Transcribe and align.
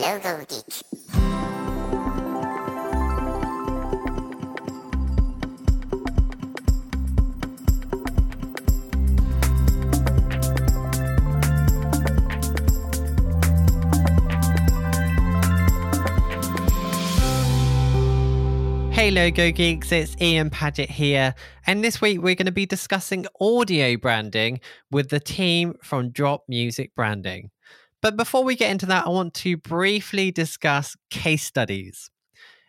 Logo 0.00 0.44
Geek. 0.44 0.82
Hey 18.92 19.10
Logo 19.10 19.50
Geeks, 19.50 19.92
it's 19.92 20.14
Ian 20.20 20.50
Paget 20.50 20.90
here, 20.90 21.34
and 21.66 21.82
this 21.82 22.02
week 22.02 22.20
we're 22.20 22.34
going 22.34 22.44
to 22.44 22.52
be 22.52 22.66
discussing 22.66 23.24
audio 23.40 23.96
branding 23.96 24.60
with 24.90 25.08
the 25.08 25.20
team 25.20 25.74
from 25.82 26.10
Drop 26.10 26.44
Music 26.48 26.94
Branding. 26.94 27.50
But 28.06 28.16
before 28.16 28.44
we 28.44 28.54
get 28.54 28.70
into 28.70 28.86
that, 28.86 29.08
I 29.08 29.10
want 29.10 29.34
to 29.34 29.56
briefly 29.56 30.30
discuss 30.30 30.96
case 31.10 31.42
studies. 31.42 32.08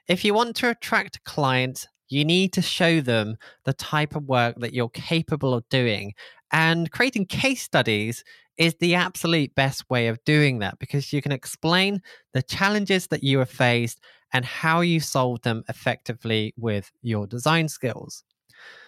If 0.08 0.26
you 0.26 0.34
want 0.34 0.56
to 0.56 0.72
attract 0.72 1.24
clients, 1.26 1.88
you 2.10 2.26
need 2.26 2.54
to 2.54 2.62
show 2.64 3.02
them 3.02 3.38
the 3.64 3.74
type 3.74 4.16
of 4.16 4.24
work 4.24 4.56
that 4.62 4.74
you're 4.74 4.90
capable 4.90 5.54
of 5.54 5.70
doing, 5.70 6.16
and 6.52 6.90
creating 6.90 7.28
case 7.28 7.62
studies 7.62 8.24
is 8.58 8.78
the 8.80 8.96
absolute 8.96 9.54
best 9.54 9.88
way 9.92 10.08
of 10.08 10.18
doing 10.26 10.58
that 10.58 10.80
because 10.80 11.14
you 11.14 11.22
can 11.22 11.32
explain 11.32 12.02
the 12.34 12.42
challenges 12.42 13.06
that 13.10 13.24
you 13.24 13.38
have 13.38 13.52
faced 13.52 14.00
and 14.34 14.44
how 14.44 14.82
you 14.82 15.00
solved 15.00 15.44
them 15.44 15.64
effectively 15.70 16.52
with 16.58 16.92
your 17.04 17.28
design 17.28 17.68
skills. 17.68 18.24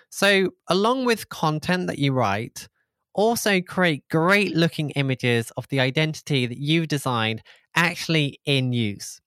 So, 0.10 0.50
along 0.68 1.06
with 1.06 1.30
content 1.30 1.86
that 1.86 2.00
you 2.00 2.12
write, 2.12 2.68
also 3.20 3.60
create 3.60 4.08
great 4.10 4.56
looking 4.56 4.92
images 4.92 5.52
of 5.58 5.68
the 5.68 5.82
identity 5.82 6.46
that 6.46 6.58
you've 6.58 6.88
designed 6.88 7.42
actually 7.76 8.40
in 8.46 8.72
use. 8.72 9.20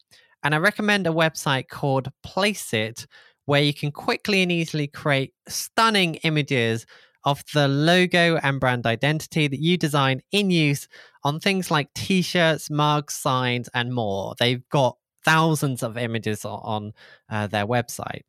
And 0.42 0.54
I 0.54 0.58
recommend 0.58 1.06
a 1.06 1.10
website 1.10 1.68
called 1.68 2.08
Placeit, 2.24 3.06
where 3.44 3.60
you 3.60 3.74
can 3.74 3.92
quickly 3.92 4.42
and 4.42 4.50
easily 4.50 4.86
create 4.86 5.34
stunning 5.46 6.14
images 6.24 6.86
of 7.24 7.44
the 7.52 7.68
logo 7.68 8.38
and 8.42 8.58
brand 8.58 8.86
identity 8.86 9.46
that 9.46 9.60
you 9.60 9.76
design 9.76 10.22
in 10.32 10.50
use 10.50 10.88
on 11.22 11.38
things 11.38 11.70
like 11.70 11.92
t 11.92 12.22
shirts, 12.22 12.70
mugs, 12.70 13.12
signs, 13.12 13.68
and 13.74 13.92
more. 13.92 14.34
They've 14.38 14.66
got 14.70 14.96
thousands 15.22 15.82
of 15.82 15.98
images 15.98 16.46
on 16.46 16.94
uh, 17.28 17.46
their 17.46 17.66
website. 17.66 18.22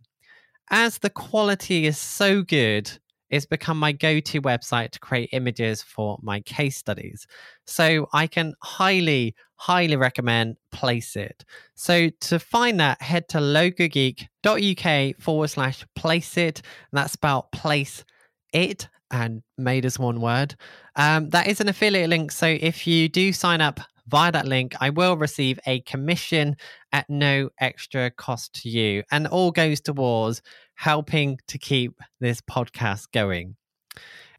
As 0.70 0.98
the 0.98 1.10
quality 1.10 1.86
is 1.86 1.98
so 1.98 2.42
good, 2.42 3.00
it's 3.34 3.48
become 3.48 3.80
my 3.80 3.92
go 3.92 4.20
to 4.20 4.42
website 4.44 4.92
to 4.92 5.00
create 5.00 5.30
images 5.32 5.82
for 5.82 6.20
my 6.22 6.40
case 6.42 6.78
studies. 6.78 7.26
So 7.66 8.08
I 8.14 8.28
can 8.28 8.54
highly, 8.62 9.34
highly 9.56 9.96
recommend 9.96 10.58
Placeit. 10.72 11.42
So 11.74 12.10
to 12.10 12.38
find 12.38 12.80
that, 12.80 13.02
head 13.02 13.28
to 13.30 13.40
logogeek.uk 13.40 15.20
forward 15.20 15.48
slash 15.48 15.84
Placeit. 15.98 16.58
And 16.58 16.94
that's 16.94 17.16
about 17.16 17.52
place 17.52 18.06
it 18.54 18.88
and 19.10 19.42
made 19.58 19.88
as 19.88 19.98
one 19.98 20.22
word. 20.22 20.54
Um, 20.96 21.32
that 21.32 21.48
is 21.48 21.60
an 21.60 21.70
affiliate 21.70 22.12
link. 22.12 22.32
So 22.32 22.46
if 22.46 22.86
you 22.86 23.10
do 23.10 23.34
sign 23.34 23.62
up 23.62 23.80
via 24.08 24.32
that 24.32 24.48
link, 24.48 24.76
I 24.80 24.90
will 24.90 25.18
receive 25.18 25.60
a 25.66 25.82
commission 25.82 26.56
at 26.92 27.10
no 27.10 27.50
extra 27.60 28.12
cost 28.12 28.62
to 28.62 28.70
you. 28.70 29.04
And 29.12 29.28
all 29.28 29.52
goes 29.52 29.82
towards 29.82 30.42
helping 30.76 31.40
to 31.48 31.58
keep 31.58 32.00
this 32.20 32.42
podcast 32.42 33.12
going. 33.12 33.56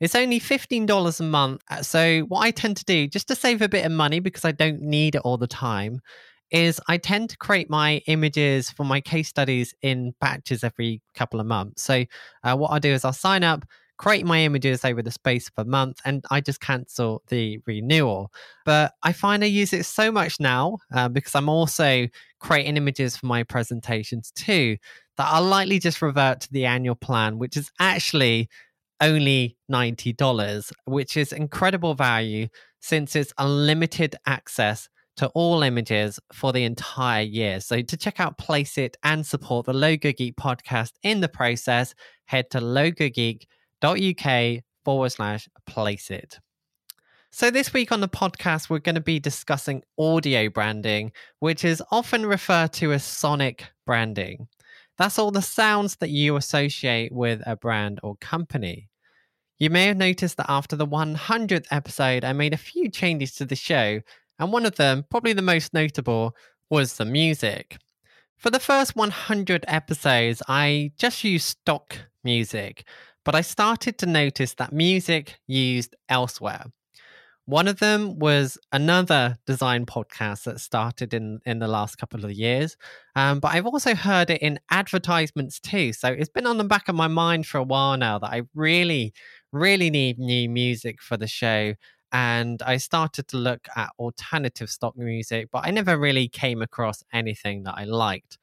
It's 0.00 0.14
only 0.14 0.40
$15 0.40 1.20
a 1.20 1.22
month. 1.22 1.62
Uh, 1.70 1.82
so, 1.82 2.20
what 2.22 2.40
I 2.40 2.50
tend 2.50 2.76
to 2.78 2.84
do, 2.84 3.06
just 3.06 3.28
to 3.28 3.34
save 3.34 3.62
a 3.62 3.68
bit 3.68 3.86
of 3.86 3.92
money 3.92 4.20
because 4.20 4.44
I 4.44 4.52
don't 4.52 4.80
need 4.82 5.14
it 5.14 5.22
all 5.24 5.38
the 5.38 5.46
time, 5.46 6.00
is 6.50 6.80
I 6.88 6.98
tend 6.98 7.30
to 7.30 7.36
create 7.38 7.70
my 7.70 8.02
images 8.06 8.70
for 8.70 8.84
my 8.84 9.00
case 9.00 9.28
studies 9.28 9.74
in 9.82 10.14
batches 10.20 10.64
every 10.64 11.00
couple 11.14 11.40
of 11.40 11.46
months. 11.46 11.82
So, 11.82 12.04
uh, 12.42 12.56
what 12.56 12.72
I 12.72 12.80
do 12.80 12.90
is 12.90 13.04
I'll 13.04 13.12
sign 13.12 13.44
up 13.44 13.64
create 13.96 14.26
my 14.26 14.40
images 14.40 14.84
over 14.84 15.02
the 15.02 15.10
space 15.10 15.48
of 15.48 15.66
a 15.66 15.68
month 15.68 16.00
and 16.04 16.24
I 16.30 16.40
just 16.40 16.60
cancel 16.60 17.22
the 17.28 17.60
renewal. 17.66 18.32
But 18.64 18.92
I 19.02 19.12
find 19.12 19.44
I 19.44 19.48
use 19.48 19.72
it 19.72 19.84
so 19.84 20.10
much 20.10 20.40
now 20.40 20.78
uh, 20.92 21.08
because 21.08 21.34
I'm 21.34 21.48
also 21.48 22.08
creating 22.40 22.76
images 22.76 23.16
for 23.16 23.26
my 23.26 23.42
presentations 23.42 24.32
too 24.32 24.76
that 25.16 25.28
I'll 25.30 25.44
likely 25.44 25.78
just 25.78 26.02
revert 26.02 26.40
to 26.40 26.52
the 26.52 26.66
annual 26.66 26.96
plan, 26.96 27.38
which 27.38 27.56
is 27.56 27.70
actually 27.78 28.48
only 29.00 29.56
$90, 29.70 30.72
which 30.86 31.16
is 31.16 31.32
incredible 31.32 31.94
value 31.94 32.48
since 32.80 33.14
it's 33.14 33.32
unlimited 33.38 34.16
access 34.26 34.88
to 35.16 35.28
all 35.28 35.62
images 35.62 36.18
for 36.32 36.52
the 36.52 36.64
entire 36.64 37.22
year. 37.22 37.60
So 37.60 37.82
to 37.82 37.96
check 37.96 38.18
out 38.18 38.38
Placeit 38.38 38.94
and 39.04 39.24
support 39.24 39.66
the 39.66 39.72
Logo 39.72 40.12
Geek 40.12 40.36
podcast 40.36 40.92
in 41.02 41.20
the 41.20 41.28
process, 41.28 41.94
head 42.26 42.50
to 42.50 42.60
Logo 42.60 43.08
Geek 43.08 43.46
uk 43.82 44.62
forward 44.84 45.10
slash 45.10 45.48
Placeit. 45.68 46.38
So, 47.30 47.50
this 47.50 47.72
week 47.72 47.90
on 47.90 48.00
the 48.00 48.08
podcast, 48.08 48.70
we're 48.70 48.78
going 48.78 48.94
to 48.94 49.00
be 49.00 49.18
discussing 49.18 49.82
audio 49.98 50.48
branding, 50.48 51.10
which 51.40 51.64
is 51.64 51.82
often 51.90 52.26
referred 52.26 52.72
to 52.74 52.92
as 52.92 53.02
sonic 53.02 53.64
branding. 53.86 54.46
That's 54.98 55.18
all 55.18 55.32
the 55.32 55.42
sounds 55.42 55.96
that 55.96 56.10
you 56.10 56.36
associate 56.36 57.10
with 57.10 57.42
a 57.44 57.56
brand 57.56 57.98
or 58.04 58.14
company. 58.16 58.88
You 59.58 59.70
may 59.70 59.86
have 59.86 59.96
noticed 59.96 60.36
that 60.36 60.48
after 60.48 60.76
the 60.76 60.86
100th 60.86 61.66
episode, 61.70 62.24
I 62.24 62.32
made 62.32 62.54
a 62.54 62.58
few 62.58 62.88
changes 62.88 63.34
to 63.36 63.44
the 63.44 63.56
show, 63.56 64.00
and 64.38 64.52
one 64.52 64.66
of 64.66 64.76
them, 64.76 65.04
probably 65.10 65.32
the 65.32 65.42
most 65.42 65.74
notable, 65.74 66.36
was 66.70 66.96
the 66.96 67.04
music. 67.04 67.78
For 68.36 68.50
the 68.50 68.60
first 68.60 68.94
100 68.94 69.64
episodes, 69.66 70.42
I 70.48 70.92
just 70.98 71.24
used 71.24 71.46
stock 71.46 71.96
music, 72.22 72.86
but 73.24 73.34
I 73.34 73.40
started 73.40 73.98
to 73.98 74.06
notice 74.06 74.54
that 74.54 74.72
music 74.72 75.38
used 75.46 75.96
elsewhere. 76.08 76.66
One 77.46 77.68
of 77.68 77.78
them 77.78 78.18
was 78.18 78.56
another 78.72 79.36
design 79.46 79.84
podcast 79.84 80.44
that 80.44 80.60
started 80.60 81.12
in, 81.12 81.40
in 81.44 81.58
the 81.58 81.68
last 81.68 81.96
couple 81.96 82.24
of 82.24 82.32
years. 82.32 82.76
Um, 83.16 83.38
but 83.38 83.54
I've 83.54 83.66
also 83.66 83.94
heard 83.94 84.30
it 84.30 84.40
in 84.40 84.60
advertisements 84.70 85.60
too. 85.60 85.92
So 85.92 86.08
it's 86.08 86.30
been 86.30 86.46
on 86.46 86.56
the 86.56 86.64
back 86.64 86.88
of 86.88 86.94
my 86.94 87.08
mind 87.08 87.46
for 87.46 87.58
a 87.58 87.62
while 87.62 87.98
now 87.98 88.18
that 88.18 88.30
I 88.30 88.42
really, 88.54 89.12
really 89.52 89.90
need 89.90 90.18
new 90.18 90.48
music 90.48 91.02
for 91.02 91.18
the 91.18 91.26
show. 91.26 91.74
And 92.12 92.62
I 92.62 92.78
started 92.78 93.28
to 93.28 93.36
look 93.36 93.68
at 93.76 93.90
alternative 93.98 94.70
stock 94.70 94.96
music, 94.96 95.48
but 95.52 95.66
I 95.66 95.70
never 95.70 95.98
really 95.98 96.28
came 96.28 96.62
across 96.62 97.02
anything 97.12 97.64
that 97.64 97.74
I 97.76 97.84
liked. 97.84 98.38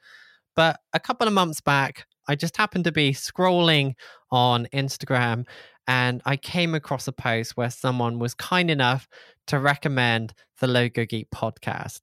But 0.56 0.80
a 0.94 1.00
couple 1.00 1.28
of 1.28 1.34
months 1.34 1.62
back, 1.62 2.06
I 2.28 2.36
just 2.36 2.58
happened 2.58 2.86
to 2.86 2.92
be 2.92 3.12
scrolling 3.14 3.94
on 4.32 4.68
Instagram 4.74 5.46
and 5.88 6.22
I 6.26 6.38
came 6.38 6.76
across 6.76 7.08
a 7.08 7.12
post 7.12 7.58
where 7.58 7.70
someone 7.70 8.20
was 8.20 8.34
kind 8.34 8.70
enough 8.70 9.08
to 9.48 9.60
recommend 9.60 10.34
the 10.60 10.68
Logo 10.68 11.06
Geek 11.06 11.30
podcast. 11.32 12.02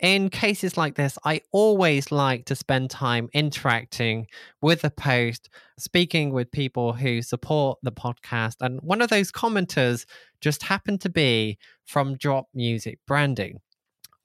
In 0.00 0.28
cases 0.28 0.76
like 0.76 0.94
this, 0.94 1.16
I 1.24 1.40
always 1.52 2.12
like 2.12 2.44
to 2.46 2.54
spend 2.54 2.90
time 2.90 3.30
interacting 3.32 4.26
with 4.60 4.82
the 4.82 4.90
post, 4.90 5.48
speaking 5.78 6.32
with 6.32 6.50
people 6.50 6.92
who 6.92 7.22
support 7.22 7.78
the 7.82 7.92
podcast. 7.92 8.56
And 8.60 8.78
one 8.82 9.00
of 9.00 9.08
those 9.08 9.32
commenters 9.32 10.04
just 10.42 10.64
happened 10.64 11.00
to 11.02 11.08
be 11.08 11.58
from 11.86 12.16
Drop 12.16 12.48
Music 12.52 12.98
Branding 13.06 13.60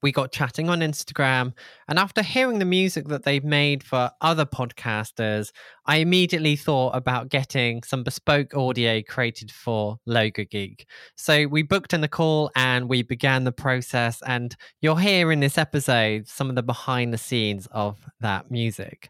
we 0.02 0.12
got 0.12 0.32
chatting 0.32 0.70
on 0.70 0.80
Instagram. 0.80 1.54
And 1.88 2.00
after 2.00 2.22
hearing 2.22 2.60
the 2.60 2.66
music 2.66 3.08
that 3.08 3.24
they've 3.24 3.44
made 3.44 3.84
for 3.84 4.12
other 4.22 4.46
podcasters, 4.46 5.52
I 5.86 5.98
immediately 5.98 6.56
thought 6.56 6.96
about 6.96 7.30
getting 7.30 7.84
some 7.84 8.04
bespoke 8.04 8.56
audio 8.56 9.02
created 9.02 9.52
for 9.52 9.98
Logo 10.06 10.44
Geek. 10.44 10.88
So 11.16 11.46
we 11.48 11.64
booked 11.64 11.94
in 11.94 12.02
the 12.02 12.08
call 12.08 12.52
and 12.56 12.90
we 12.90 13.04
began 13.04 13.44
the 13.44 13.52
process. 13.52 14.22
And 14.26 14.56
you'll 14.82 14.96
hear 14.96 15.32
in 15.32 15.40
this 15.40 15.58
episode 15.58 16.28
some 16.28 16.50
of 16.50 16.56
the 16.56 16.64
behind 16.64 17.14
the 17.14 17.18
scenes 17.18 17.68
of 17.72 17.98
that 18.20 18.50
music. 18.50 19.10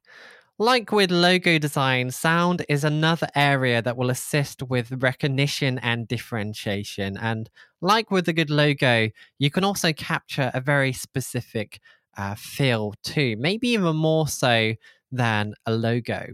Like 0.61 0.91
with 0.91 1.09
logo 1.09 1.57
design, 1.57 2.11
sound 2.11 2.63
is 2.69 2.83
another 2.83 3.27
area 3.33 3.81
that 3.81 3.97
will 3.97 4.11
assist 4.11 4.61
with 4.61 4.91
recognition 5.01 5.79
and 5.79 6.07
differentiation. 6.07 7.17
And 7.17 7.49
like 7.81 8.11
with 8.11 8.29
a 8.29 8.33
good 8.33 8.51
logo, 8.51 9.09
you 9.39 9.49
can 9.49 9.63
also 9.63 9.91
capture 9.91 10.51
a 10.53 10.61
very 10.61 10.93
specific 10.93 11.79
uh, 12.15 12.35
feel 12.35 12.93
too, 13.03 13.37
maybe 13.39 13.69
even 13.69 13.95
more 13.95 14.27
so 14.27 14.75
than 15.11 15.55
a 15.65 15.71
logo. 15.71 16.27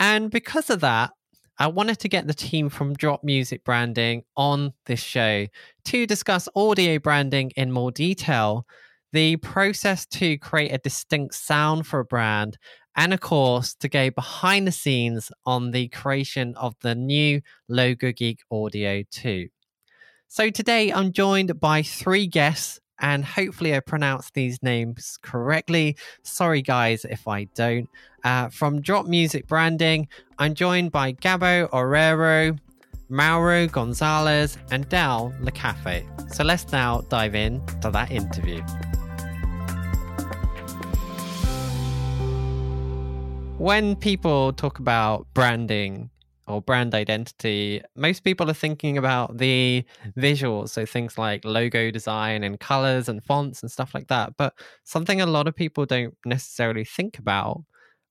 And 0.00 0.28
because 0.28 0.68
of 0.68 0.80
that, 0.80 1.12
I 1.56 1.68
wanted 1.68 2.00
to 2.00 2.08
get 2.08 2.26
the 2.26 2.34
team 2.34 2.68
from 2.68 2.94
Drop 2.94 3.22
Music 3.22 3.62
Branding 3.62 4.24
on 4.36 4.72
this 4.86 4.98
show 4.98 5.46
to 5.84 6.06
discuss 6.08 6.48
audio 6.56 6.98
branding 6.98 7.52
in 7.54 7.70
more 7.70 7.92
detail, 7.92 8.66
the 9.12 9.36
process 9.36 10.04
to 10.06 10.36
create 10.38 10.72
a 10.72 10.78
distinct 10.78 11.36
sound 11.36 11.86
for 11.86 12.00
a 12.00 12.04
brand, 12.04 12.58
and 12.96 13.12
of 13.12 13.20
course 13.20 13.74
to 13.74 13.88
go 13.88 14.10
behind 14.10 14.66
the 14.66 14.72
scenes 14.72 15.30
on 15.46 15.70
the 15.70 15.88
creation 15.88 16.54
of 16.56 16.74
the 16.80 16.94
new 16.94 17.40
Logo 17.68 18.12
Geek 18.12 18.40
Audio 18.50 19.02
2. 19.10 19.48
So 20.28 20.50
today 20.50 20.92
I'm 20.92 21.12
joined 21.12 21.60
by 21.60 21.82
three 21.82 22.26
guests 22.26 22.80
and 23.00 23.24
hopefully 23.24 23.74
I 23.74 23.80
pronounce 23.80 24.30
these 24.30 24.62
names 24.62 25.18
correctly. 25.22 25.96
Sorry, 26.22 26.62
guys, 26.62 27.04
if 27.04 27.26
I 27.26 27.44
don't. 27.54 27.88
Uh, 28.22 28.48
from 28.48 28.80
Drop 28.80 29.06
Music 29.06 29.46
Branding, 29.46 30.08
I'm 30.38 30.54
joined 30.54 30.92
by 30.92 31.12
Gabo 31.12 31.68
Agüero, 31.70 32.58
Mauro 33.08 33.66
Gonzalez, 33.66 34.56
and 34.70 34.88
Dal 34.88 35.34
Lacaze. 35.42 36.34
So 36.34 36.44
let's 36.44 36.70
now 36.72 37.02
dive 37.10 37.34
in 37.34 37.64
to 37.82 37.90
that 37.90 38.10
interview. 38.10 38.62
When 43.58 43.96
people 43.96 44.52
talk 44.52 44.78
about 44.78 45.26
branding 45.32 46.10
or 46.46 46.60
brand 46.60 46.94
identity, 46.94 47.80
most 47.96 48.24
people 48.24 48.50
are 48.50 48.54
thinking 48.54 48.98
about 48.98 49.38
the 49.38 49.84
visuals. 50.18 50.70
So 50.70 50.84
things 50.84 51.16
like 51.16 51.44
logo 51.44 51.90
design 51.90 52.44
and 52.44 52.60
colors 52.60 53.08
and 53.08 53.24
fonts 53.24 53.62
and 53.62 53.70
stuff 53.70 53.94
like 53.94 54.08
that. 54.08 54.36
But 54.36 54.54
something 54.82 55.20
a 55.20 55.26
lot 55.26 55.48
of 55.48 55.54
people 55.56 55.86
don't 55.86 56.14
necessarily 56.26 56.84
think 56.84 57.18
about, 57.18 57.64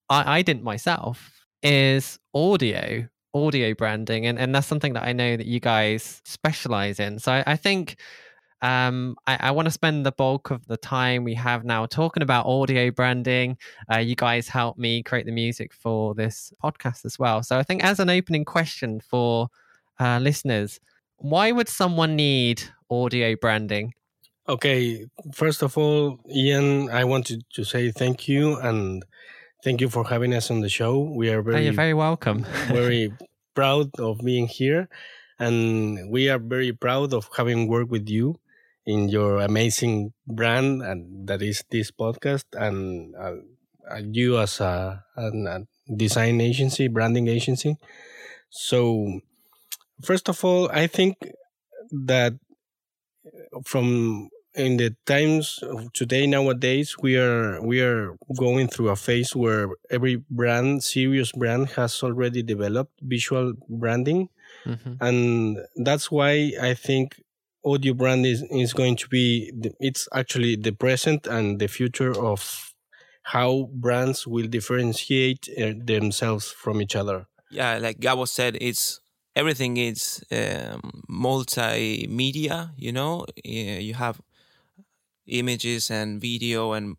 I, 0.09 0.39
I 0.39 0.41
didn't 0.41 0.63
myself, 0.63 1.45
is 1.61 2.17
audio, 2.33 3.07
audio 3.33 3.75
branding. 3.75 4.25
And, 4.25 4.39
and 4.39 4.55
that's 4.55 4.65
something 4.65 4.93
that 4.93 5.03
I 5.03 5.13
know 5.13 5.37
that 5.37 5.45
you 5.45 5.59
guys 5.59 6.21
specialize 6.25 6.99
in. 6.99 7.19
So 7.19 7.31
I, 7.31 7.43
I 7.45 7.55
think 7.57 7.97
um, 8.63 9.17
I, 9.27 9.37
I 9.41 9.51
want 9.51 9.65
to 9.65 9.71
spend 9.71 10.05
the 10.05 10.13
bulk 10.13 10.49
of 10.49 10.65
the 10.67 10.77
time 10.77 11.25
we 11.25 11.33
have 11.33 11.65
now 11.65 11.85
talking 11.85 12.23
about 12.23 12.45
audio 12.45 12.91
branding. 12.91 13.57
Uh, 13.91 13.97
you 13.97 14.15
guys 14.15 14.47
helped 14.47 14.79
me 14.79 15.03
create 15.03 15.25
the 15.25 15.33
music 15.33 15.73
for 15.73 16.15
this 16.15 16.53
podcast 16.63 17.03
as 17.03 17.19
well. 17.19 17.43
So 17.43 17.59
I 17.59 17.63
think, 17.63 17.83
as 17.83 17.99
an 17.99 18.09
opening 18.09 18.45
question 18.45 19.01
for 19.01 19.49
uh, 19.99 20.19
listeners, 20.19 20.79
why 21.17 21.51
would 21.51 21.67
someone 21.67 22.15
need 22.15 22.63
audio 22.89 23.35
branding? 23.35 23.93
Okay, 24.47 25.07
first 25.33 25.61
of 25.61 25.77
all, 25.77 26.19
Ian, 26.33 26.89
I 26.89 27.03
wanted 27.03 27.43
to 27.55 27.65
say 27.65 27.91
thank 27.91 28.29
you 28.29 28.57
and 28.59 29.03
thank 29.61 29.81
you 29.81 29.89
for 29.89 30.07
having 30.07 30.33
us 30.33 30.49
on 30.49 30.61
the 30.61 30.69
show. 30.69 31.01
We 31.01 31.29
are 31.31 31.41
very, 31.41 31.57
oh, 31.57 31.59
you're 31.59 31.73
very 31.73 31.93
welcome. 31.93 32.45
very 32.67 33.11
proud 33.55 33.91
of 33.99 34.19
being 34.19 34.47
here, 34.47 34.87
and 35.37 36.09
we 36.09 36.29
are 36.29 36.39
very 36.39 36.71
proud 36.71 37.13
of 37.13 37.27
having 37.35 37.67
worked 37.67 37.91
with 37.91 38.07
you 38.07 38.39
in 38.85 39.09
your 39.09 39.39
amazing 39.39 40.13
brand 40.27 40.81
and 40.81 41.27
that 41.27 41.41
is 41.41 41.63
this 41.71 41.91
podcast 41.91 42.45
and 42.53 43.15
uh, 43.15 43.35
uh 43.89 44.01
you 44.11 44.37
as 44.37 44.59
a, 44.59 45.03
a, 45.15 45.61
design 45.95 46.39
agency 46.41 46.87
branding 46.87 47.27
agency 47.27 47.77
so 48.49 49.19
first 50.03 50.29
of 50.29 50.43
all 50.43 50.69
i 50.71 50.87
think 50.87 51.15
that 51.91 52.33
from 53.65 54.29
in 54.55 54.77
the 54.77 54.95
times 55.05 55.59
of 55.63 55.91
today 55.93 56.27
nowadays 56.27 56.95
we 57.01 57.17
are 57.17 57.61
we 57.61 57.81
are 57.81 58.15
going 58.37 58.67
through 58.67 58.89
a 58.89 58.95
phase 58.95 59.35
where 59.35 59.69
every 59.89 60.23
brand 60.29 60.83
serious 60.83 61.31
brand 61.31 61.69
has 61.69 62.03
already 62.03 62.43
developed 62.43 62.93
visual 63.01 63.53
branding 63.67 64.29
mm-hmm. 64.65 64.93
and 65.01 65.57
that's 65.77 66.11
why 66.11 66.51
i 66.61 66.73
think 66.73 67.19
audio 67.65 67.93
brand 67.93 68.25
is, 68.25 68.43
is 68.51 68.73
going 68.73 68.95
to 68.97 69.07
be 69.07 69.51
the, 69.57 69.73
it's 69.79 70.07
actually 70.13 70.55
the 70.55 70.71
present 70.71 71.27
and 71.27 71.59
the 71.59 71.67
future 71.67 72.17
of 72.19 72.73
how 73.23 73.69
brands 73.73 74.27
will 74.27 74.47
differentiate 74.47 75.47
uh, 75.57 75.73
themselves 75.77 76.51
from 76.51 76.81
each 76.81 76.95
other. 76.95 77.25
Yeah 77.49 77.77
like 77.77 77.99
gabo 77.99 78.27
said 78.27 78.57
it's 78.59 78.99
everything 79.35 79.77
is 79.77 80.23
um, 80.31 81.03
multimedia 81.09 82.71
you 82.77 82.91
know? 82.91 83.25
You 83.43 83.93
have 83.93 84.21
images 85.25 85.89
and 85.89 86.19
video 86.19 86.73
and 86.73 86.97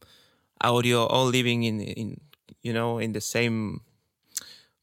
audio 0.60 1.04
all 1.06 1.26
living 1.26 1.64
in 1.64 1.80
in 1.80 2.20
you 2.62 2.72
know 2.72 2.98
in 2.98 3.12
the 3.12 3.20
same 3.20 3.80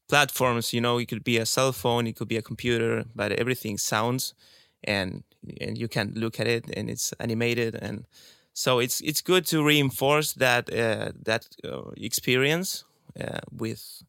platforms 0.08 0.72
you 0.72 0.80
know? 0.80 0.98
It 0.98 1.08
could 1.08 1.24
be 1.24 1.38
a 1.38 1.46
cell 1.46 1.72
phone 1.72 2.06
it 2.06 2.16
could 2.16 2.28
be 2.28 2.36
a 2.36 2.42
computer 2.42 3.04
but 3.16 3.32
everything 3.32 3.78
sounds 3.78 4.34
and 4.84 5.22
and 5.60 5.76
you 5.76 5.88
can 5.88 6.12
look 6.14 6.38
at 6.40 6.46
it 6.46 6.70
and 6.76 6.88
it's 6.88 7.12
animated 7.18 7.74
and 7.74 8.04
so 8.52 8.78
it's 8.78 9.00
it's 9.00 9.22
good 9.22 9.46
to 9.46 9.64
reinforce 9.64 10.34
that 10.34 10.72
uh, 10.72 11.12
that 11.24 11.46
uh, 11.64 11.90
experience 11.96 12.84
uh, 13.18 13.38
with 13.50 14.02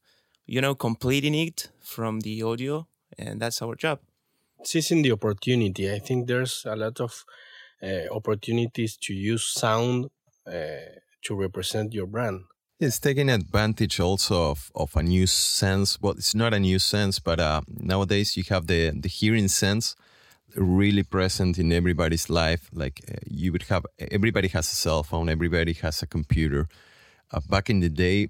you 0.45 0.61
know 0.61 0.75
completing 0.75 1.33
it 1.35 1.69
from 1.79 2.21
the 2.21 2.43
audio 2.43 2.87
and 3.17 3.39
that's 3.39 3.61
our 3.61 3.75
job. 3.75 3.99
Seizing 4.63 5.01
the 5.01 5.11
opportunity 5.11 5.91
i 5.91 5.99
think 5.99 6.27
there's 6.27 6.63
a 6.65 6.75
lot 6.75 6.99
of 6.99 7.25
uh, 7.81 8.07
opportunities 8.11 8.97
to 8.97 9.13
use 9.13 9.45
sound 9.45 10.09
uh, 10.47 10.51
to 11.21 11.35
represent 11.35 11.93
your 11.93 12.07
brand. 12.07 12.43
It's 12.79 12.99
taking 12.99 13.29
advantage 13.29 13.99
also 13.99 14.51
of, 14.51 14.71
of 14.75 14.95
a 14.95 15.03
new 15.03 15.27
sense. 15.27 16.01
Well 16.01 16.13
it's 16.13 16.35
not 16.35 16.53
a 16.53 16.59
new 16.59 16.79
sense 16.79 17.19
but 17.19 17.39
uh, 17.39 17.61
nowadays 17.67 18.35
you 18.37 18.43
have 18.49 18.67
the 18.67 18.91
the 18.91 19.09
hearing 19.09 19.47
sense 19.47 19.95
really 20.55 21.03
present 21.03 21.57
in 21.57 21.71
everybody's 21.71 22.29
life. 22.29 22.69
Like 22.73 23.01
uh, 23.09 23.15
you 23.25 23.51
would 23.51 23.63
have, 23.63 23.85
everybody 24.11 24.47
has 24.49 24.71
a 24.71 24.75
cell 24.75 25.03
phone, 25.03 25.29
everybody 25.29 25.73
has 25.73 26.01
a 26.01 26.07
computer. 26.07 26.67
Uh, 27.31 27.39
back 27.49 27.69
in 27.69 27.79
the 27.79 27.89
day, 27.89 28.29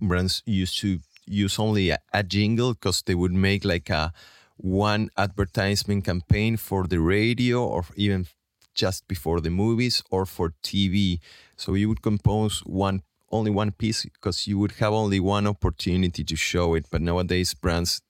brands 0.00 0.42
used 0.46 0.78
to 0.80 0.98
use 1.26 1.58
only 1.58 1.90
a, 1.90 1.98
a 2.12 2.22
jingle 2.22 2.74
because 2.74 3.02
they 3.02 3.14
would 3.14 3.32
make 3.32 3.64
like 3.64 3.90
a 3.90 4.12
one 4.56 5.08
advertisement 5.16 6.04
campaign 6.04 6.56
for 6.56 6.86
the 6.86 7.00
radio 7.00 7.64
or 7.64 7.84
even 7.96 8.26
just 8.74 9.06
before 9.08 9.40
the 9.40 9.50
movies 9.50 10.02
or 10.10 10.26
for 10.26 10.54
TV. 10.62 11.20
So 11.56 11.74
you 11.74 11.88
would 11.88 12.02
compose 12.02 12.60
one 12.60 13.02
only 13.30 13.50
one 13.50 13.72
piece 13.72 14.04
because 14.04 14.46
you 14.46 14.58
would 14.58 14.72
have 14.72 14.92
only 14.92 15.20
one 15.20 15.46
opportunity 15.46 16.24
to 16.24 16.36
show 16.36 16.74
it. 16.74 16.86
But 16.90 17.02
nowadays, 17.02 17.52
brands 17.54 18.00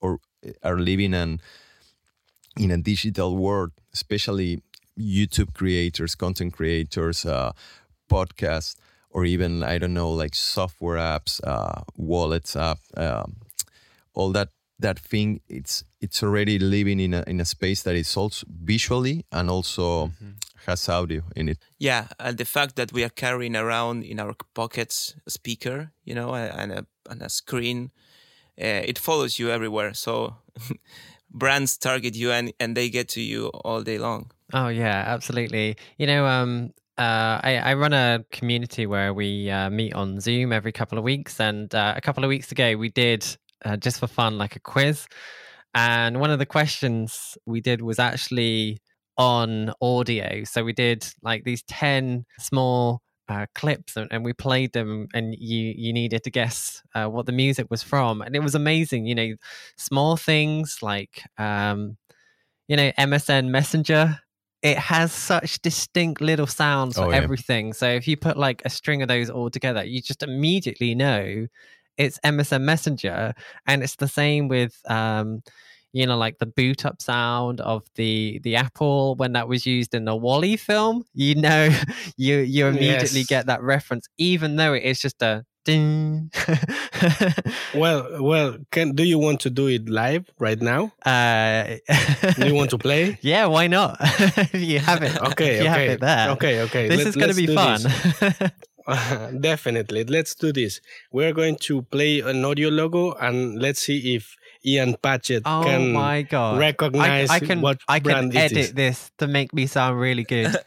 or 0.00 0.20
are 0.62 0.78
living 0.78 1.14
and 1.14 1.40
in 2.58 2.70
a 2.70 2.76
digital 2.76 3.36
world, 3.36 3.72
especially 3.92 4.62
YouTube 4.98 5.54
creators, 5.54 6.14
content 6.14 6.52
creators, 6.52 7.24
uh, 7.24 7.52
podcasts, 8.10 8.76
or 9.10 9.24
even 9.24 9.62
I 9.62 9.78
don't 9.78 9.94
know, 9.94 10.10
like 10.10 10.34
software 10.34 10.98
apps, 10.98 11.40
uh, 11.44 11.82
wallets 11.96 12.56
app, 12.56 12.78
um, 12.96 13.36
all 14.14 14.32
that 14.32 14.48
that 14.78 14.98
thing. 14.98 15.40
It's 15.48 15.84
it's 16.00 16.22
already 16.22 16.58
living 16.58 17.00
in 17.00 17.14
a 17.14 17.24
in 17.26 17.40
a 17.40 17.44
space 17.44 17.82
that 17.82 17.94
is 17.94 18.16
also 18.16 18.46
visually 18.48 19.24
and 19.30 19.48
also 19.50 20.06
mm-hmm. 20.06 20.32
has 20.66 20.88
audio 20.88 21.22
in 21.36 21.48
it. 21.48 21.58
Yeah, 21.78 22.08
and 22.18 22.36
the 22.38 22.44
fact 22.44 22.76
that 22.76 22.92
we 22.92 23.04
are 23.04 23.10
carrying 23.10 23.56
around 23.56 24.04
in 24.04 24.20
our 24.20 24.34
pockets 24.54 25.14
a 25.26 25.30
speaker, 25.30 25.92
you 26.04 26.14
know, 26.14 26.34
and 26.34 26.72
a 26.72 26.86
and 27.08 27.22
a 27.22 27.28
screen, 27.28 27.90
uh, 28.60 28.82
it 28.84 28.98
follows 28.98 29.38
you 29.38 29.50
everywhere. 29.50 29.94
So 29.94 30.36
brands 31.38 31.76
target 31.76 32.14
you 32.14 32.32
and, 32.32 32.52
and 32.60 32.76
they 32.76 32.90
get 32.90 33.08
to 33.10 33.20
you 33.20 33.48
all 33.48 33.82
day 33.82 33.98
long. 33.98 34.30
Oh 34.52 34.68
yeah, 34.68 35.04
absolutely. 35.06 35.76
You 35.98 36.06
know, 36.06 36.26
um, 36.26 36.72
uh, 36.96 37.40
I, 37.44 37.56
I, 37.58 37.74
run 37.74 37.92
a 37.92 38.24
community 38.32 38.86
where 38.86 39.14
we 39.14 39.48
uh, 39.50 39.70
meet 39.70 39.94
on 39.94 40.20
Zoom 40.20 40.52
every 40.52 40.72
couple 40.72 40.98
of 40.98 41.04
weeks, 41.04 41.38
and 41.38 41.72
uh, 41.72 41.94
a 41.96 42.00
couple 42.00 42.24
of 42.24 42.28
weeks 42.28 42.50
ago 42.50 42.76
we 42.76 42.88
did 42.88 43.24
uh, 43.64 43.76
just 43.76 44.00
for 44.00 44.08
fun 44.08 44.36
like 44.36 44.56
a 44.56 44.60
quiz, 44.60 45.06
and 45.74 46.18
one 46.18 46.30
of 46.30 46.40
the 46.40 46.46
questions 46.46 47.38
we 47.46 47.60
did 47.60 47.82
was 47.82 48.00
actually 48.00 48.78
on 49.16 49.72
audio. 49.80 50.42
So 50.44 50.64
we 50.64 50.72
did 50.72 51.06
like 51.22 51.44
these 51.44 51.62
ten 51.64 52.24
small 52.40 53.00
uh, 53.28 53.46
clips 53.54 53.96
and, 53.96 54.08
and, 54.10 54.24
we 54.24 54.32
played 54.32 54.72
them 54.72 55.08
and 55.12 55.34
you 55.38 55.74
you 55.76 55.92
needed 55.92 56.24
to 56.24 56.30
guess 56.30 56.82
uh, 56.94 57.06
what 57.06 57.26
the 57.26 57.32
music 57.32 57.66
was 57.70 57.82
from 57.82 58.22
and 58.22 58.34
it 58.34 58.42
was 58.42 58.54
amazing 58.54 59.06
you 59.06 59.14
know 59.14 59.34
small 59.76 60.16
things 60.16 60.78
like 60.82 61.22
um, 61.38 61.96
you 62.68 62.76
know 62.76 62.90
msn 62.92 63.48
messenger 63.48 64.18
it 64.62 64.76
has 64.76 65.12
such 65.12 65.60
distinct 65.62 66.20
little 66.20 66.46
sounds 66.46 66.96
for 66.96 67.04
oh, 67.04 67.10
yeah. 67.10 67.16
everything 67.16 67.72
so 67.72 67.86
if 67.86 68.08
you 68.08 68.16
put 68.16 68.36
like 68.36 68.62
a 68.64 68.70
string 68.70 69.02
of 69.02 69.08
those 69.08 69.30
all 69.30 69.50
together 69.50 69.84
you 69.84 70.00
just 70.00 70.22
immediately 70.22 70.94
know 70.94 71.46
it's 71.96 72.18
msn 72.24 72.62
messenger 72.62 73.34
and 73.66 73.82
it's 73.82 73.96
the 73.96 74.08
same 74.08 74.48
with 74.48 74.80
um, 74.88 75.42
you 75.92 76.06
know 76.06 76.16
like 76.16 76.38
the 76.38 76.46
boot 76.46 76.84
up 76.84 77.00
sound 77.00 77.60
of 77.60 77.82
the 77.94 78.40
the 78.42 78.56
apple 78.56 79.14
when 79.16 79.32
that 79.32 79.48
was 79.48 79.66
used 79.66 79.94
in 79.94 80.04
the 80.04 80.14
WALL-E 80.14 80.56
film 80.56 81.04
you 81.14 81.34
know 81.34 81.68
you 82.16 82.38
you 82.38 82.66
immediately 82.66 83.20
yes. 83.20 83.28
get 83.28 83.46
that 83.46 83.62
reference 83.62 84.08
even 84.18 84.56
though 84.56 84.74
it 84.74 84.82
is 84.82 85.00
just 85.00 85.22
a 85.22 85.44
ding. 85.68 86.30
Well 87.74 88.22
well 88.24 88.56
can 88.72 88.94
do 88.94 89.04
you 89.04 89.18
want 89.18 89.40
to 89.40 89.50
do 89.50 89.68
it 89.68 89.88
live 89.88 90.24
right 90.38 90.60
now? 90.60 90.92
Uh 91.04 91.76
do 92.36 92.48
you 92.48 92.54
want 92.54 92.70
to 92.70 92.78
play? 92.86 93.18
Yeah 93.20 93.46
why 93.46 93.66
not? 93.68 94.00
You 94.54 94.78
have 94.80 95.02
it 95.02 95.14
okay 95.30 95.60
okay 95.60 95.66
have 95.68 95.90
it 95.94 96.00
there. 96.00 96.30
okay 96.30 96.54
okay 96.62 96.88
this 96.88 96.98
Let, 96.98 97.06
is 97.06 97.16
going 97.16 97.34
to 97.34 97.40
be 97.46 97.54
fun. 97.54 97.78
definitely 99.40 100.04
let's 100.04 100.34
do 100.34 100.52
this. 100.52 100.80
We're 101.12 101.34
going 101.34 101.56
to 101.68 101.82
play 101.82 102.20
an 102.20 102.44
audio 102.44 102.70
logo 102.70 103.12
and 103.12 103.60
let's 103.60 103.80
see 103.80 104.16
if 104.16 104.34
Ian 104.64 104.96
Paget 105.00 105.42
Oh 105.46 105.62
can 105.64 105.92
my 105.92 106.22
god! 106.22 106.56
I, 106.56 106.58
recognize 106.58 107.30
I 107.30 107.38
can 107.38 107.60
what 107.60 107.80
I 107.88 108.00
can 108.00 108.04
brand 108.04 108.34
it 108.34 108.38
edit 108.38 108.58
is. 108.58 108.74
this 108.74 109.10
to 109.18 109.26
make 109.26 109.54
me 109.54 109.66
sound 109.66 110.00
really 110.00 110.24
good. 110.24 110.46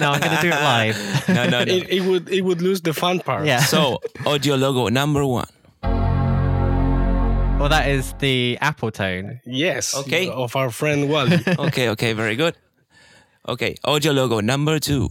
no, 0.00 0.12
I'm 0.12 0.20
gonna 0.20 0.40
do 0.40 0.48
it 0.48 0.62
live. 0.62 0.96
No, 1.28 1.44
no, 1.44 1.64
no. 1.64 1.72
It, 1.72 1.90
it 1.90 2.00
would 2.02 2.28
it 2.30 2.40
would 2.42 2.62
lose 2.62 2.80
the 2.80 2.94
fun 2.94 3.20
part. 3.20 3.44
yeah. 3.46 3.60
so, 3.60 4.00
audio 4.24 4.56
logo 4.56 4.88
number 4.88 5.24
one. 5.24 5.48
well, 7.60 7.68
that 7.68 7.88
is 7.88 8.14
the 8.18 8.56
Apple 8.60 8.90
tone. 8.90 9.40
Yes. 9.44 9.94
Okay. 9.94 10.28
Of 10.30 10.56
our 10.56 10.70
friend 10.70 11.10
WALL-E. 11.10 11.38
Okay, 11.58 11.90
okay, 11.90 12.12
very 12.14 12.36
good. 12.36 12.56
Okay, 13.46 13.76
audio 13.84 14.12
logo 14.12 14.40
number 14.40 14.78
two. 14.78 15.08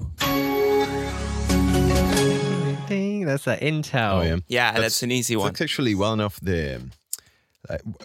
Ding, 2.87 3.25
That's 3.25 3.45
the 3.45 3.57
Intel. 3.57 4.13
Oh 4.13 4.21
yeah. 4.21 4.37
Yeah, 4.47 4.71
that's, 4.79 5.03
an 5.03 5.11
easy 5.11 5.35
one. 5.35 5.47
That's 5.47 5.61
actually 5.61 5.93
one 5.95 6.19
of 6.21 6.39
the 6.41 6.81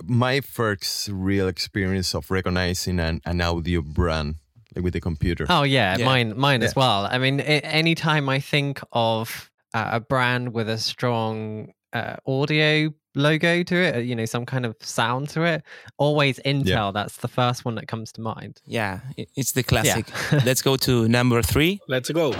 my 0.05 0.41
first 0.41 1.09
real 1.13 1.49
experience 1.49 2.15
of 2.15 2.31
recognizing 2.31 2.99
an, 3.01 3.21
an 3.25 3.41
audio 3.41 3.83
brand 3.83 4.37
like 4.75 4.85
with 4.85 4.93
the 4.95 5.01
computer. 5.01 5.47
Oh 5.49 5.63
yeah, 5.65 5.97
Yeah. 5.99 6.05
mine, 6.07 6.35
mine 6.39 6.63
as 6.63 6.75
well. 6.75 7.07
I 7.07 7.19
mean, 7.19 7.41
a- 7.41 7.61
anytime 7.61 8.29
I 8.29 8.41
think 8.41 8.81
of 8.93 9.51
uh, 9.75 9.91
a 9.93 10.01
brand 10.01 10.53
with 10.55 10.69
a 10.69 10.79
strong 10.79 11.73
uh, 11.93 12.17
audio 12.27 12.93
logo 13.15 13.63
to 13.63 13.77
it, 13.77 13.95
uh, 13.97 13.99
you 13.99 14.17
know, 14.17 14.25
some 14.25 14.47
kind 14.47 14.65
of 14.65 14.75
sound 14.81 15.29
to 15.31 15.43
it, 15.43 15.63
always 15.99 16.39
Intel. 16.47 16.93
That's 16.95 17.19
the 17.19 17.29
first 17.29 17.65
one 17.67 17.75
that 17.75 17.87
comes 17.87 18.13
to 18.13 18.23
mind. 18.23 18.63
Yeah, 18.65 19.01
it's 19.37 19.53
the 19.53 19.63
classic. 19.63 20.07
Yeah. 20.33 20.41
Let's 20.47 20.63
go 20.63 20.77
to 20.77 21.07
number 21.09 21.43
three. 21.43 21.79
Let's 21.89 22.11
go. 22.11 22.33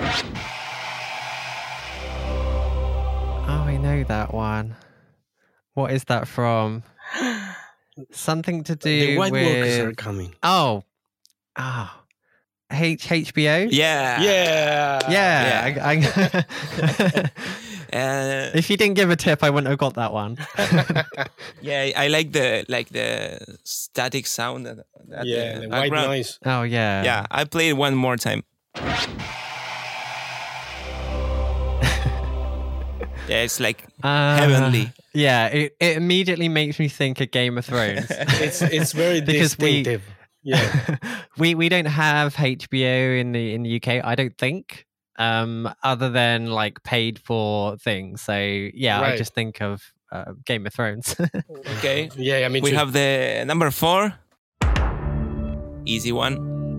Oh, 3.45 3.65
I 3.67 3.77
know 3.77 4.05
that 4.05 4.33
one. 4.33 4.77
What 5.75 5.93
is 5.93 6.05
that 6.05 6.29
from? 6.29 6.83
Something 8.11 8.65
to 8.65 8.77
do 8.77 9.07
the 9.07 9.17
white 9.19 9.33
workers 9.33 9.79
are 9.79 9.87
with 9.89 9.97
coming. 9.97 10.35
oh, 10.43 10.83
oh, 11.59 11.91
H 12.71 13.07
HBO. 13.09 13.69
Yeah. 13.71 14.23
Yeah. 14.23 15.01
Yeah, 15.11 15.85
I, 15.85 15.93
I, 15.93 17.31
Uh, 17.93 18.49
if 18.55 18.71
you 18.71 18.79
didn't 18.79 18.95
give 18.95 19.11
a 19.11 19.17
tip, 19.17 19.45
I 19.45 19.51
wouldn't 19.51 19.69
have 19.69 19.77
got 19.79 19.93
that 19.97 20.15
one. 20.15 20.39
yeah, 21.61 21.91
I 21.95 22.09
like 22.09 22.33
the 22.33 22.65
like 22.67 22.89
the 22.89 23.39
static 23.65 24.27
sound. 24.27 24.65
That, 24.65 24.87
that 25.09 25.27
Yeah. 25.27 25.57
the 25.57 25.61
The 25.61 25.69
white 25.69 25.81
background. 25.91 26.07
noise. 26.09 26.39
Oh 26.47 26.63
yeah, 26.63 27.03
Yeah, 27.05 27.27
I 27.31 27.45
play 27.45 27.69
it 27.69 27.75
one 27.77 27.95
more 27.95 28.17
time. 28.17 28.45
Yeah, 33.33 33.45
it's 33.45 33.59
like 33.61 33.85
Uh, 34.03 34.37
heavenly. 34.37 34.93
Yeah, 35.15 35.49
it, 35.49 35.77
it 35.81 35.97
immediately 35.97 36.49
makes 36.49 36.79
me 36.79 36.89
think 36.89 37.21
of 37.21 37.31
Game 37.31 37.59
of 37.59 37.65
Thrones. 37.65 38.07
It's 38.41 38.63
it's 38.63 38.93
very 38.93 39.21
Because 39.27 39.59
we- 39.59 39.99
Yeah. 40.45 40.97
we 41.39 41.55
we 41.55 41.69
don't 41.69 41.87
have 41.89 42.35
HBO 42.37 43.21
in 43.21 43.33
the 43.33 43.55
in 43.55 43.63
the 43.63 43.77
UK. 43.77 44.05
I 44.05 44.15
don't 44.15 44.37
think. 44.39 44.87
Um, 45.19 45.69
other 45.85 46.11
than 46.11 46.47
like 46.51 46.83
paid 46.83 47.19
for 47.19 47.77
things. 47.77 48.23
So 48.23 48.35
yeah, 48.75 49.01
I 49.01 49.17
just 49.19 49.35
think 49.35 49.61
of 49.63 49.83
uh, 50.11 50.33
Game 50.47 50.67
of 50.67 50.73
Thrones. 50.75 51.15
Okay, 51.79 52.11
Yeah. 52.17 52.47
I 52.47 52.49
mean, 52.49 52.63
we 52.65 52.73
have 52.75 52.93
the 52.93 53.45
number 53.47 53.71
four. 53.71 54.15
Easy 55.85 56.13
one. 56.13 56.37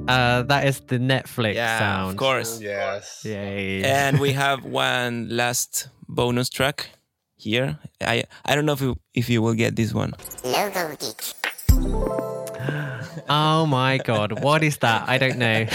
uh, 0.09 0.43
that 0.43 0.65
is 0.67 0.79
the 0.87 0.97
Netflix 0.99 1.55
Yeah, 1.55 1.79
sound. 1.79 2.11
of 2.11 2.17
course. 2.17 2.59
Yes. 2.61 3.23
Yay. 3.25 3.83
And 3.83 4.19
we 4.19 4.33
have 4.33 4.65
one 4.65 5.27
last 5.29 5.87
bonus 6.13 6.49
track 6.49 6.89
here. 7.35 7.79
I 8.01 8.23
I 8.45 8.55
don't 8.55 8.65
know 8.65 8.73
if 8.73 8.81
you, 8.81 8.95
if 9.13 9.29
you 9.29 9.41
will 9.41 9.53
get 9.55 9.75
this 9.75 9.93
one. 9.93 10.13
Logo 10.43 10.95
Geek. 10.95 11.33
Oh 13.29 13.65
my 13.65 13.99
god, 13.99 14.43
what 14.43 14.63
is 14.63 14.77
that? 14.77 15.07
I 15.07 15.17
don't 15.17 15.37
know. 15.37 15.65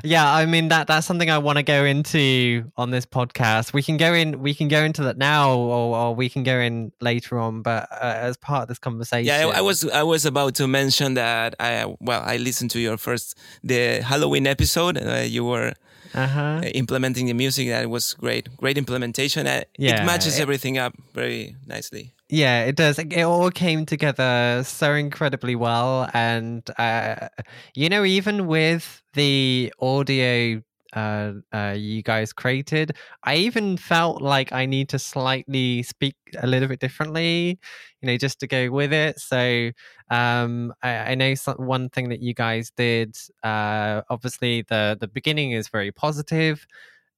yeah, 0.04 0.32
I 0.32 0.46
mean 0.46 0.68
that 0.68 0.86
that's 0.86 1.06
something 1.06 1.30
I 1.30 1.38
want 1.38 1.56
to 1.56 1.62
go 1.64 1.84
into 1.84 2.70
on 2.76 2.90
this 2.90 3.06
podcast. 3.06 3.72
We 3.72 3.82
can 3.82 3.96
go 3.96 4.14
in 4.14 4.40
we 4.40 4.54
can 4.54 4.68
go 4.68 4.84
into 4.84 5.02
that 5.04 5.18
now 5.18 5.52
or, 5.56 5.96
or 5.96 6.14
we 6.14 6.28
can 6.28 6.44
go 6.44 6.58
in 6.60 6.92
later 7.00 7.38
on, 7.38 7.62
but 7.62 7.88
uh, 7.90 8.14
as 8.28 8.36
part 8.36 8.62
of 8.62 8.68
this 8.68 8.78
conversation. 8.78 9.26
Yeah, 9.26 9.48
I, 9.48 9.58
I 9.58 9.60
was 9.62 9.88
I 9.88 10.02
was 10.02 10.24
about 10.24 10.54
to 10.56 10.68
mention 10.68 11.14
that 11.14 11.54
I 11.58 11.92
well 11.98 12.22
I 12.24 12.36
listened 12.36 12.70
to 12.72 12.78
your 12.78 12.98
first 12.98 13.36
the 13.64 14.02
Halloween 14.02 14.46
episode. 14.46 14.98
Uh, 14.98 15.24
you 15.26 15.44
were 15.44 15.72
uh-huh. 16.14 16.60
uh, 16.64 16.68
implementing 16.74 17.26
the 17.26 17.34
music. 17.34 17.68
That 17.68 17.88
was 17.90 18.14
great, 18.14 18.48
great 18.56 18.78
implementation. 18.78 19.46
Uh, 19.46 19.62
Yeah, 19.78 20.02
it 20.02 20.06
matches 20.06 20.38
it- 20.38 20.42
everything 20.42 20.78
up 20.78 20.94
very 21.14 21.56
nicely. 21.66 22.14
Yeah, 22.28 22.64
it 22.64 22.76
does. 22.76 22.98
It 22.98 23.22
all 23.24 23.50
came 23.50 23.84
together 23.84 24.62
so 24.64 24.94
incredibly 24.94 25.54
well. 25.54 26.08
And, 26.14 26.62
uh, 26.78 27.28
you 27.74 27.90
know, 27.90 28.04
even 28.04 28.46
with 28.46 29.02
the 29.12 29.70
audio 29.78 30.62
uh, 30.92 31.32
uh, 31.52 31.74
you 31.76 32.02
guys 32.02 32.32
created, 32.32 32.96
I 33.24 33.36
even 33.36 33.76
felt 33.76 34.22
like 34.22 34.52
I 34.52 34.66
need 34.66 34.88
to 34.90 34.98
slightly 34.98 35.82
speak 35.82 36.16
a 36.38 36.46
little 36.46 36.68
bit 36.68 36.80
differently, 36.80 37.58
you 38.00 38.06
know, 38.06 38.16
just 38.16 38.40
to 38.40 38.46
go 38.46 38.70
with 38.70 38.92
it. 38.92 39.18
So 39.20 39.70
um, 40.10 40.72
I, 40.82 40.90
I 41.12 41.14
know 41.14 41.34
some, 41.34 41.56
one 41.56 41.88
thing 41.88 42.08
that 42.10 42.20
you 42.20 42.34
guys 42.34 42.70
did, 42.76 43.16
uh, 43.42 44.02
obviously, 44.10 44.62
the, 44.68 44.96
the 45.00 45.08
beginning 45.08 45.52
is 45.52 45.68
very 45.68 45.92
positive 45.92 46.66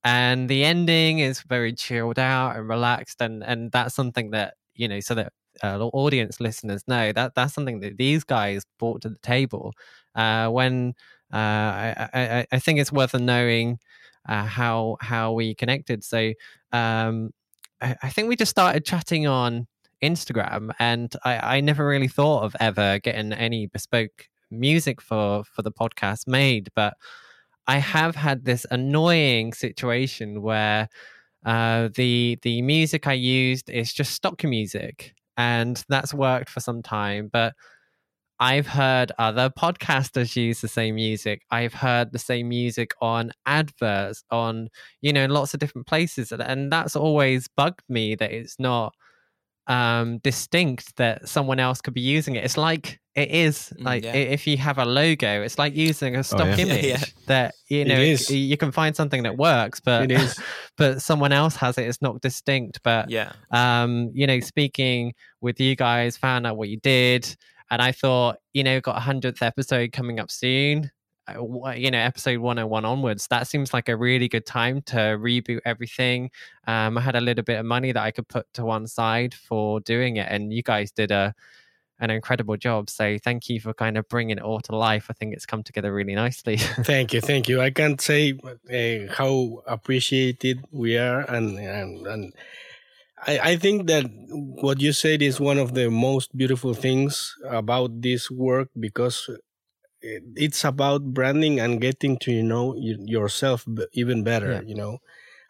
and 0.03 0.49
the 0.49 0.65
ending 0.65 1.19
is 1.21 1.41
very 1.43 1.73
chilled 1.73 2.19
out 2.19 2.57
and 2.57 2.69
relaxed 2.69 3.21
and 3.21 3.43
and 3.45 3.73
that's 3.73 3.95
something 3.95 4.31
that 4.31 4.55
you 4.75 4.89
know 4.89 5.01
so 5.01 5.15
that 5.15 5.33
uh, 5.63 5.79
audience 5.93 6.41
listeners 6.41 6.83
know 6.89 7.13
that 7.13 7.35
that's 7.35 7.55
something 7.55 7.81
that 7.81 7.97
these 7.97 8.25
guys 8.25 8.65
brought 8.79 9.01
to 9.03 9.09
the 9.09 9.19
table 9.23 9.73
uh, 10.17 10.49
when 10.49 10.95
I, 11.39 12.09
I, 12.15 12.47
I 12.53 12.59
think 12.59 12.79
it's 12.81 12.93
worth 12.93 13.15
knowing 13.15 13.79
uh, 14.29 14.45
how 14.45 14.97
how 15.01 15.33
we 15.33 15.55
connected 15.55 16.05
so 16.05 16.33
um, 16.73 17.31
I, 17.81 17.97
I 18.03 18.09
think 18.11 18.29
we 18.29 18.37
just 18.37 18.51
started 18.51 18.85
chatting 18.85 19.27
on 19.27 19.67
Instagram 20.03 20.71
and 20.79 21.15
I, 21.25 21.57
I 21.57 21.61
never 21.61 21.87
really 21.87 22.09
thought 22.09 22.45
of 22.45 22.57
ever 22.61 22.99
getting 22.99 23.33
any 23.33 23.67
bespoke 23.67 24.29
music 24.51 25.01
for 25.01 25.45
for 25.45 25.63
the 25.63 25.73
podcast 25.73 26.27
made 26.29 26.69
but 26.75 26.95
I 27.67 27.79
have 27.79 28.15
had 28.17 28.45
this 28.45 28.67
annoying 28.71 29.53
situation 29.55 30.43
where 30.43 30.89
uh, 31.47 31.89
the 31.95 32.39
the 32.43 32.63
music 32.63 33.07
I 33.07 33.15
used 33.15 33.71
is 33.71 33.93
just 33.93 34.13
stock 34.13 34.45
music, 34.45 35.15
and 35.37 35.83
that's 35.89 36.15
worked 36.15 36.51
for 36.51 36.61
some 36.61 36.83
time. 36.83 37.29
But 37.33 37.55
I've 38.41 38.67
heard 38.67 39.13
other 39.19 39.49
podcasters 39.51 40.35
use 40.37 40.61
the 40.61 40.69
same 40.69 40.97
music. 40.97 41.43
I've 41.51 41.75
heard 41.75 42.13
the 42.13 42.19
same 42.19 42.49
music 42.49 42.91
on 43.01 43.31
adverts, 43.47 44.25
on 44.31 44.69
you 45.01 45.13
know, 45.13 45.23
in 45.25 45.31
lots 45.31 45.55
of 45.55 45.61
different 45.61 45.87
places, 45.87 46.33
and, 46.33 46.43
and 46.43 46.73
that's 46.73 46.97
always 46.97 47.49
bugged 47.57 47.83
me 47.89 48.15
that 48.17 48.33
it's 48.33 48.59
not 48.59 48.95
um 49.67 50.19
distinct 50.19 50.95
that 50.97 51.27
someone 51.27 51.59
else 51.59 51.81
could 51.81 51.95
be 51.95 52.01
using 52.03 52.37
it 52.37 52.45
it's 52.45 52.59
like 52.59 53.01
it 53.15 53.31
is 53.31 53.73
Mm, 53.79 53.85
like 53.85 54.05
yeah. 54.05 54.13
if 54.13 54.47
you 54.47 54.59
have 54.59 54.77
a 54.77 54.85
logo 54.85 55.41
it's 55.41 55.59
like 55.59 55.75
using 55.75 56.17
a 56.17 56.23
stock 56.23 56.41
yeah. 56.41 56.57
Yeah, 56.57 56.65
image 56.75 56.85
yeah. 56.85 57.05
that 57.29 57.55
you 57.69 57.87
know 57.87 57.99
is. 57.99 58.31
you 58.31 58.59
can 58.59 58.73
find 58.73 58.95
something 58.95 59.23
that 59.23 59.39
works 59.39 59.81
but 59.81 60.03
It 60.03 60.11
is. 60.11 60.39
but 60.77 61.01
someone 61.01 61.33
else 61.33 61.57
has 61.57 61.79
it 61.79 61.87
it's 61.89 62.03
not 62.03 62.21
distinct 62.21 62.81
but 62.85 63.09
Yeah, 63.11 63.33
um 63.53 64.11
you 64.13 64.27
know 64.27 64.39
speaking 64.41 65.15
with 65.41 65.59
you 65.59 65.77
guys 65.77 66.19
found 66.19 66.47
out 66.47 66.59
what 66.59 66.69
you 66.69 66.77
did 66.81 67.35
and 67.71 67.83
i 67.83 67.93
thought 67.93 68.39
you 68.53 68.63
know 68.63 68.81
got 68.81 68.97
a 68.97 69.01
hundredth 69.01 69.43
episode 69.43 69.93
coming 69.93 70.21
up 70.21 70.31
soon 70.31 70.91
uh, 71.29 71.71
you 71.71 71.91
know 71.91 71.99
episode 71.99 72.39
101 72.39 72.85
onwards 72.85 73.27
that 73.29 73.47
seems 73.47 73.73
like 73.73 73.89
a 73.89 73.97
really 73.97 74.29
good 74.29 74.45
time 74.45 74.83
to 74.83 74.97
reboot 74.97 75.61
everything. 75.65 76.31
Um 76.67 76.99
i 76.99 77.01
had 77.01 77.17
a 77.17 77.21
little 77.21 77.45
bit 77.45 77.59
of 77.59 77.65
money 77.65 77.93
that 77.93 78.03
i 78.03 78.11
could 78.11 78.29
put 78.29 78.47
to 78.55 78.65
one 78.65 78.87
side 78.87 79.33
for 79.35 79.81
doing 79.81 80.17
it 80.17 80.27
and 80.31 80.53
you 80.53 80.63
guys 80.63 80.91
did 80.91 81.11
a 81.11 81.35
an 82.01 82.11
incredible 82.11 82.57
job 82.57 82.91
so 82.91 83.17
thank 83.23 83.49
you 83.49 83.61
for 83.61 83.73
kind 83.73 83.97
of 83.97 84.09
bringing 84.09 84.39
it 84.39 84.43
all 84.43 84.61
to 84.61 84.77
life. 84.77 85.07
I 85.11 85.13
think 85.13 85.33
it's 85.33 85.47
come 85.47 85.63
together 85.63 85.93
really 85.95 86.15
nicely. 86.15 86.57
Thank 86.83 87.13
you, 87.13 87.21
thank 87.21 87.49
you. 87.49 87.61
I 87.61 87.71
can't 87.71 88.01
say 88.01 88.35
uh, 88.45 89.13
how 89.15 89.63
appreciated 89.67 90.65
we 90.71 90.99
are, 90.99 91.21
and 91.21 91.57
and, 91.59 92.07
and 92.07 92.33
I, 93.27 93.39
I 93.53 93.57
think 93.57 93.87
that 93.87 94.05
what 94.63 94.81
you 94.81 94.93
said 94.93 95.23
is 95.23 95.41
one 95.41 95.59
of 95.59 95.75
the 95.75 95.91
most 95.91 96.37
beautiful 96.37 96.75
things 96.75 97.35
about 97.49 98.03
this 98.03 98.31
work 98.31 98.69
because 98.79 99.29
it's 100.03 100.65
about 100.65 101.15
branding 101.15 101.61
and 101.61 101.81
getting 101.81 102.19
to 102.19 102.33
you 102.33 102.43
know 102.43 102.75
yourself 102.77 103.67
even 103.93 104.23
better. 104.25 104.53
Yeah. 104.53 104.61
You 104.63 104.75
know, 104.75 104.99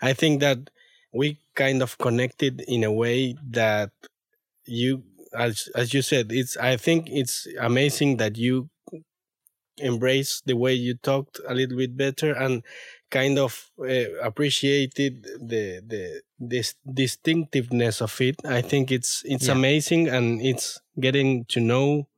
I 0.00 0.12
think 0.12 0.40
that 0.40 0.71
we 1.12 1.40
kind 1.54 1.83
of 1.83 1.99
connected 1.99 2.62
in 2.69 2.85
a 2.85 2.93
way 2.93 3.37
that 3.50 3.90
you, 4.66 5.04
as 5.37 5.69
as 5.75 5.95
you 5.95 6.02
said, 6.02 6.33
it's. 6.33 6.57
I 6.57 6.76
think 6.76 7.09
it's 7.11 7.47
amazing 7.61 8.19
that 8.19 8.37
you 8.37 8.71
embrace 9.78 10.40
the 10.47 10.54
way 10.54 10.73
you 10.73 10.95
talked 10.95 11.40
a 11.49 11.54
little 11.54 11.76
bit 11.76 11.97
better 11.97 12.33
and 12.33 12.62
kind 13.11 13.38
of 13.38 13.71
uh, 13.81 14.12
appreciated 14.23 15.25
the 15.40 15.83
the 15.87 16.23
this 16.48 16.74
distinctiveness 16.92 18.00
of 18.02 18.20
it. 18.20 18.36
I 18.44 18.62
think 18.62 18.90
it's 18.90 19.22
it's 19.24 19.46
Yeah. 19.48 19.52
amazing 19.52 20.08
and 20.08 20.40
it's 20.40 20.80
getting 21.00 21.44
to 21.46 21.60
know 21.60 22.08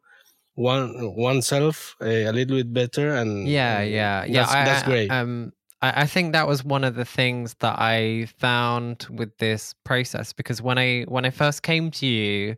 one 0.55 1.15
oneself 1.17 1.97
uh, 2.01 2.07
a 2.07 2.33
little 2.33 2.57
bit 2.57 2.73
better 2.73 3.15
and 3.15 3.47
yeah 3.47 3.81
and 3.81 3.91
yeah 3.91 4.25
yeah 4.25 4.41
that's, 4.43 4.55
I, 4.55 4.65
that's 4.65 4.83
I- 4.83 4.87
great 4.87 5.11
um 5.11 5.53
I, 5.83 6.03
I 6.03 6.07
think 6.07 6.33
that 6.33 6.49
was 6.49 6.65
one 6.65 6.83
of 6.83 6.95
the 6.95 7.05
things 7.05 7.55
that 7.61 7.77
i 7.79 8.27
found 8.39 9.07
with 9.11 9.37
this 9.37 9.75
process 9.85 10.33
because 10.33 10.63
when 10.63 10.79
i 10.79 11.03
when 11.09 11.27
i 11.27 11.31
first 11.31 11.63
came 11.63 11.91
to 11.91 12.07
you 12.07 12.57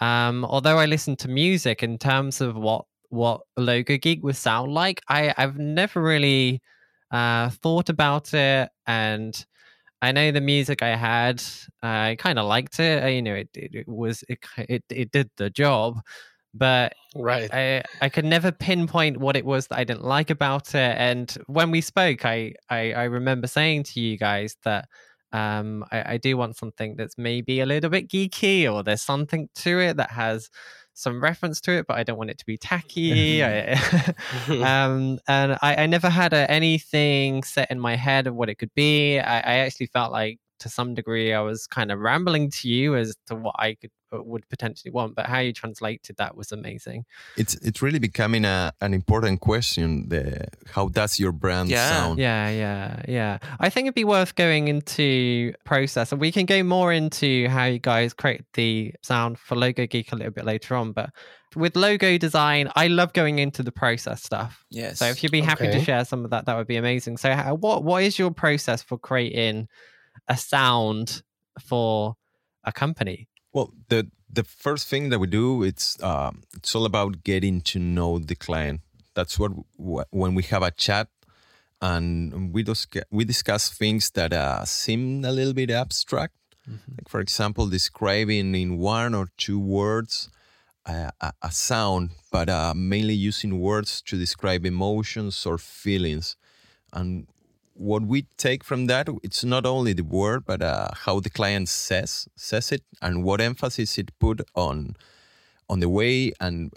um 0.00 0.44
although 0.44 0.78
i 0.78 0.86
listened 0.86 1.20
to 1.20 1.28
music 1.28 1.82
in 1.84 1.96
terms 1.96 2.40
of 2.40 2.56
what 2.56 2.86
what 3.10 3.42
logo 3.56 3.96
geek 3.96 4.22
would 4.24 4.36
sound 4.36 4.72
like 4.74 5.00
i 5.08 5.32
i've 5.36 5.58
never 5.58 6.02
really 6.02 6.60
uh 7.12 7.50
thought 7.50 7.88
about 7.88 8.34
it 8.34 8.68
and 8.88 9.46
I 10.02 10.12
know 10.12 10.32
the 10.32 10.40
music 10.42 10.82
I 10.82 10.96
had, 10.96 11.42
I 11.82 12.16
kind 12.18 12.38
of 12.38 12.46
liked 12.46 12.80
it. 12.80 13.04
uh, 13.04 13.06
You 13.08 13.22
know, 13.22 13.34
it, 13.34 13.50
it, 13.54 13.74
it 13.74 13.88
was 13.88 14.24
it, 14.28 14.40
it 14.58 14.84
it 14.90 15.12
did 15.12 15.30
the 15.38 15.50
job, 15.50 16.00
but 16.54 16.94
right 17.16 17.52
I 17.52 17.82
I 18.00 18.08
could 18.10 18.24
never 18.24 18.52
pinpoint 18.52 19.18
what 19.18 19.36
it 19.36 19.44
was 19.44 19.68
that 19.68 19.78
I 19.78 19.84
didn't 19.84 20.04
like 20.04 20.30
about 20.30 20.74
it. 20.74 20.96
And 20.98 21.30
when 21.46 21.70
we 21.70 21.80
spoke, 21.80 22.24
I 22.24 22.54
I, 22.70 22.92
I 22.92 23.04
remember 23.04 23.46
saying 23.46 23.84
to 23.84 24.00
you 24.00 24.18
guys 24.18 24.56
that 24.64 24.88
um 25.32 25.84
I, 25.92 26.14
I 26.14 26.16
do 26.18 26.36
want 26.36 26.56
something 26.56 26.96
that's 26.96 27.16
maybe 27.18 27.60
a 27.60 27.66
little 27.66 27.90
bit 27.90 28.08
geeky 28.08 28.70
or 28.72 28.82
there's 28.82 29.02
something 29.02 29.48
to 29.56 29.80
it 29.80 29.96
that 29.98 30.10
has 30.12 30.50
some 30.94 31.22
reference 31.22 31.60
to 31.62 31.72
it, 31.72 31.86
but 31.86 31.96
I 31.96 32.02
don't 32.02 32.18
want 32.18 32.30
it 32.30 32.38
to 32.38 32.46
be 32.46 32.56
tacky. 32.56 33.42
I, 33.44 33.72
um, 34.48 35.18
and 35.28 35.58
I, 35.62 35.82
I 35.82 35.86
never 35.86 36.08
had 36.08 36.32
a, 36.32 36.50
anything 36.50 37.42
set 37.42 37.70
in 37.70 37.80
my 37.80 37.96
head 37.96 38.26
of 38.26 38.34
what 38.34 38.48
it 38.48 38.56
could 38.56 38.74
be. 38.74 39.18
I, 39.18 39.38
I 39.38 39.54
actually 39.58 39.86
felt 39.86 40.12
like 40.12 40.38
to 40.62 40.68
some 40.68 40.94
degree 40.94 41.32
I 41.32 41.40
was 41.40 41.66
kind 41.66 41.90
of 41.92 41.98
rambling 42.00 42.50
to 42.58 42.68
you 42.68 42.96
as 42.96 43.14
to 43.26 43.34
what 43.34 43.54
I 43.58 43.74
could 43.74 43.90
uh, 44.12 44.22
would 44.22 44.46
potentially 44.48 44.90
want, 44.90 45.14
but 45.14 45.26
how 45.26 45.38
you 45.38 45.52
translated 45.52 46.16
that 46.18 46.36
was 46.36 46.52
amazing. 46.52 47.04
It's 47.36 47.54
it's 47.56 47.80
really 47.82 47.98
becoming 47.98 48.44
a, 48.44 48.72
an 48.80 48.92
important 48.94 49.40
question. 49.40 50.08
The 50.08 50.48
how 50.74 50.88
does 50.88 51.18
your 51.18 51.32
brand 51.32 51.68
Yeah. 51.70 51.88
sound? 51.88 52.18
Yeah, 52.18 52.50
yeah, 52.50 53.02
yeah. 53.08 53.38
I 53.58 53.70
think 53.70 53.86
it'd 53.86 53.94
be 53.94 54.04
worth 54.04 54.34
going 54.34 54.68
into 54.68 55.54
process, 55.64 56.12
and 56.12 56.20
we 56.20 56.30
can 56.32 56.46
go 56.46 56.62
more 56.62 56.92
into 56.92 57.48
how 57.48 57.64
you 57.64 57.78
guys 57.78 58.12
create 58.14 58.44
the 58.54 58.94
sound 59.02 59.38
for 59.38 59.56
Logo 59.56 59.86
Geek 59.86 60.12
a 60.12 60.16
little 60.16 60.32
bit 60.32 60.44
later 60.44 60.76
on. 60.76 60.92
But 60.92 61.10
with 61.56 61.76
logo 61.76 62.16
design, 62.18 62.70
I 62.76 62.86
love 62.88 63.12
going 63.12 63.38
into 63.38 63.62
the 63.62 63.72
process 63.72 64.22
stuff. 64.22 64.64
Yes. 64.70 64.98
So 64.98 65.06
if 65.06 65.22
you'd 65.22 65.32
be 65.32 65.40
happy 65.42 65.66
to 65.70 65.84
share 65.84 66.04
some 66.04 66.24
of 66.24 66.30
that, 66.30 66.46
that 66.46 66.56
would 66.56 66.66
be 66.66 66.76
amazing. 66.76 67.16
So 67.18 67.32
how, 67.34 67.54
what 67.54 67.82
what 67.84 68.02
is 68.02 68.18
your 68.18 68.30
process 68.30 68.82
for 68.82 68.98
creating 68.98 69.68
a 70.28 70.36
sound 70.36 71.22
for 71.60 72.16
a 72.64 72.72
company? 72.72 73.28
Well, 73.52 73.72
the 73.88 74.10
the 74.30 74.44
first 74.44 74.88
thing 74.88 75.10
that 75.10 75.18
we 75.18 75.26
do 75.26 75.62
it's 75.62 76.02
um, 76.02 76.42
it's 76.54 76.74
all 76.74 76.86
about 76.86 77.22
getting 77.22 77.60
to 77.62 77.78
know 77.78 78.18
the 78.18 78.34
client. 78.34 78.80
That's 79.14 79.38
what 79.38 79.52
wh- 79.76 80.08
when 80.10 80.34
we 80.34 80.42
have 80.44 80.62
a 80.62 80.70
chat 80.70 81.08
and 81.82 82.52
we 82.54 82.62
just 82.62 82.96
we 83.10 83.24
discuss 83.24 83.68
things 83.68 84.10
that 84.12 84.32
uh, 84.32 84.64
seem 84.64 85.24
a 85.24 85.32
little 85.32 85.52
bit 85.52 85.70
abstract. 85.70 86.34
Like 86.96 87.08
for 87.08 87.20
example, 87.20 87.66
describing 87.66 88.54
in 88.54 88.78
one 88.78 89.14
or 89.14 89.28
two 89.36 89.58
words 89.58 90.30
uh, 90.86 91.10
a, 91.20 91.32
a 91.42 91.50
sound, 91.50 92.10
but 92.30 92.48
uh, 92.48 92.72
mainly 92.74 93.14
using 93.14 93.58
words 93.58 94.00
to 94.02 94.16
describe 94.16 94.64
emotions 94.64 95.44
or 95.44 95.58
feelings. 95.58 96.36
And 96.92 97.26
what 97.74 98.02
we 98.02 98.26
take 98.36 98.64
from 98.64 98.86
that, 98.86 99.08
it's 99.22 99.44
not 99.44 99.66
only 99.66 99.92
the 99.92 100.04
word, 100.04 100.44
but 100.44 100.62
uh, 100.62 100.88
how 101.04 101.20
the 101.20 101.30
client 101.30 101.68
says 101.68 102.28
says 102.36 102.72
it 102.72 102.82
and 103.00 103.24
what 103.24 103.40
emphasis 103.40 103.98
it 103.98 104.16
put 104.18 104.40
on 104.54 104.96
on 105.68 105.80
the 105.80 105.88
way. 105.88 106.32
And 106.40 106.72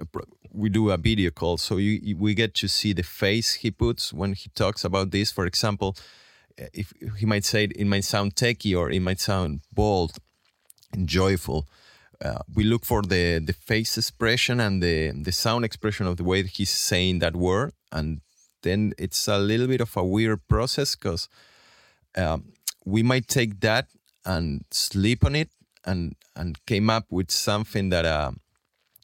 we 0.52 0.70
do 0.70 0.90
a 0.92 0.98
video 0.98 1.32
call, 1.32 1.58
so 1.58 1.78
you, 1.78 2.16
we 2.18 2.34
get 2.34 2.54
to 2.56 2.68
see 2.68 2.94
the 2.94 3.04
face 3.04 3.56
he 3.56 3.72
puts 3.72 4.14
when 4.14 4.34
he 4.34 4.50
talks 4.56 4.84
about 4.84 5.12
this. 5.12 5.32
For 5.32 5.46
example, 5.46 5.96
uh, 6.60 6.66
if 6.74 6.94
he 7.18 7.26
might 7.26 7.46
say 7.46 7.66
it 7.66 7.88
might 7.88 8.06
sound 8.06 8.36
techy 8.36 8.74
or 8.74 8.90
it 8.90 9.02
might 9.02 9.20
sound 9.20 9.62
bold 9.74 10.18
and 10.94 11.08
joyful. 11.08 11.68
Uh, 12.24 12.40
we 12.56 12.64
look 12.64 12.86
for 12.86 13.02
the 13.02 13.40
the 13.40 13.52
face 13.52 13.98
expression 13.98 14.62
and 14.62 14.82
the 14.82 15.12
the 15.12 15.34
sound 15.34 15.66
expression 15.66 16.08
of 16.08 16.16
the 16.16 16.24
way 16.24 16.44
he's 16.44 16.70
saying 16.70 17.20
that 17.20 17.36
word, 17.36 17.74
and 17.92 18.22
then 18.66 18.94
it's 18.98 19.28
a 19.30 19.38
little 19.38 19.68
bit 19.68 19.80
of 19.80 19.96
a 19.96 20.04
weird 20.04 20.46
process 20.50 20.96
because 20.96 21.30
um, 22.18 22.52
we 22.84 23.02
might 23.02 23.28
take 23.28 23.62
that 23.62 23.88
and 24.26 24.66
sleep 24.72 25.24
on 25.24 25.36
it 25.36 25.50
and 25.86 26.16
and 26.36 26.64
came 26.66 26.90
up 26.90 27.06
with 27.10 27.32
something 27.32 27.90
that 27.90 28.06
uh, 28.06 28.32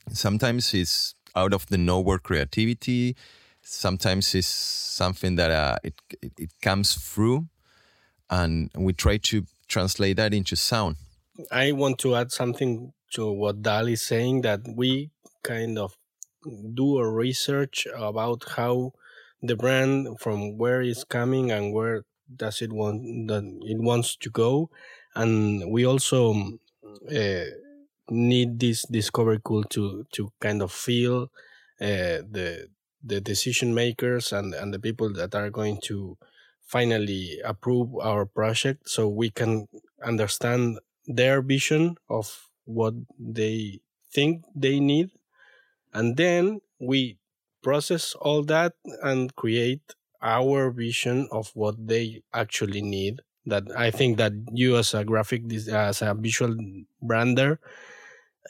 sometimes 0.09 0.73
is 0.73 1.15
out 1.35 1.53
of 1.53 1.65
the 1.67 1.77
nowhere 1.77 2.19
creativity 2.19 3.15
sometimes 3.61 4.35
is 4.35 4.47
something 4.47 5.35
that 5.35 5.51
uh, 5.51 5.77
it, 5.83 5.93
it 6.21 6.33
it 6.37 6.51
comes 6.61 6.95
through 6.95 7.47
and 8.29 8.71
we 8.75 8.93
try 8.93 9.17
to 9.17 9.45
translate 9.67 10.17
that 10.17 10.33
into 10.33 10.55
sound. 10.55 10.95
I 11.51 11.71
want 11.71 11.97
to 11.99 12.15
add 12.15 12.31
something 12.31 12.93
to 13.13 13.31
what 13.31 13.61
Dal 13.61 13.87
is 13.87 14.01
saying 14.01 14.41
that 14.41 14.61
we 14.75 15.11
kind 15.43 15.77
of 15.77 15.97
do 16.73 16.97
a 16.97 17.09
research 17.09 17.87
about 17.95 18.43
how 18.55 18.93
the 19.41 19.55
brand 19.55 20.19
from 20.19 20.57
where 20.57 20.81
it's 20.81 21.03
coming 21.03 21.51
and 21.51 21.73
where 21.73 22.03
does 22.35 22.61
it 22.61 22.71
want 22.73 23.27
that 23.27 23.43
it 23.63 23.79
wants 23.79 24.15
to 24.17 24.29
go. 24.29 24.69
And 25.15 25.71
we 25.71 25.85
also 25.85 26.33
uh, 27.11 27.45
need 28.09 28.59
this 28.59 28.83
discovery 28.89 29.39
tool 29.45 29.63
to 29.75 30.05
to 30.13 30.31
kind 30.39 30.61
of 30.61 30.71
feel 30.71 31.31
uh, 31.79 32.21
the 32.35 32.67
the 33.03 33.21
decision 33.21 33.73
makers 33.73 34.31
and 34.33 34.53
and 34.53 34.73
the 34.73 34.79
people 34.79 35.11
that 35.13 35.33
are 35.35 35.49
going 35.49 35.79
to 35.81 36.17
finally 36.61 37.39
approve 37.43 37.95
our 38.01 38.25
project 38.25 38.87
so 38.89 39.07
we 39.07 39.29
can 39.29 39.67
understand 40.03 40.79
their 41.05 41.41
vision 41.41 41.95
of 42.09 42.49
what 42.65 42.93
they 43.19 43.79
think 44.13 44.45
they 44.55 44.79
need. 44.79 45.09
And 45.93 46.17
then 46.17 46.61
we 46.79 47.17
process 47.61 48.15
all 48.21 48.43
that 48.43 48.73
and 49.03 49.35
create 49.35 49.81
our 50.21 50.69
vision 50.71 51.27
of 51.31 51.51
what 51.55 51.75
they 51.87 52.21
actually 52.33 52.81
need 52.81 53.21
that 53.45 53.63
i 53.75 53.89
think 53.89 54.17
that 54.17 54.33
you 54.53 54.77
as 54.77 54.93
a 54.93 55.03
graphic 55.03 55.41
as 55.71 56.01
a 56.01 56.13
visual 56.13 56.55
brander 57.01 57.59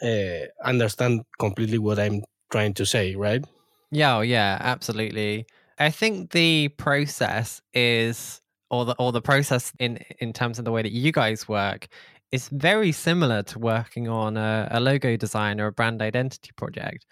uh, 0.04 0.46
understand 0.64 1.22
completely 1.40 1.78
what 1.78 2.00
i'm 2.00 2.22
trying 2.52 2.74
to 2.74 2.86
say 2.86 3.16
right 3.16 3.46
Yeah, 3.92 4.18
oh, 4.18 4.22
yeah, 4.22 4.58
absolutely. 4.62 5.46
I 5.78 5.90
think 5.90 6.32
the 6.32 6.70
process 6.70 7.62
is 7.74 8.42
or 8.70 8.86
the 8.86 8.96
or 8.98 9.12
the 9.12 9.22
process 9.22 9.74
in 9.80 10.00
in 10.20 10.32
terms 10.32 10.60
of 10.60 10.66
the 10.66 10.72
way 10.72 10.82
that 10.82 10.94
you 10.94 11.12
guys 11.12 11.48
work 11.48 11.88
is 12.32 12.48
very 12.48 12.94
similar 12.94 13.44
to 13.44 13.60
working 13.60 14.08
on 14.08 14.38
a, 14.38 14.70
a 14.72 14.80
logo 14.80 15.18
design 15.18 15.60
or 15.60 15.68
a 15.68 15.72
brand 15.72 16.02
identity 16.02 16.52
project. 16.56 17.06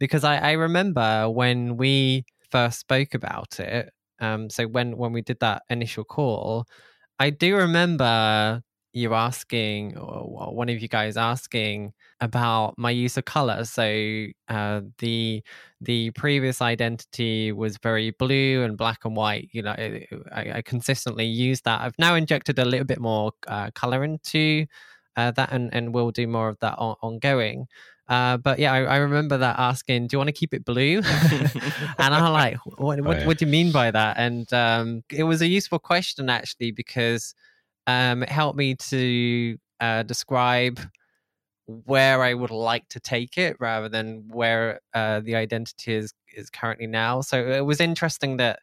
Because 0.00 0.24
I, 0.24 0.38
I 0.38 0.52
remember 0.52 1.28
when 1.30 1.76
we 1.76 2.24
first 2.50 2.80
spoke 2.80 3.14
about 3.14 3.58
it, 3.60 3.90
um, 4.20 4.50
so 4.50 4.64
when 4.66 4.96
when 4.96 5.12
we 5.12 5.22
did 5.22 5.40
that 5.40 5.62
initial 5.70 6.04
call, 6.04 6.66
I 7.18 7.30
do 7.30 7.56
remember 7.56 8.62
you 8.92 9.12
asking 9.14 9.96
or 9.98 10.54
one 10.54 10.68
of 10.68 10.80
you 10.80 10.88
guys 10.88 11.16
asking 11.16 11.92
about 12.20 12.74
my 12.78 12.90
use 12.90 13.16
of 13.16 13.24
color. 13.24 13.64
So 13.64 14.26
uh, 14.48 14.82
the 14.98 15.42
the 15.80 16.10
previous 16.12 16.62
identity 16.62 17.52
was 17.52 17.78
very 17.82 18.10
blue 18.12 18.62
and 18.64 18.76
black 18.78 19.04
and 19.04 19.16
white. 19.16 19.48
You 19.52 19.62
know, 19.62 19.72
it, 19.78 20.08
I, 20.32 20.52
I 20.58 20.62
consistently 20.62 21.26
use 21.26 21.60
that. 21.62 21.80
I've 21.82 21.98
now 21.98 22.14
injected 22.14 22.58
a 22.58 22.64
little 22.64 22.86
bit 22.86 23.00
more 23.00 23.32
uh, 23.48 23.70
color 23.74 24.04
into 24.04 24.66
uh, 25.16 25.30
that, 25.32 25.52
and, 25.52 25.72
and 25.74 25.94
we'll 25.94 26.10
do 26.10 26.26
more 26.26 26.48
of 26.48 26.58
that 26.60 26.74
on, 26.78 26.96
ongoing. 27.02 27.66
Uh, 28.08 28.36
but 28.36 28.58
yeah, 28.58 28.72
I, 28.72 28.82
I 28.82 28.96
remember 28.98 29.38
that 29.38 29.58
asking, 29.58 30.08
"Do 30.08 30.14
you 30.14 30.18
want 30.18 30.28
to 30.28 30.32
keep 30.32 30.52
it 30.52 30.64
blue?" 30.64 30.98
and 31.98 32.14
I'm 32.14 32.32
like, 32.32 32.56
"What? 32.66 33.00
What, 33.00 33.18
yeah. 33.18 33.26
what 33.26 33.38
do 33.38 33.46
you 33.46 33.50
mean 33.50 33.72
by 33.72 33.90
that?" 33.90 34.16
And 34.18 34.52
um, 34.52 35.02
it 35.10 35.24
was 35.24 35.40
a 35.40 35.46
useful 35.46 35.78
question 35.78 36.28
actually 36.28 36.70
because 36.70 37.34
um, 37.86 38.22
it 38.22 38.28
helped 38.28 38.58
me 38.58 38.74
to 38.74 39.56
uh, 39.80 40.02
describe 40.02 40.80
where 41.66 42.22
I 42.22 42.34
would 42.34 42.50
like 42.50 42.88
to 42.90 43.00
take 43.00 43.38
it 43.38 43.56
rather 43.58 43.88
than 43.88 44.28
where 44.28 44.80
uh, 44.92 45.20
the 45.20 45.36
identity 45.36 45.94
is 45.94 46.12
is 46.36 46.50
currently 46.50 46.86
now. 46.86 47.22
So 47.22 47.38
it 47.38 47.64
was 47.64 47.80
interesting 47.80 48.36
that 48.36 48.58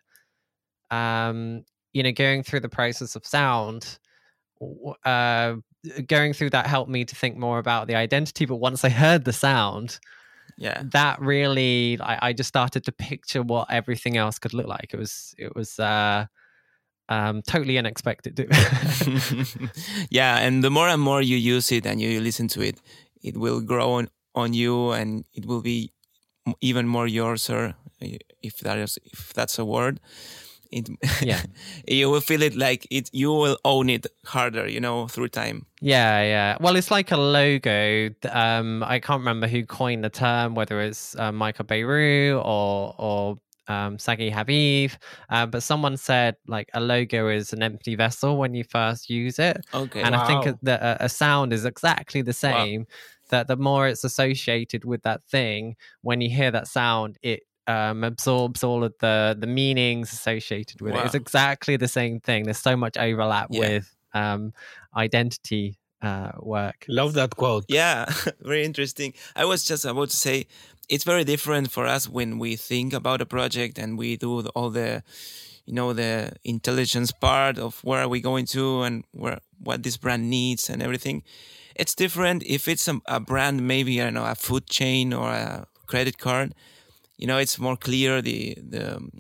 um, 0.92 1.66
you 1.94 2.04
know 2.04 2.12
going 2.12 2.44
through 2.44 2.60
the 2.60 2.70
process 2.70 3.16
of 3.16 3.26
sound, 3.26 3.98
uh, 5.04 5.56
going 6.08 6.34
through 6.34 6.52
that 6.52 6.68
helped 6.68 6.90
me 6.92 7.06
to 7.06 7.16
think 7.16 7.38
more 7.38 7.60
about 7.60 7.88
the 7.88 7.96
identity. 7.96 8.46
But 8.46 8.58
once 8.58 8.84
I 8.86 8.90
heard 8.90 9.26
the 9.26 9.34
sound, 9.34 10.00
Yeah. 10.58 10.84
that 10.92 11.20
really 11.22 11.98
I, 12.02 12.30
I 12.30 12.34
just 12.34 12.48
started 12.50 12.84
to 12.86 12.92
picture 12.92 13.42
what 13.44 13.70
everything 13.72 14.18
else 14.18 14.40
could 14.40 14.54
look 14.54 14.68
like. 14.68 14.94
It 14.94 14.98
was 15.00 15.34
it 15.38 15.56
was 15.56 15.80
uh 15.80 16.26
um 17.10 17.42
totally 17.42 17.78
unexpected. 17.78 18.40
yeah, 20.10 20.38
and 20.40 20.64
the 20.64 20.70
more 20.70 20.88
and 20.88 21.02
more 21.02 21.22
you 21.22 21.38
use 21.38 21.72
it 21.72 21.86
and 21.86 22.00
you 22.02 22.22
listen 22.22 22.48
to 22.50 22.62
it, 22.62 22.80
it 23.24 23.38
will 23.38 23.62
grow 23.62 23.94
on, 23.94 24.08
on 24.36 24.54
you 24.54 24.92
and 24.92 25.26
it 25.34 25.46
will 25.46 25.62
be 25.62 25.92
even 26.60 26.88
more 26.88 27.08
yours 27.08 27.50
or 27.50 27.76
if 28.42 28.58
that 28.60 28.78
is 28.78 28.98
if 29.06 29.34
that's 29.34 29.60
a 29.60 29.66
word. 29.66 30.00
It, 30.72 30.90
Yeah. 31.22 31.42
you 31.88 32.10
will 32.10 32.22
feel 32.22 32.42
it 32.42 32.56
like 32.56 32.88
it 32.90 33.10
you 33.14 33.30
will 33.32 33.58
own 33.66 33.90
it 33.90 34.08
harder, 34.26 34.68
you 34.68 34.80
know, 34.80 35.08
through 35.08 35.30
time. 35.30 35.66
Yeah, 35.82 36.22
yeah. 36.22 36.58
Well, 36.60 36.76
it's 36.76 36.92
like 36.92 37.12
a 37.12 37.18
logo. 37.18 38.10
Um, 38.30 38.84
I 38.84 39.00
can't 39.00 39.20
remember 39.20 39.48
who 39.48 39.66
coined 39.66 40.04
the 40.04 40.10
term, 40.10 40.56
whether 40.56 40.80
it's 40.82 41.16
uh, 41.20 41.32
Michael 41.32 41.66
Bierut 41.66 42.44
or 42.46 42.96
or 42.98 43.38
um, 43.68 43.98
Sagi 44.00 44.30
Haviv, 44.32 44.98
uh, 45.30 45.46
but 45.46 45.64
someone 45.64 45.96
said 45.98 46.36
like 46.48 46.70
a 46.74 46.82
logo 46.82 47.30
is 47.30 47.54
an 47.54 47.64
empty 47.64 47.96
vessel 47.96 48.38
when 48.38 48.54
you 48.54 48.64
first 48.64 49.10
use 49.10 49.40
it, 49.40 49.64
Okay. 49.74 50.02
and 50.02 50.16
I 50.16 50.28
think 50.28 50.58
that 50.64 50.82
a, 50.82 51.06
a 51.06 51.10
sound 51.10 51.54
is 51.54 51.64
exactly 51.66 52.22
the 52.22 52.34
same. 52.34 52.86
That 53.30 53.48
the 53.48 53.56
more 53.56 53.88
it's 53.88 54.04
associated 54.04 54.84
with 54.84 55.04
that 55.04 55.24
thing, 55.24 55.78
when 56.02 56.20
you 56.20 56.30
hear 56.30 56.52
that 56.52 56.68
sound, 56.68 57.18
it 57.22 57.44
um, 57.68 58.04
absorbs 58.04 58.64
all 58.64 58.84
of 58.84 58.94
the 59.00 59.36
the 59.40 59.48
meanings 59.48 60.12
associated 60.14 60.82
with 60.82 60.96
it. 60.96 61.06
It's 61.06 61.16
exactly 61.16 61.78
the 61.78 61.88
same 61.88 62.20
thing. 62.20 62.44
There's 62.46 62.58
so 62.58 62.76
much 62.76 62.98
overlap 62.98 63.48
Yeah. 63.52 63.60
with 63.60 63.96
um, 64.14 64.54
identity 64.96 65.78
uh, 66.02 66.32
work. 66.40 66.86
Love 66.88 67.14
that 67.14 67.36
quote. 67.36 67.66
Yeah, 67.70 68.06
very 68.42 68.64
interesting. 68.64 69.14
I 69.36 69.46
was 69.46 69.64
just 69.64 69.86
about 69.86 70.10
to 70.10 70.18
say 70.18 70.48
it's 70.90 71.04
very 71.04 71.24
different 71.24 71.72
for 71.72 71.86
us 71.86 72.10
when 72.10 72.40
we 72.40 72.56
think 72.56 72.94
about 72.94 73.22
a 73.22 73.26
project 73.26 73.78
and 73.78 73.98
we 73.98 74.18
do 74.18 74.42
all 74.56 74.70
the, 74.72 75.04
you 75.66 75.74
know, 75.74 75.94
the 75.94 76.34
intelligence 76.44 77.12
part 77.12 77.58
of 77.60 77.80
where 77.84 78.02
are 78.02 78.08
we 78.10 78.20
going 78.20 78.46
to 78.48 78.82
and 78.82 79.06
where 79.12 79.40
what 79.60 79.84
this 79.84 79.98
brand 79.98 80.30
needs 80.30 80.70
and 80.70 80.82
everything. 80.82 81.24
It's 81.76 81.96
different 81.96 82.44
if 82.46 82.68
it's 82.68 82.88
a, 82.88 83.00
a 83.06 83.20
brand, 83.20 83.66
maybe 83.68 84.02
I 84.02 84.06
don't 84.06 84.16
know, 84.16 84.26
a 84.26 84.36
food 84.36 84.66
chain 84.68 85.14
or 85.14 85.30
a 85.30 85.68
credit 85.86 86.18
card. 86.18 86.54
You 87.22 87.28
know, 87.28 87.38
it's 87.38 87.58
more 87.60 87.78
clear 87.78 88.22
the 88.22 88.58
the, 88.70 88.98
um, 88.98 89.12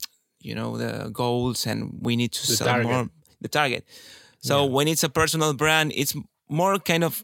you 0.42 0.56
know, 0.56 0.78
the 0.78 1.10
goals 1.12 1.68
and 1.68 2.00
we 2.02 2.16
need 2.16 2.32
to 2.34 2.48
The 2.48 2.56
sell 2.56 2.68
target. 2.68 2.92
more 2.92 3.10
the 3.42 3.48
target. 3.50 3.86
So 4.44 4.66
when 4.66 4.88
it's 4.88 5.04
a 5.04 5.10
personal 5.10 5.54
brand, 5.54 5.92
it's 5.96 6.16
more 6.50 6.80
kind 6.80 7.04
of 7.04 7.24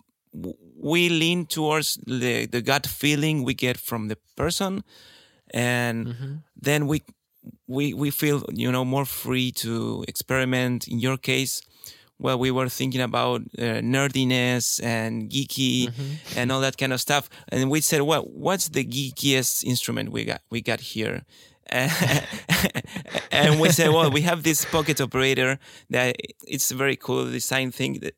we 0.80 1.10
lean 1.10 1.46
towards 1.46 1.98
the, 2.06 2.46
the 2.46 2.62
gut 2.62 2.86
feeling 2.86 3.44
we 3.44 3.56
get 3.56 3.78
from 3.78 4.08
the 4.08 4.18
person, 4.36 4.84
and 5.52 6.08
mm-hmm. 6.08 6.34
then 6.56 6.88
we 6.88 7.02
we 7.68 7.94
we 7.94 8.12
feel 8.12 8.46
you 8.54 8.72
know 8.72 8.86
more 8.86 9.06
free 9.06 9.52
to 9.52 10.06
experiment. 10.08 10.88
In 10.88 11.00
your 11.00 11.18
case, 11.18 11.62
well, 12.20 12.40
we 12.40 12.52
were 12.52 12.70
thinking 12.70 13.02
about 13.02 13.42
uh, 13.58 13.82
nerdiness 13.82 14.84
and 14.84 15.30
geeky 15.30 15.92
and 16.36 16.52
all 16.52 16.62
that 16.62 16.78
kind 16.78 16.94
of 16.94 17.02
stuff, 17.02 17.30
and 17.50 17.70
we 17.70 17.82
said, 17.82 18.02
well, 18.02 18.24
what's 18.24 18.70
the 18.70 18.84
geekiest 18.84 19.64
instrument 19.64 20.12
we 20.12 20.26
got 20.26 20.42
we 20.50 20.62
got 20.62 20.80
here? 20.80 21.24
and 21.70 23.60
we 23.60 23.70
said, 23.70 23.90
well, 23.90 24.10
we 24.10 24.22
have 24.22 24.44
this 24.44 24.64
pocket 24.64 25.02
operator 25.02 25.60
that 25.90 26.16
it's 26.48 26.72
a 26.72 26.76
very 26.76 26.96
cool 26.96 27.30
design 27.30 27.72
thing. 27.72 28.00
That 28.00 28.16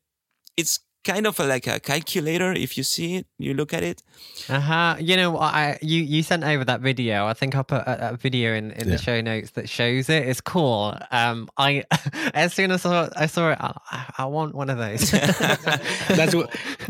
it's 0.56 0.78
kind 1.04 1.26
of 1.26 1.38
a, 1.40 1.44
like 1.46 1.66
a 1.66 1.80
calculator. 1.80 2.52
If 2.52 2.76
you 2.76 2.84
see 2.84 3.16
it, 3.16 3.26
you 3.38 3.54
look 3.54 3.72
at 3.74 3.82
it. 3.82 4.02
Uh 4.48 4.60
huh. 4.60 4.96
You 5.00 5.16
know, 5.16 5.38
I 5.38 5.78
you 5.82 6.02
you 6.02 6.22
sent 6.22 6.44
over 6.44 6.64
that 6.64 6.80
video. 6.80 7.26
I 7.26 7.34
think 7.34 7.54
I'll 7.54 7.64
put 7.64 7.82
a, 7.82 8.10
a 8.12 8.16
video 8.16 8.54
in, 8.54 8.70
in 8.72 8.88
Yeah. 8.88 8.96
the 8.96 8.98
show 8.98 9.20
notes 9.20 9.50
that 9.52 9.68
shows 9.68 10.08
it. 10.08 10.28
It's 10.28 10.40
cool. 10.40 10.96
Um, 11.10 11.48
I 11.56 11.84
as 12.34 12.52
soon 12.54 12.70
as 12.70 12.84
I 12.86 12.90
saw, 12.90 13.08
I 13.16 13.26
saw 13.26 13.50
it, 13.52 13.58
I, 13.60 13.72
I 14.18 14.24
want 14.26 14.54
one 14.54 14.70
of 14.70 14.78
those. 14.78 15.10
That's 16.08 16.34
wh- 16.34 16.48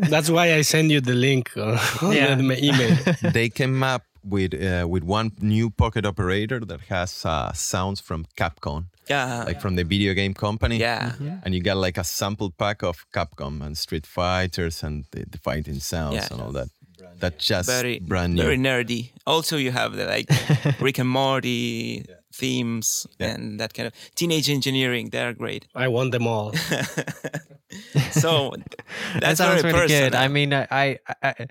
that's 0.08 0.30
why 0.30 0.54
I 0.54 0.62
send 0.62 0.90
you 0.90 1.00
the 1.00 1.14
link 1.14 1.50
on 1.56 1.78
Yeah. 2.12 2.34
my 2.36 2.56
email. 2.56 2.96
they 3.22 3.48
came 3.48 3.82
up 3.82 4.02
with 4.24 4.54
uh, 4.54 4.86
with 4.88 5.02
one 5.04 5.32
new 5.40 5.70
pocket 5.70 6.04
operator 6.06 6.60
that 6.60 6.80
has 6.88 7.24
uh, 7.24 7.52
sounds 7.52 8.00
from 8.00 8.26
Capcom, 8.36 8.86
Yeah, 9.10 9.40
uh, 9.40 9.44
like 9.46 9.60
from 9.60 9.76
the 9.76 9.84
video 9.84 10.14
game 10.14 10.34
company. 10.34 10.76
yeah, 10.78 11.10
mm-hmm. 11.10 11.36
And 11.44 11.54
you 11.54 11.60
got 11.62 11.76
like 11.86 11.98
a 12.00 12.04
sample 12.04 12.50
pack 12.50 12.82
of 12.82 13.04
Capcom 13.12 13.60
and 13.62 13.76
Street 13.76 14.06
Fighters 14.06 14.82
and 14.82 15.04
the, 15.12 15.24
the 15.30 15.38
fighting 15.38 15.80
sounds 15.80 16.14
Yeah. 16.14 16.28
and 16.30 16.40
all 16.40 16.52
that. 16.52 16.68
That's 17.18 17.46
just 17.46 17.68
very 17.68 17.98
brand 17.98 18.34
new. 18.34 18.42
very 18.42 18.56
nerdy. 18.58 19.10
Also, 19.26 19.56
you 19.56 19.72
have 19.72 19.96
the 19.96 20.06
like 20.06 20.28
Rick 20.80 20.98
and 20.98 21.08
Morty 21.08 22.04
themes 22.32 23.06
Yeah. 23.18 23.34
and 23.34 23.58
that 23.60 23.74
kind 23.74 23.86
of 23.86 23.92
teenage 24.14 24.48
engineering. 24.48 25.10
They're 25.10 25.34
great. 25.34 25.66
I 25.74 25.88
want 25.88 26.12
them 26.12 26.26
all. 26.26 26.52
So 28.12 28.52
that 29.20 29.36
sounds 29.38 29.62
very 29.62 29.72
really 29.74 29.88
good. 29.88 30.14
I 30.14 30.28
mean, 30.28 30.52
I, 30.52 30.66
I, 30.70 30.98
I 31.22 31.46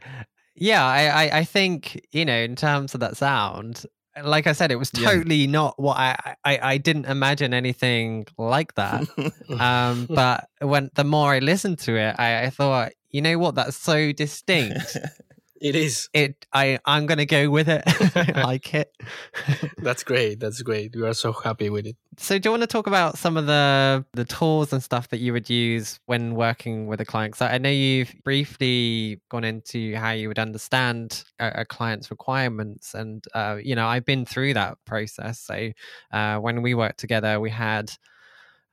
yeah, 0.55 0.83
I, 0.85 1.05
I, 1.07 1.37
I 1.39 1.43
think 1.45 2.05
you 2.11 2.25
know, 2.25 2.37
in 2.37 2.55
terms 2.55 2.93
of 2.93 2.99
that 2.99 3.15
sound, 3.17 3.85
like 4.23 4.47
I 4.47 4.53
said, 4.53 4.71
it 4.71 4.75
was 4.77 4.91
Yeah. 4.93 5.09
totally 5.09 5.47
not 5.47 5.79
what 5.79 5.97
I, 5.97 6.35
I, 6.45 6.59
I 6.61 6.77
didn't 6.77 7.05
imagine 7.05 7.53
anything 7.53 8.25
like 8.37 8.75
that. 8.75 9.07
um, 9.59 10.07
but 10.07 10.47
when 10.61 10.89
the 10.95 11.03
more 11.03 11.31
I 11.33 11.39
listened 11.39 11.79
to 11.79 11.95
it, 11.95 12.15
I, 12.19 12.45
I 12.45 12.49
thought, 12.49 12.91
you 13.11 13.21
know 13.21 13.37
what, 13.37 13.55
that's 13.55 13.77
so 13.77 14.11
distinct. 14.11 14.97
It 15.61 15.75
is. 15.75 16.09
it, 16.13 16.45
I, 16.53 16.79
I'm 16.85 17.05
gonna 17.05 17.25
go 17.25 17.49
with 17.49 17.67
it. 17.67 17.83
I 18.15 18.43
like 18.43 18.73
it. 18.73 18.91
That's 19.77 20.03
great. 20.03 20.39
That's 20.39 20.61
great. 20.61 20.95
We 20.95 21.05
are 21.05 21.13
so 21.13 21.33
happy 21.33 21.69
with 21.69 21.85
it. 21.85 21.97
So, 22.17 22.37
do 22.39 22.47
you 22.47 22.51
want 22.51 22.63
to 22.63 22.67
talk 22.67 22.87
about 22.87 23.17
some 23.17 23.37
of 23.37 23.45
the 23.45 24.05
the 24.13 24.25
tools 24.25 24.71
and 24.73 24.81
stuff 24.81 25.09
that 25.09 25.19
you 25.19 25.33
would 25.33 25.49
use 25.49 25.99
when 26.05 26.35
working 26.35 26.87
with 26.87 27.01
a 27.01 27.05
client? 27.05 27.35
So, 27.35 27.45
I 27.45 27.57
know 27.57 27.69
you've 27.69 28.13
briefly 28.23 29.21
gone 29.29 29.43
into 29.43 29.95
how 29.95 30.11
you 30.11 30.27
would 30.29 30.39
understand 30.39 31.23
a, 31.39 31.61
a 31.61 31.65
client's 31.65 32.09
requirements, 32.09 32.93
and 32.93 33.23
uh, 33.33 33.57
you 33.61 33.75
know, 33.75 33.87
I've 33.87 34.05
been 34.05 34.25
through 34.25 34.53
that 34.53 34.77
process. 34.85 35.39
So, 35.39 35.71
uh, 36.11 36.37
when 36.37 36.61
we 36.61 36.73
worked 36.73 36.99
together, 36.99 37.39
we 37.39 37.49
had. 37.49 37.91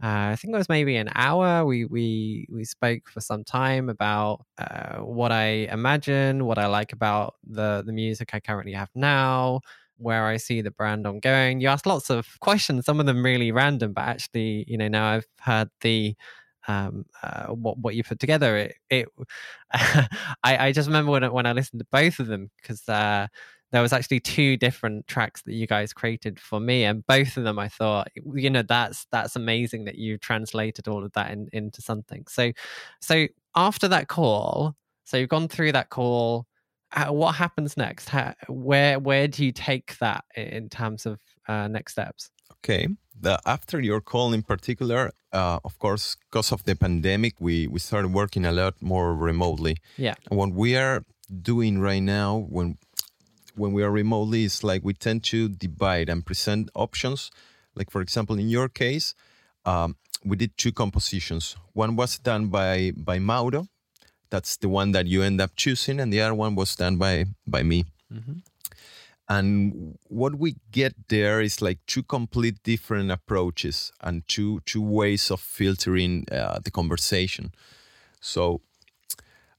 Uh, 0.02 0.28
I 0.32 0.36
think 0.36 0.52
it 0.54 0.58
was 0.58 0.68
maybe 0.68 0.96
an 0.96 1.10
hour. 1.14 1.64
We 1.64 1.86
we 1.86 2.46
we 2.50 2.64
spoke 2.64 3.08
for 3.08 3.20
some 3.20 3.44
time 3.44 3.88
about 3.88 4.44
uh, 4.58 4.98
what 4.98 5.32
I 5.32 5.68
imagine, 5.72 6.44
what 6.44 6.58
I 6.58 6.66
like 6.66 6.92
about 6.92 7.34
the 7.48 7.82
the 7.84 7.92
music 7.94 8.30
I 8.34 8.40
currently 8.40 8.72
have 8.72 8.90
now, 8.94 9.60
where 9.96 10.26
I 10.26 10.36
see 10.36 10.60
the 10.60 10.70
brand 10.70 11.06
ongoing. 11.06 11.60
You 11.62 11.68
asked 11.68 11.86
lots 11.86 12.10
of 12.10 12.26
questions, 12.40 12.84
some 12.84 13.00
of 13.00 13.06
them 13.06 13.24
really 13.24 13.52
random, 13.52 13.94
but 13.94 14.02
actually, 14.02 14.64
you 14.68 14.76
know, 14.76 14.88
now 14.88 15.06
I've 15.12 15.26
heard 15.40 15.70
the 15.80 16.14
um, 16.68 17.06
uh, 17.22 17.46
what 17.46 17.78
what 17.78 17.94
you 17.94 18.04
put 18.04 18.18
together. 18.20 18.56
It, 18.58 18.74
it 18.90 19.08
I, 19.72 20.66
I 20.68 20.72
just 20.72 20.88
remember 20.88 21.12
when 21.12 21.24
I, 21.24 21.28
when 21.28 21.46
I 21.46 21.52
listened 21.52 21.80
to 21.80 21.86
both 21.90 22.18
of 22.18 22.26
them 22.26 22.50
because 22.60 22.86
uh, 22.88 23.28
there 23.72 23.82
was 23.82 23.92
actually 23.92 24.20
two 24.20 24.56
different 24.56 25.06
tracks 25.06 25.42
that 25.42 25.54
you 25.54 25.66
guys 25.66 25.92
created 25.92 26.38
for 26.38 26.60
me, 26.60 26.84
and 26.84 27.06
both 27.06 27.36
of 27.36 27.44
them 27.44 27.58
I 27.58 27.68
thought, 27.68 28.08
you 28.34 28.50
know, 28.50 28.62
that's 28.62 29.06
that's 29.10 29.36
amazing 29.36 29.84
that 29.84 29.96
you 29.96 30.18
translated 30.18 30.88
all 30.88 31.04
of 31.04 31.12
that 31.12 31.30
in, 31.30 31.48
into 31.52 31.82
something. 31.82 32.24
So, 32.28 32.52
so 33.00 33.26
after 33.54 33.88
that 33.88 34.08
call, 34.08 34.76
so 35.04 35.16
you've 35.16 35.28
gone 35.28 35.48
through 35.48 35.72
that 35.72 35.90
call 35.90 36.46
uh, 36.94 37.12
what 37.12 37.34
happens 37.34 37.76
next? 37.76 38.08
How, 38.08 38.34
where 38.48 38.98
where 38.98 39.28
do 39.28 39.44
you 39.44 39.52
take 39.52 39.98
that 39.98 40.24
in 40.36 40.68
terms 40.68 41.06
of 41.06 41.20
uh, 41.48 41.68
next 41.68 41.92
steps? 41.92 42.30
Okay. 42.52 42.88
The, 43.18 43.38
after 43.46 43.80
your 43.80 44.00
call 44.00 44.32
in 44.32 44.42
particular, 44.42 45.10
uh, 45.32 45.58
of 45.64 45.78
course, 45.78 46.16
because 46.30 46.52
of 46.52 46.64
the 46.64 46.76
pandemic, 46.76 47.34
we, 47.40 47.66
we 47.66 47.78
started 47.78 48.12
working 48.12 48.44
a 48.44 48.52
lot 48.52 48.74
more 48.82 49.14
remotely. 49.14 49.76
Yeah. 49.96 50.14
And 50.30 50.38
what 50.38 50.52
we 50.52 50.76
are 50.76 51.02
doing 51.42 51.78
right 51.78 52.02
now, 52.02 52.46
when 52.50 52.76
when 53.56 53.72
we 53.72 53.82
are 53.82 53.90
remotely, 53.90 54.44
is 54.44 54.62
like 54.62 54.84
we 54.84 54.94
tend 54.94 55.24
to 55.24 55.48
divide 55.48 56.08
and 56.08 56.24
present 56.24 56.70
options. 56.74 57.30
Like 57.74 57.90
for 57.90 58.00
example, 58.00 58.38
in 58.38 58.48
your 58.48 58.68
case, 58.68 59.14
um, 59.64 59.96
we 60.24 60.36
did 60.36 60.56
two 60.56 60.72
compositions. 60.72 61.56
One 61.72 61.96
was 61.96 62.18
done 62.18 62.48
by 62.48 62.92
by 62.96 63.18
Mauro, 63.18 63.68
that's 64.30 64.56
the 64.56 64.68
one 64.68 64.92
that 64.92 65.06
you 65.06 65.22
end 65.22 65.40
up 65.40 65.52
choosing, 65.56 66.00
and 66.00 66.12
the 66.12 66.20
other 66.20 66.34
one 66.34 66.54
was 66.54 66.76
done 66.76 66.96
by 66.96 67.26
by 67.46 67.62
me. 67.62 67.84
And 69.28 69.98
what 70.08 70.36
we 70.36 70.56
get 70.70 70.94
there 71.08 71.40
is 71.40 71.60
like 71.60 71.78
two 71.86 72.02
complete 72.02 72.62
different 72.62 73.10
approaches 73.10 73.92
and 74.00 74.26
two 74.28 74.60
two 74.60 74.82
ways 74.82 75.30
of 75.30 75.40
filtering 75.40 76.26
uh, 76.30 76.58
the 76.62 76.70
conversation. 76.70 77.52
So 78.20 78.60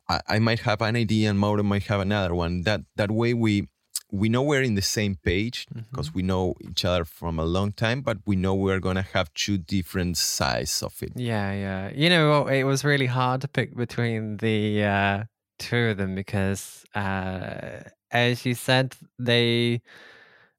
I, 0.07 0.21
I 0.27 0.39
might 0.39 0.61
have 0.61 0.81
an 0.81 0.95
idea 0.95 1.29
and 1.29 1.39
Mauro 1.39 1.63
might 1.63 1.83
have 1.87 1.99
another 1.99 2.33
one. 2.33 2.63
That 2.63 2.81
that 2.95 3.11
way 3.11 3.33
we 3.33 3.67
we 4.11 4.29
know 4.29 4.41
we're 4.41 4.61
in 4.61 4.75
the 4.75 4.81
same 4.81 5.15
page 5.15 5.67
because 5.91 6.13
we 6.13 6.21
know 6.21 6.55
each 6.61 6.85
other 6.85 7.03
from 7.03 7.39
a 7.39 7.45
long 7.45 7.73
time, 7.73 8.01
but 8.01 8.17
we 8.25 8.35
know 8.35 8.55
we're 8.55 8.79
gonna 8.79 9.05
have 9.13 9.33
two 9.33 9.57
different 9.57 10.17
sides 10.17 10.81
of 10.81 11.01
it. 11.01 11.11
Yeah, 11.15 11.51
yeah. 11.53 11.91
You 11.93 12.09
know, 12.09 12.47
it 12.47 12.63
was 12.63 12.83
really 12.83 13.07
hard 13.07 13.41
to 13.41 13.47
pick 13.47 13.75
between 13.75 14.37
the 14.37 14.83
uh, 14.83 15.23
two 15.59 15.89
of 15.91 15.97
them 15.97 16.15
because 16.15 16.85
uh, 16.95 17.83
as 18.11 18.45
you 18.45 18.53
said, 18.53 18.95
they 19.19 19.81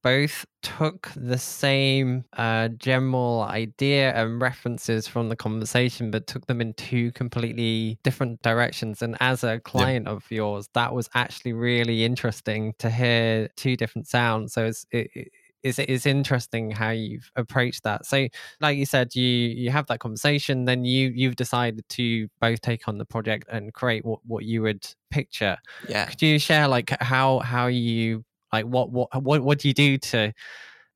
both 0.03 0.45
took 0.63 1.11
the 1.17 1.39
same 1.39 2.25
uh, 2.37 2.69
general 2.69 3.43
idea 3.43 4.13
and 4.15 4.41
references 4.41 5.07
from 5.09 5.29
the 5.29 5.37
conversation, 5.37 6.11
but 6.11 6.27
took 6.27 6.47
them 6.47 6.61
in 6.61 6.75
two 6.75 7.13
completely 7.13 7.99
different 8.03 8.43
directions. 8.43 9.03
And 9.03 9.17
as 9.21 9.45
a 9.45 9.61
client 9.61 10.09
of 10.09 10.25
yours, 10.31 10.69
that 10.75 10.95
was 10.95 11.09
actually 11.15 11.53
really 11.53 12.05
interesting 12.05 12.75
to 12.79 12.91
hear 12.91 13.49
two 13.57 13.77
different 13.77 14.09
sounds. 14.09 14.53
So 14.53 14.67
it's, 14.67 14.87
it, 14.91 15.31
it's, 15.63 15.79
it's 15.79 16.07
interesting 16.07 16.71
how 16.71 16.91
you've 16.91 17.31
approached 17.37 17.83
that. 17.83 18.07
So, 18.07 18.29
like 18.61 18.77
you 18.77 18.87
said, 18.87 19.15
you 19.15 19.25
you 19.25 19.71
have 19.71 19.87
that 19.89 19.99
conversation, 19.99 20.65
then 20.65 20.85
you 20.85 21.11
you've 21.15 21.37
decided 21.37 21.89
to 21.91 22.29
both 22.41 22.61
take 22.61 22.87
on 22.87 22.99
the 22.99 23.05
project 23.05 23.49
and 23.51 23.73
create 23.75 24.05
what 24.05 24.21
what 24.25 24.45
you 24.45 24.63
would 24.63 24.87
picture. 25.11 25.57
Yeah. 25.89 26.07
Could 26.07 26.23
you 26.23 26.39
share 26.39 26.69
like 26.69 26.91
how 27.01 27.41
how 27.41 27.67
you 27.67 28.25
like 28.53 28.65
what 28.67 28.91
what 28.91 29.23
what 29.23 29.43
what 29.43 29.59
do 29.59 29.69
you 29.69 29.75
do 29.75 29.99
to 29.99 30.33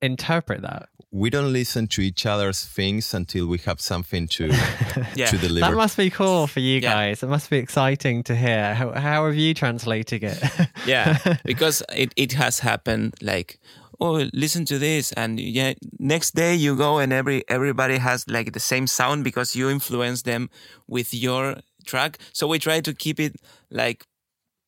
interpret 0.00 0.62
that? 0.62 0.88
We 1.10 1.28
don't 1.28 1.52
listen 1.52 1.88
to 1.88 2.00
each 2.00 2.24
other's 2.24 2.64
things 2.64 3.12
until 3.14 3.46
we 3.46 3.58
have 3.58 3.80
something 3.80 4.28
to 4.28 4.46
Yeah. 5.14 5.26
to 5.26 5.38
deliver. 5.38 5.66
That 5.70 5.76
must 5.76 5.96
be 5.96 6.10
cool 6.10 6.46
for 6.46 6.60
you 6.60 6.80
Yeah. 6.80 6.94
guys. 6.94 7.22
It 7.22 7.28
must 7.28 7.50
be 7.50 7.58
exciting 7.58 8.22
to 8.24 8.34
hear. 8.34 8.74
How 8.74 8.92
how 8.92 9.22
are 9.24 9.32
you 9.32 9.54
translating 9.54 10.22
it? 10.22 10.38
yeah 10.86 11.18
because 11.44 11.82
it, 11.94 12.12
it 12.16 12.32
has 12.32 12.60
happened 12.60 13.14
like 13.22 13.60
oh 14.00 14.28
listen 14.32 14.64
to 14.64 14.78
this 14.78 15.12
and 15.12 15.38
yeah 15.38 15.74
next 16.00 16.34
day 16.34 16.54
you 16.54 16.74
go 16.76 16.98
and 16.98 17.12
every 17.12 17.44
everybody 17.48 17.98
has 17.98 18.26
like 18.26 18.52
the 18.52 18.60
same 18.60 18.86
sound 18.86 19.22
because 19.22 19.54
you 19.54 19.68
influence 19.70 20.22
them 20.22 20.48
with 20.88 21.12
your 21.14 21.56
track 21.86 22.18
so 22.32 22.48
we 22.48 22.58
try 22.58 22.80
to 22.80 22.92
keep 22.94 23.20
it 23.20 23.36
like 23.70 24.06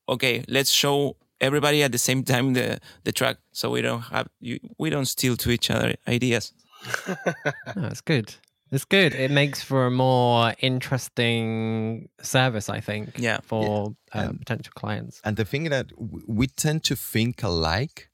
okay 0.09 0.45
let's 0.47 0.71
show 0.71 1.17
everybody 1.47 1.83
at 1.83 1.91
the 1.93 1.99
same 1.99 2.23
time 2.25 2.47
the 2.55 2.79
the 3.07 3.13
track 3.13 3.37
so 3.53 3.65
we 3.75 3.81
don't 3.83 4.05
have 4.15 4.27
you 4.41 4.59
we 4.83 4.89
don't 4.95 5.09
steal 5.17 5.37
to 5.37 5.49
each 5.51 5.69
other 5.75 5.91
ideas 6.17 6.53
No, 7.77 7.87
it's 7.93 8.03
good. 8.03 8.29
It's 8.71 8.85
good. 8.85 9.15
It 9.15 9.31
makes 9.31 9.63
for 9.63 9.87
a 9.87 9.91
more 9.91 10.53
interesting 10.61 12.09
service, 12.23 12.69
I 12.69 12.81
think. 12.81 13.09
Yeah. 13.19 13.39
For 13.43 13.95
Uh, 14.15 14.19
And- 14.19 14.39
potential 14.39 14.73
clients. 14.75 15.21
And 15.25 15.37
the 15.37 15.45
thing 15.45 15.71
that 15.71 15.87
w- 15.89 16.25
we 16.27 16.47
tend 16.47 16.83
to 16.85 16.95
think 16.97 17.43
alike, 17.43 18.09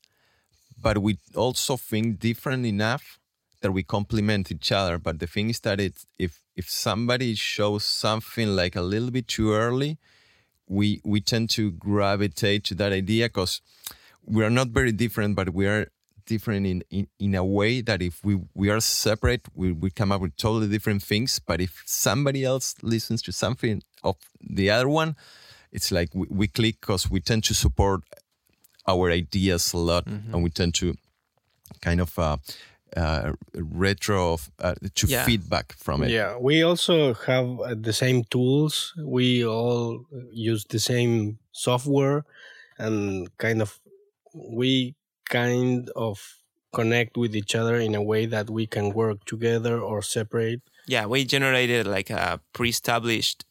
but 0.83 0.97
we 0.99 1.13
also 1.35 1.77
think 1.77 2.19
different 2.21 2.65
enough 2.67 3.19
that 3.61 3.73
we 3.73 3.83
complement 3.83 4.51
each 4.51 4.71
other. 4.73 4.99
But 4.99 5.19
the 5.19 5.27
thing 5.27 5.51
is 5.51 5.61
that 5.61 5.79
it's, 5.81 6.07
if 6.19 6.33
if 6.57 6.67
somebody 6.69 7.35
shows 7.35 7.85
something 7.85 8.49
like 8.57 8.79
a 8.79 8.83
little 8.83 9.11
bit 9.11 9.27
too 9.29 9.53
early, 9.53 9.99
we 10.71 11.01
we 11.05 11.21
tend 11.21 11.51
to 11.51 11.73
gravitate 11.73 12.65
to 12.65 12.75
that 12.77 12.93
idea 12.93 13.27
because 13.27 13.61
we 14.25 14.45
are 14.45 14.51
not 14.51 14.69
very 14.69 14.93
different, 14.93 15.35
but 15.35 15.51
we 15.51 15.67
are 15.67 15.89
different 16.27 16.65
in, 16.65 16.85
in, 16.91 17.09
in 17.19 17.35
a 17.35 17.45
way 17.45 17.81
that 17.81 18.01
if 18.01 18.25
we, 18.25 18.39
we 18.55 18.71
are 18.71 18.79
separate, 18.79 19.43
we, 19.55 19.73
we 19.73 19.91
come 19.91 20.13
up 20.13 20.21
with 20.21 20.37
totally 20.37 20.69
different 20.69 21.03
things. 21.03 21.41
But 21.41 21.61
if 21.61 21.83
somebody 21.87 22.45
else 22.45 22.77
listens 22.83 23.21
to 23.23 23.33
something 23.33 23.83
of 24.05 24.17
the 24.41 24.71
other 24.71 24.89
one, 24.89 25.17
it's 25.73 25.91
like 25.91 26.11
we, 26.15 26.27
we 26.31 26.47
click 26.47 26.81
because 26.81 27.11
we 27.11 27.21
tend 27.21 27.43
to 27.45 27.55
support 27.55 28.03
our 28.87 29.11
ideas 29.11 29.73
a 29.73 29.79
lot 29.79 30.07
and 30.07 30.43
we 30.45 30.51
tend 30.51 30.75
to 30.77 30.95
kind 31.81 32.01
of 32.01 32.17
uh, 32.19 32.37
uh, 32.97 33.33
retro 33.55 34.33
of, 34.35 34.51
uh, 34.59 34.75
to 34.95 35.07
Yeah. 35.07 35.25
feedback 35.25 35.75
from 35.75 36.03
it. 36.03 36.11
Yeah, 36.11 36.37
we 36.39 36.63
also 36.63 37.15
have 37.15 37.61
uh, 37.61 37.75
the 37.81 37.93
same 37.93 38.25
tools. 38.25 38.93
We 39.05 39.45
all 39.45 40.07
use 40.33 40.65
the 40.69 40.79
same 40.79 41.39
software, 41.53 42.25
and 42.79 43.29
kind 43.39 43.63
of 43.63 43.81
we 44.35 44.95
kind 45.29 45.91
of 45.97 46.37
connect 46.73 47.17
with 47.17 47.35
each 47.35 47.55
other 47.55 47.77
in 47.77 47.95
a 47.95 48.03
way 48.03 48.27
that 48.27 48.49
we 48.49 48.67
can 48.67 48.93
work 48.93 49.25
together 49.25 49.81
or 49.81 50.03
separate 50.03 50.61
yeah 50.87 51.05
we 51.05 51.25
generated 51.25 51.87
like 51.87 52.11
a 52.11 52.41
pre-established 52.53 53.45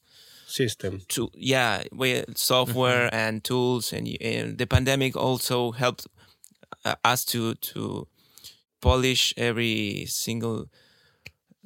system. 0.47 1.02
to 1.08 1.30
yeah 1.36 1.84
we 1.91 2.23
software 2.36 3.13
and 3.13 3.43
tools 3.43 3.93
and, 3.93 4.08
and 4.21 4.58
the 4.58 4.65
pandemic 4.65 5.15
also 5.17 5.71
helped 5.71 6.08
uh, 6.86 6.95
us 7.04 7.25
to 7.25 7.56
to 7.56 8.08
polish 8.82 9.34
every 9.38 10.06
single 10.08 10.65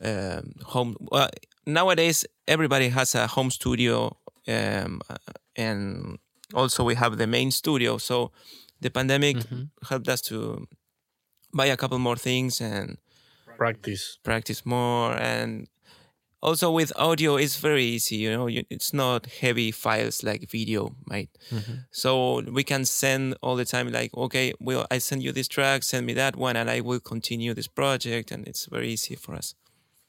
um, 0.02 0.54
home 0.66 0.96
well 1.00 1.30
nowadays 1.66 2.26
everybody 2.48 2.90
has 2.90 3.16
a 3.16 3.28
home 3.28 3.52
studio 3.52 4.16
um, 4.48 5.02
and 5.56 6.18
also 6.54 6.84
we 6.84 6.96
have 6.96 7.18
the 7.18 7.28
main 7.28 7.52
studio 7.52 7.98
so 7.98 8.32
the 8.82 8.90
pandemic 8.90 9.38
helped 9.90 10.10
us 10.10 10.22
to 10.22 10.68
buy 11.54 11.68
a 11.68 11.78
couple 11.78 11.98
more 12.00 12.18
things 12.18 12.60
and 12.62 12.98
Practice. 13.58 14.18
practice 14.24 14.66
more 14.66 15.14
and 15.14 15.68
also 16.48 16.68
with 16.80 16.92
audio 17.08 17.32
it's 17.44 17.58
very 17.70 17.86
easy 17.96 18.18
you 18.24 18.30
know 18.36 18.48
you, 18.56 18.62
it's 18.76 18.92
not 18.94 19.22
heavy 19.42 19.72
files 19.72 20.24
like 20.30 20.42
video 20.58 20.82
right 21.14 21.30
so 21.92 22.42
we 22.58 22.64
can 22.72 22.84
send 22.86 23.36
all 23.42 23.56
the 23.62 23.66
time 23.74 23.88
like 24.00 24.12
okay 24.26 24.48
well 24.60 24.86
i 24.92 24.98
send 25.00 25.24
you 25.24 25.32
this 25.32 25.48
track 25.48 25.84
send 25.84 26.06
me 26.06 26.14
that 26.14 26.36
one 26.36 26.56
and 26.60 26.70
i 26.70 26.80
will 26.82 27.00
continue 27.14 27.54
this 27.54 27.68
project 27.82 28.32
and 28.34 28.48
it's 28.50 28.66
very 28.76 28.90
easy 28.96 29.16
for 29.16 29.34
us 29.42 29.56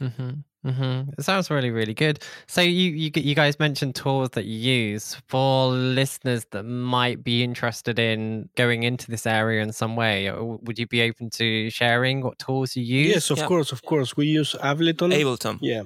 Mm-hmm. 0.03 0.31
Mm-hmm. 0.69 1.11
It 1.19 1.25
sounds 1.25 1.51
really, 1.51 1.71
really 1.71 1.95
good. 1.95 2.17
So 2.47 2.61
you, 2.63 2.91
you 3.03 3.11
you 3.15 3.35
guys 3.43 3.59
mentioned 3.61 3.95
tools 3.95 4.31
that 4.31 4.45
you 4.45 4.59
use 4.93 5.17
for 5.29 5.69
listeners 5.69 6.45
that 6.51 6.65
might 6.65 7.23
be 7.23 7.45
interested 7.45 7.99
in 7.99 8.49
going 8.57 8.83
into 8.83 9.07
this 9.11 9.25
area 9.25 9.63
in 9.63 9.73
some 9.73 9.95
way. 9.95 10.29
uh, 10.29 10.43
Would 10.65 10.79
you 10.81 10.87
be 10.89 11.01
open 11.09 11.31
to 11.39 11.71
sharing 11.71 12.23
what 12.23 12.39
tools 12.39 12.75
you 12.77 12.83
use? 12.83 13.09
Yes, 13.15 13.31
of 13.31 13.39
Yeah. 13.39 13.47
course, 13.47 13.71
of 13.73 13.83
course. 13.83 14.17
We 14.17 14.27
use 14.41 14.57
Ableton. 14.61 15.13
ableton 15.13 15.59
Yeah. 15.63 15.83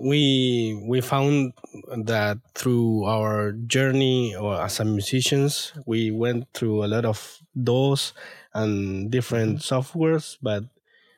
We 0.00 0.80
we 0.86 1.00
found 1.02 1.52
that 2.04 2.38
through 2.54 3.04
our 3.04 3.52
journey 3.52 4.34
or 4.34 4.60
as 4.60 4.80
a 4.80 4.84
musicians, 4.84 5.72
we 5.86 6.10
went 6.10 6.48
through 6.54 6.84
a 6.84 6.88
lot 6.88 7.04
of 7.04 7.38
doors 7.54 8.12
and 8.54 9.10
different 9.10 9.60
softwares, 9.60 10.38
but 10.42 10.64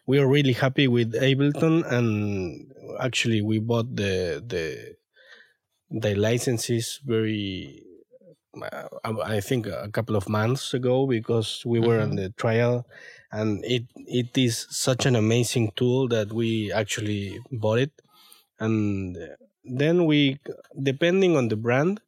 we 0.07 0.19
are 0.19 0.29
really 0.29 0.53
happy 0.53 0.89
with 0.89 1.15
Ableton 1.15 1.85
and 1.91 2.73
actually 3.01 3.43
we 3.43 3.59
bought 3.61 3.95
the 3.97 4.43
the 4.47 4.97
the 5.91 6.15
licenses 6.15 7.01
very 7.05 7.83
uh, 8.61 8.89
I 9.05 9.37
I 9.37 9.41
think 9.41 9.67
a 9.67 9.89
couple 9.91 10.17
of 10.17 10.29
months 10.29 10.75
ago 10.75 11.07
because 11.07 11.63
we 11.65 11.81
were 11.81 12.01
on 12.01 12.17
the 12.17 12.31
trial 12.31 12.87
and 13.31 13.65
it 13.65 13.85
it 13.97 14.37
is 14.37 14.67
such 14.71 15.07
an 15.07 15.17
amazing 15.17 15.73
tool 15.77 16.09
that 16.09 16.33
we 16.33 16.73
actually 16.73 17.39
bought 17.51 17.79
it 17.79 18.02
and 18.65 19.19
then 19.65 19.97
we 20.11 20.39
depending 20.91 21.37
on 21.37 21.49
the 21.49 21.57
brand 21.67 22.01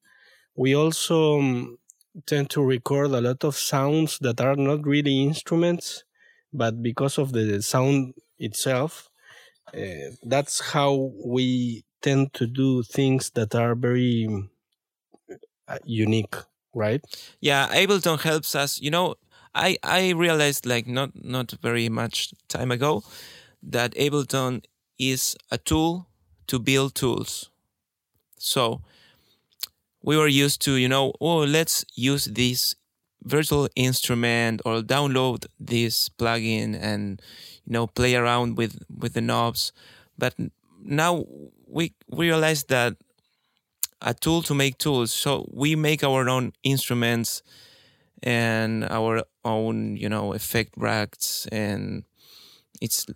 we 0.56 0.74
also 0.74 1.38
um, 1.40 1.78
tend 2.26 2.50
to 2.50 2.62
record 2.62 3.10
a 3.10 3.20
lot 3.20 3.44
of 3.44 3.56
sounds 3.56 4.18
that 4.20 4.40
are 4.40 4.56
not 4.56 4.86
really 4.86 5.22
instruments 5.22 6.04
but 6.52 6.82
because 6.82 7.18
of 7.18 7.32
the 7.32 7.62
sound 7.62 8.14
itself 8.38 9.10
uh, 9.74 10.10
that's 10.24 10.60
how 10.72 11.12
we 11.24 11.84
tend 12.02 12.32
to 12.34 12.46
do 12.46 12.82
things 12.82 13.30
that 13.30 13.54
are 13.54 13.74
very 13.74 14.28
uh, 15.68 15.78
unique 15.84 16.34
right? 16.76 17.02
Yeah 17.40 17.68
ableton 17.68 18.20
helps 18.20 18.54
us. 18.54 18.80
You 18.80 18.90
know 18.90 19.14
i 19.54 19.76
i 19.84 20.10
realized 20.10 20.66
like 20.66 20.86
not 20.88 21.10
not 21.14 21.52
very 21.62 21.88
much 21.88 22.32
time 22.48 22.70
ago 22.72 23.04
that 23.62 23.94
ableton 23.94 24.64
is 24.98 25.36
a 25.50 25.58
tool 25.58 26.08
to 26.46 26.58
build 26.58 26.94
tools 26.94 27.50
so 28.38 28.80
we 30.02 30.16
were 30.16 30.28
used 30.28 30.60
to 30.60 30.74
you 30.76 30.88
know 30.88 31.12
oh 31.20 31.38
let's 31.38 31.84
use 31.94 32.24
this 32.26 32.74
virtual 33.22 33.68
instrument 33.74 34.60
or 34.64 34.80
download 34.80 35.46
this 35.58 36.08
plugin 36.10 36.78
and 36.80 37.22
you 37.64 37.72
know 37.72 37.86
play 37.86 38.14
around 38.14 38.56
with 38.56 38.82
with 38.98 39.14
the 39.14 39.20
knobs 39.20 39.72
but 40.18 40.34
now 40.82 41.24
we 41.66 41.92
realize 42.10 42.64
that 42.64 42.94
a 44.00 44.14
tool 44.14 44.42
to 44.42 44.54
make 44.54 44.78
tools. 44.78 45.10
So 45.12 45.48
we 45.52 45.74
make 45.76 46.04
our 46.04 46.28
own 46.28 46.52
instruments 46.62 47.42
and 48.22 48.84
our 48.84 49.24
own, 49.44 49.96
you 49.96 50.08
know, 50.08 50.32
effect 50.32 50.74
racks, 50.76 51.46
and 51.52 52.04
it's 52.80 53.06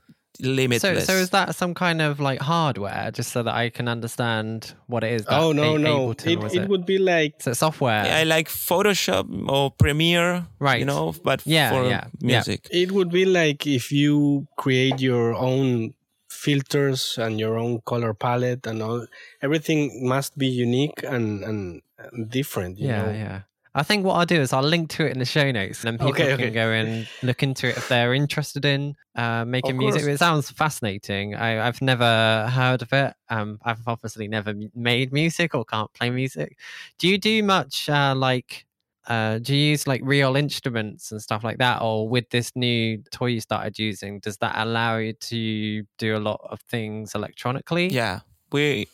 limitless. 0.41 1.07
so 1.07 1.13
is 1.15 1.31
that 1.31 1.55
some 1.55 1.75
kind 1.75 2.01
of 2.03 2.21
like 2.21 2.41
hardware, 2.41 3.11
just 3.11 3.33
so 3.33 3.43
that 3.43 3.55
I 3.55 3.71
can 3.71 3.89
understand 3.89 4.75
what 4.87 5.05
it 5.05 5.13
is? 5.13 5.25
That 5.27 5.41
oh 5.41 5.53
no 5.53 5.77
A- 5.77 5.79
no 5.79 6.09
Ableton, 6.09 6.27
it, 6.33 6.39
was 6.39 6.55
it 6.55 6.69
would 6.69 6.87
be 6.87 6.99
like 6.99 7.35
So 7.41 7.53
software. 7.53 8.05
I 8.05 8.25
like 8.25 8.49
Photoshop 8.49 9.27
or 9.49 9.71
Premiere, 9.71 10.47
Right. 10.59 10.81
You 10.81 10.87
know, 10.87 11.15
but 11.25 11.43
Yeah, 11.47 11.71
for 11.71 11.85
yeah, 11.85 12.05
yeah. 12.21 12.37
music. 12.37 12.69
It 12.71 12.93
would 12.93 13.11
be 13.11 13.25
like 13.25 13.67
if 13.67 13.93
you 13.93 14.47
create 14.57 15.01
your 15.01 15.35
own 15.35 15.95
filters 16.29 17.19
and 17.19 17.41
your 17.41 17.59
own 17.59 17.81
color 17.85 18.15
palette 18.15 18.67
and 18.67 18.83
all 18.83 19.07
everything 19.43 20.07
must 20.07 20.37
be 20.39 20.47
unique 20.47 21.03
and 21.03 21.43
and, 21.43 21.83
and 21.99 22.31
different 22.31 22.79
you 22.79 22.87
yeah, 22.89 23.03
know 23.03 23.11
yeah. 23.11 23.41
I 23.75 23.83
think 23.83 24.05
what 24.05 24.15
I'll 24.15 24.27
do 24.27 24.41
is 24.41 24.53
I'll 24.53 24.63
link 24.63 24.91
to 24.91 25.07
it 25.07 25.13
in 25.13 25.19
the 25.19 25.25
show 25.25 25.51
notes, 25.51 25.85
and 25.85 25.99
then 25.99 25.99
people 26.07 26.13
Okay, 26.15 26.37
can 26.37 26.53
go 26.53 26.71
and 26.71 27.07
look 27.23 27.43
into 27.43 27.69
it 27.69 27.77
if 27.77 27.89
they're 27.89 28.15
interested 28.15 28.65
in 28.65 28.97
uh, 29.15 29.45
making 29.45 29.79
music. 29.79 30.03
It 30.05 30.19
sounds 30.19 30.51
fascinating. 30.51 31.35
I, 31.35 31.67
I've 31.67 31.81
never 31.83 32.49
heard 32.51 32.83
of 32.83 32.93
it. 32.93 33.15
Um, 33.29 33.59
I've 33.65 33.87
obviously 33.87 34.29
never 34.29 34.55
made 34.75 35.13
music 35.13 35.55
or 35.55 35.65
can't 35.65 35.93
play 35.93 36.11
music. 36.11 36.59
Do 36.99 37.09
you 37.09 37.19
do 37.19 37.43
much 37.43 37.89
uh, 37.89 38.15
like? 38.17 38.65
Uh, 39.07 39.39
do 39.39 39.57
you 39.57 39.71
use 39.71 39.87
like 39.87 40.03
real 40.05 40.37
instruments 40.37 41.13
and 41.13 41.23
stuff 41.23 41.43
like 41.43 41.57
that, 41.59 41.81
or 41.81 42.07
with 42.07 42.29
this 42.29 42.53
new 42.55 42.99
toy 43.11 43.27
you 43.27 43.41
started 43.41 43.79
using, 43.79 44.19
does 44.21 44.37
that 44.37 44.55
allow 44.59 44.99
you 44.99 45.15
to 45.15 45.83
do 45.97 46.15
a 46.15 46.19
lot 46.19 46.41
of 46.51 46.61
things 46.69 47.15
electronically? 47.15 47.89
Yeah, 47.89 48.21
we 48.53 48.87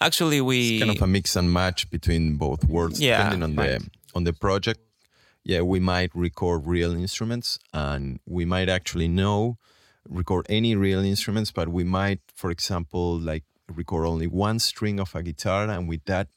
actually 0.00 0.40
we 0.40 0.58
It's 0.76 0.84
kind 0.84 0.96
of 0.96 1.02
a 1.02 1.06
mix 1.06 1.36
and 1.36 1.52
match 1.52 1.90
between 1.90 2.36
both 2.36 2.64
worlds, 2.64 3.00
Yeah, 3.00 3.16
depending 3.24 3.42
on 3.42 3.56
right. 3.56 3.80
the 3.80 3.90
on 4.14 4.24
the 4.24 4.32
project. 4.32 4.80
Yeah, 5.44 5.60
we 5.62 5.78
might 5.78 6.10
record 6.14 6.66
real 6.66 6.92
instruments, 6.94 7.58
and 7.72 8.18
we 8.26 8.44
might 8.44 8.68
actually 8.68 9.08
know 9.08 9.58
record 10.08 10.46
any 10.48 10.74
real 10.74 11.00
instruments, 11.04 11.52
but 11.52 11.68
we 11.68 11.84
might, 11.84 12.20
for 12.34 12.50
example, 12.50 13.18
like 13.18 13.44
record 13.68 14.06
only 14.06 14.26
one 14.26 14.58
string 14.58 14.98
of 15.00 15.14
a 15.14 15.22
guitar, 15.22 15.68
and 15.68 15.88
with 15.88 16.04
that, 16.06 16.28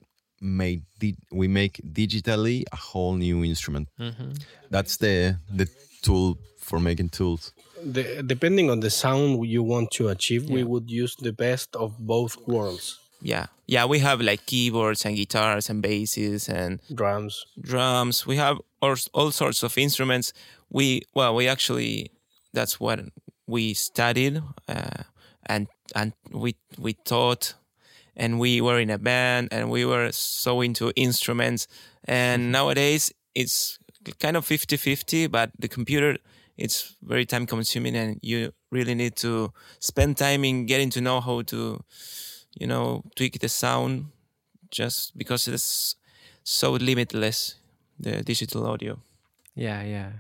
make 0.42 0.82
di- 1.00 1.18
we 1.32 1.48
make 1.48 1.82
digitally 1.84 2.64
a 2.72 2.76
whole 2.76 3.16
new 3.16 3.44
instrument. 3.44 3.88
hmm 3.98 4.32
That's 4.70 4.98
the 4.98 5.40
the 5.60 5.68
tool 6.02 6.38
for 6.60 6.80
making 6.80 7.10
tools. 7.10 7.52
The, 7.84 8.22
depending 8.24 8.70
on 8.70 8.80
the 8.82 8.90
sound 8.90 9.46
you 9.48 9.64
want 9.64 9.92
to 9.98 10.10
achieve, 10.10 10.50
we 10.50 10.64
would 10.64 10.90
use 10.90 11.16
the 11.16 11.32
best 11.34 11.76
of 11.76 11.98
both 11.98 12.38
worlds. 12.48 13.00
Yeah 13.22 13.48
yeah 13.68 13.86
we 13.86 14.00
have 14.00 14.22
like 14.22 14.46
keyboards 14.46 15.06
and 15.06 15.16
guitars 15.16 15.70
and 15.70 15.82
basses 15.82 16.50
and 16.50 16.80
Drums. 16.94 17.46
drums. 17.60 18.26
We 18.26 18.38
have 18.38 18.60
all, 18.82 18.96
all 19.14 19.32
sorts 19.32 19.64
of 19.64 19.78
instruments. 19.78 20.34
We 20.70 21.02
well, 21.14 21.36
we 21.36 21.48
actually 21.48 22.12
that's 22.54 22.80
what 22.80 23.00
we 23.48 23.74
studied, 23.74 24.42
uh, 24.68 25.04
and 25.46 25.68
and 25.96 26.14
we 26.32 26.56
we 26.78 26.94
taught, 26.94 27.56
and 28.16 28.40
we 28.40 28.62
were 28.62 28.80
in 28.80 28.90
a 28.90 28.98
band, 28.98 29.50
and 29.52 29.70
we 29.70 29.86
were 29.86 30.12
so 30.12 30.62
into 30.62 30.92
instruments. 30.96 31.68
And 32.06 32.52
nowadays 32.52 33.12
it's 33.36 33.78
kind 34.20 34.38
of 34.38 34.46
50-50, 34.46 35.30
but 35.30 35.52
the 35.60 35.68
computer 35.68 36.18
it's 36.58 36.96
very 37.02 37.26
time 37.26 37.46
consuming, 37.46 37.96
and 37.96 38.20
you 38.22 38.52
really 38.72 38.94
need 38.96 39.16
to 39.18 39.52
spend 39.80 40.18
time 40.18 40.44
in 40.44 40.66
getting 40.66 40.90
to 40.92 41.02
know 41.02 41.22
how 41.22 41.42
to, 41.44 41.84
you 42.56 42.68
know, 42.68 43.04
tweak 43.16 43.40
the 43.40 43.50
sound, 43.50 44.06
just 44.72 45.18
because 45.18 45.48
it's 45.48 45.96
so 46.44 46.72
limitless 46.72 47.56
the 48.00 48.24
digital 48.24 48.66
audio. 48.66 49.00
Yeah, 49.56 49.84
yeah. 49.84 50.12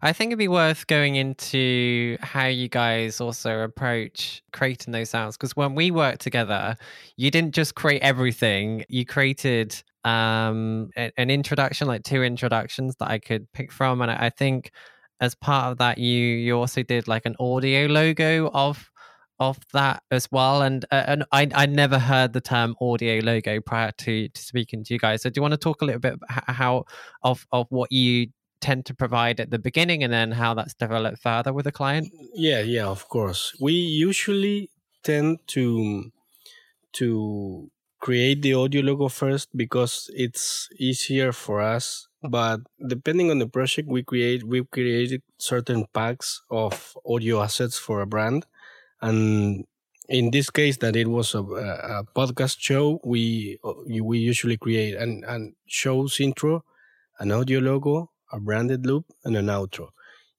I 0.00 0.12
think 0.12 0.28
it'd 0.28 0.38
be 0.38 0.48
worth 0.48 0.86
going 0.86 1.16
into 1.16 2.16
how 2.20 2.46
you 2.46 2.68
guys 2.68 3.20
also 3.20 3.60
approach 3.60 4.42
creating 4.52 4.92
those 4.92 5.10
sounds 5.10 5.36
because 5.36 5.56
when 5.56 5.74
we 5.74 5.90
worked 5.90 6.20
together, 6.20 6.76
you 7.16 7.30
didn't 7.30 7.54
just 7.54 7.74
create 7.74 8.02
everything. 8.02 8.84
You 8.88 9.04
created 9.04 9.82
um 10.04 10.90
an 10.96 11.30
introduction, 11.30 11.88
like 11.88 12.04
two 12.04 12.22
introductions 12.22 12.96
that 13.00 13.10
I 13.10 13.18
could 13.18 13.50
pick 13.52 13.72
from, 13.72 14.02
and 14.02 14.10
I 14.10 14.30
think 14.30 14.70
as 15.20 15.34
part 15.34 15.72
of 15.72 15.78
that, 15.78 15.98
you 15.98 16.18
you 16.18 16.56
also 16.56 16.82
did 16.82 17.08
like 17.08 17.26
an 17.26 17.36
audio 17.40 17.86
logo 17.86 18.50
of 18.54 18.90
of 19.50 19.58
that 19.72 20.02
as 20.10 20.28
well. 20.30 20.62
And 20.62 20.84
uh, 20.90 21.04
and 21.06 21.24
I 21.32 21.48
I 21.54 21.66
never 21.66 21.98
heard 21.98 22.32
the 22.32 22.40
term 22.40 22.74
audio 22.80 23.20
logo 23.22 23.60
prior 23.60 23.92
to 23.98 24.28
to 24.28 24.42
speaking 24.42 24.84
to 24.84 24.94
you 24.94 24.98
guys. 24.98 25.22
So 25.22 25.30
do 25.30 25.38
you 25.38 25.42
want 25.42 25.52
to 25.52 25.58
talk 25.58 25.82
a 25.82 25.84
little 25.84 26.00
bit 26.00 26.14
about 26.14 26.44
how 26.48 26.84
of 27.22 27.46
of 27.52 27.66
what 27.70 27.92
you 27.92 28.28
tend 28.60 28.86
to 28.86 28.94
provide 28.94 29.40
at 29.40 29.50
the 29.50 29.58
beginning 29.58 30.04
and 30.04 30.12
then 30.12 30.32
how 30.32 30.54
that's 30.54 30.74
developed 30.74 31.18
further 31.18 31.52
with 31.52 31.66
a 31.66 31.72
client? 31.72 32.08
Yeah, 32.34 32.60
yeah, 32.60 32.86
of 32.86 33.08
course. 33.08 33.54
We 33.60 33.72
usually 33.72 34.70
tend 35.02 35.38
to 35.48 36.12
to 36.92 37.70
create 38.02 38.42
the 38.42 38.54
audio 38.54 38.82
logo 38.82 39.08
first 39.08 39.56
because 39.56 40.10
it's 40.14 40.68
easier 40.78 41.32
for 41.32 41.60
us. 41.60 42.08
But 42.22 42.60
depending 42.86 43.30
on 43.30 43.38
the 43.38 43.48
project 43.48 43.88
we 43.88 44.02
create, 44.02 44.44
we've 44.44 44.70
created 44.70 45.22
certain 45.38 45.86
packs 45.92 46.42
of 46.50 46.96
audio 47.06 47.42
assets 47.42 47.78
for 47.78 48.00
a 48.00 48.06
brand, 48.06 48.46
and 49.02 49.64
in 50.08 50.30
this 50.30 50.50
case, 50.50 50.76
that 50.78 50.96
it 50.96 51.08
was 51.08 51.34
a, 51.34 51.40
a 51.40 52.04
podcast 52.14 52.56
show, 52.60 53.00
we 53.04 53.58
we 54.00 54.18
usually 54.18 54.56
create 54.56 54.94
an 54.94 55.24
an 55.26 55.54
show's 55.66 56.20
intro, 56.20 56.64
an 57.18 57.32
audio 57.32 57.60
logo, 57.60 58.10
a 58.32 58.40
branded 58.40 58.86
loop, 58.86 59.06
and 59.24 59.36
an 59.36 59.46
outro. 59.46 59.88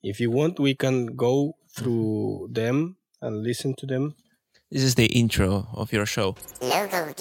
If 0.01 0.19
you 0.19 0.31
want, 0.31 0.59
we 0.59 0.75
can 0.75 1.15
go 1.15 1.55
through 1.69 2.49
them 2.51 2.97
and 3.21 3.43
listen 3.43 3.73
to 3.75 3.85
them. 3.85 4.15
This 4.69 4.83
is 4.83 4.95
the 4.95 5.05
intro 5.05 5.67
of 5.73 5.93
your 5.93 6.05
show. 6.05 6.35
Logo 6.61 7.13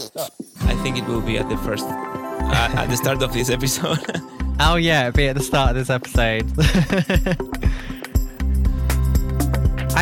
I 0.62 0.74
think 0.83 0.96
it 0.96 1.07
will 1.07 1.20
be 1.20 1.38
at 1.38 1.48
the 1.48 1.57
first, 1.59 1.85
uh, 1.85 2.81
at 2.81 2.87
the 2.88 2.96
start 2.96 3.22
of 3.22 3.33
this 3.33 3.50
episode. 3.50 4.00
Oh 4.61 4.76
yeah, 4.76 5.05
it'd 5.05 5.14
be 5.14 5.26
at 5.26 5.35
the 5.35 5.42
start 5.42 5.70
of 5.70 5.76
this 5.76 5.90
episode. 5.90 6.46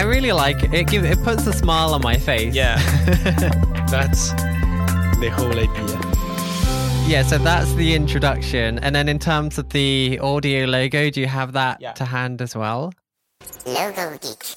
I 0.00 0.04
really 0.04 0.32
like 0.32 0.62
it. 0.62 0.72
It, 0.72 0.86
give, 0.88 1.04
it 1.04 1.22
puts 1.22 1.46
a 1.46 1.52
smile 1.52 1.92
on 1.92 2.00
my 2.00 2.16
face. 2.16 2.54
yeah. 2.54 2.76
That's 3.90 4.30
the 5.20 5.30
whole 5.30 5.52
idea. 5.52 6.00
Yeah, 7.06 7.22
so 7.22 7.36
that's 7.36 7.70
the 7.74 7.94
introduction. 7.94 8.78
And 8.78 8.96
then 8.96 9.10
in 9.10 9.18
terms 9.18 9.58
of 9.58 9.68
the 9.68 10.18
audio 10.22 10.64
logo, 10.64 11.10
do 11.10 11.20
you 11.20 11.26
have 11.26 11.52
that 11.52 11.82
Yeah. 11.82 11.92
to 11.92 12.06
hand 12.06 12.40
as 12.40 12.56
well? 12.56 12.94
Logo 13.66 14.16
Geek. 14.22 14.56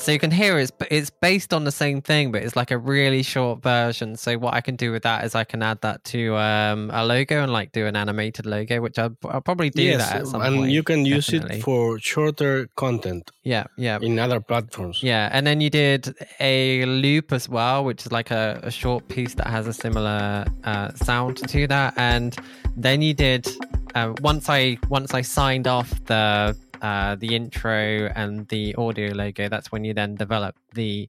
So 0.00 0.12
you 0.12 0.18
can 0.18 0.30
hear 0.30 0.58
it's 0.58 0.72
it's 0.90 1.10
based 1.10 1.52
on 1.52 1.64
the 1.64 1.70
same 1.70 2.00
thing, 2.00 2.32
but 2.32 2.42
it's 2.42 2.56
like 2.56 2.70
a 2.70 2.78
really 2.78 3.22
short 3.22 3.62
version. 3.62 4.16
So 4.16 4.38
what 4.38 4.54
I 4.54 4.62
can 4.62 4.74
do 4.74 4.92
with 4.92 5.02
that 5.02 5.24
is 5.26 5.34
I 5.34 5.44
can 5.44 5.62
add 5.62 5.82
that 5.82 6.02
to 6.04 6.36
um, 6.36 6.90
a 6.90 7.04
logo 7.04 7.42
and 7.42 7.52
like 7.52 7.72
do 7.72 7.86
an 7.86 7.96
animated 7.96 8.46
logo, 8.46 8.80
which 8.80 8.98
I'll, 8.98 9.14
I'll 9.28 9.42
probably 9.42 9.68
do 9.68 9.98
that 9.98 10.16
at 10.16 10.26
some 10.26 10.40
and 10.40 10.56
point. 10.56 10.70
you 10.70 10.82
can 10.82 11.04
use 11.04 11.26
definitely. 11.26 11.58
it 11.58 11.62
for 11.62 11.98
shorter 11.98 12.66
content 12.76 13.30
yeah, 13.42 13.64
yeah, 13.76 13.98
in 14.00 14.18
other 14.18 14.40
platforms. 14.40 15.02
yeah. 15.02 15.28
And 15.32 15.46
then 15.46 15.60
you 15.60 15.68
did 15.68 16.14
a 16.40 16.86
loop 16.86 17.30
as 17.30 17.46
well, 17.46 17.84
which 17.84 18.06
is 18.06 18.10
like 18.10 18.30
a, 18.30 18.58
a 18.62 18.70
short 18.70 19.06
piece 19.08 19.34
that 19.34 19.48
has 19.48 19.66
a 19.66 19.74
similar 19.74 20.46
uh, 20.64 20.94
sound 20.94 21.36
to 21.46 21.66
that. 21.66 21.92
And 21.98 22.34
then 22.74 23.02
you 23.02 23.12
did 23.12 23.46
uh, 23.94 24.14
once 24.22 24.48
I 24.48 24.78
once 24.88 25.12
I 25.12 25.20
signed 25.20 25.66
off 25.66 25.90
the 26.06 26.56
uh, 26.80 27.16
the 27.16 27.34
intro 27.34 28.10
and 28.14 28.48
the 28.48 28.74
audio 28.76 29.12
logo. 29.12 29.48
That's 29.48 29.70
when 29.72 29.84
you 29.84 29.94
then 29.94 30.14
develop 30.14 30.56
the 30.74 31.08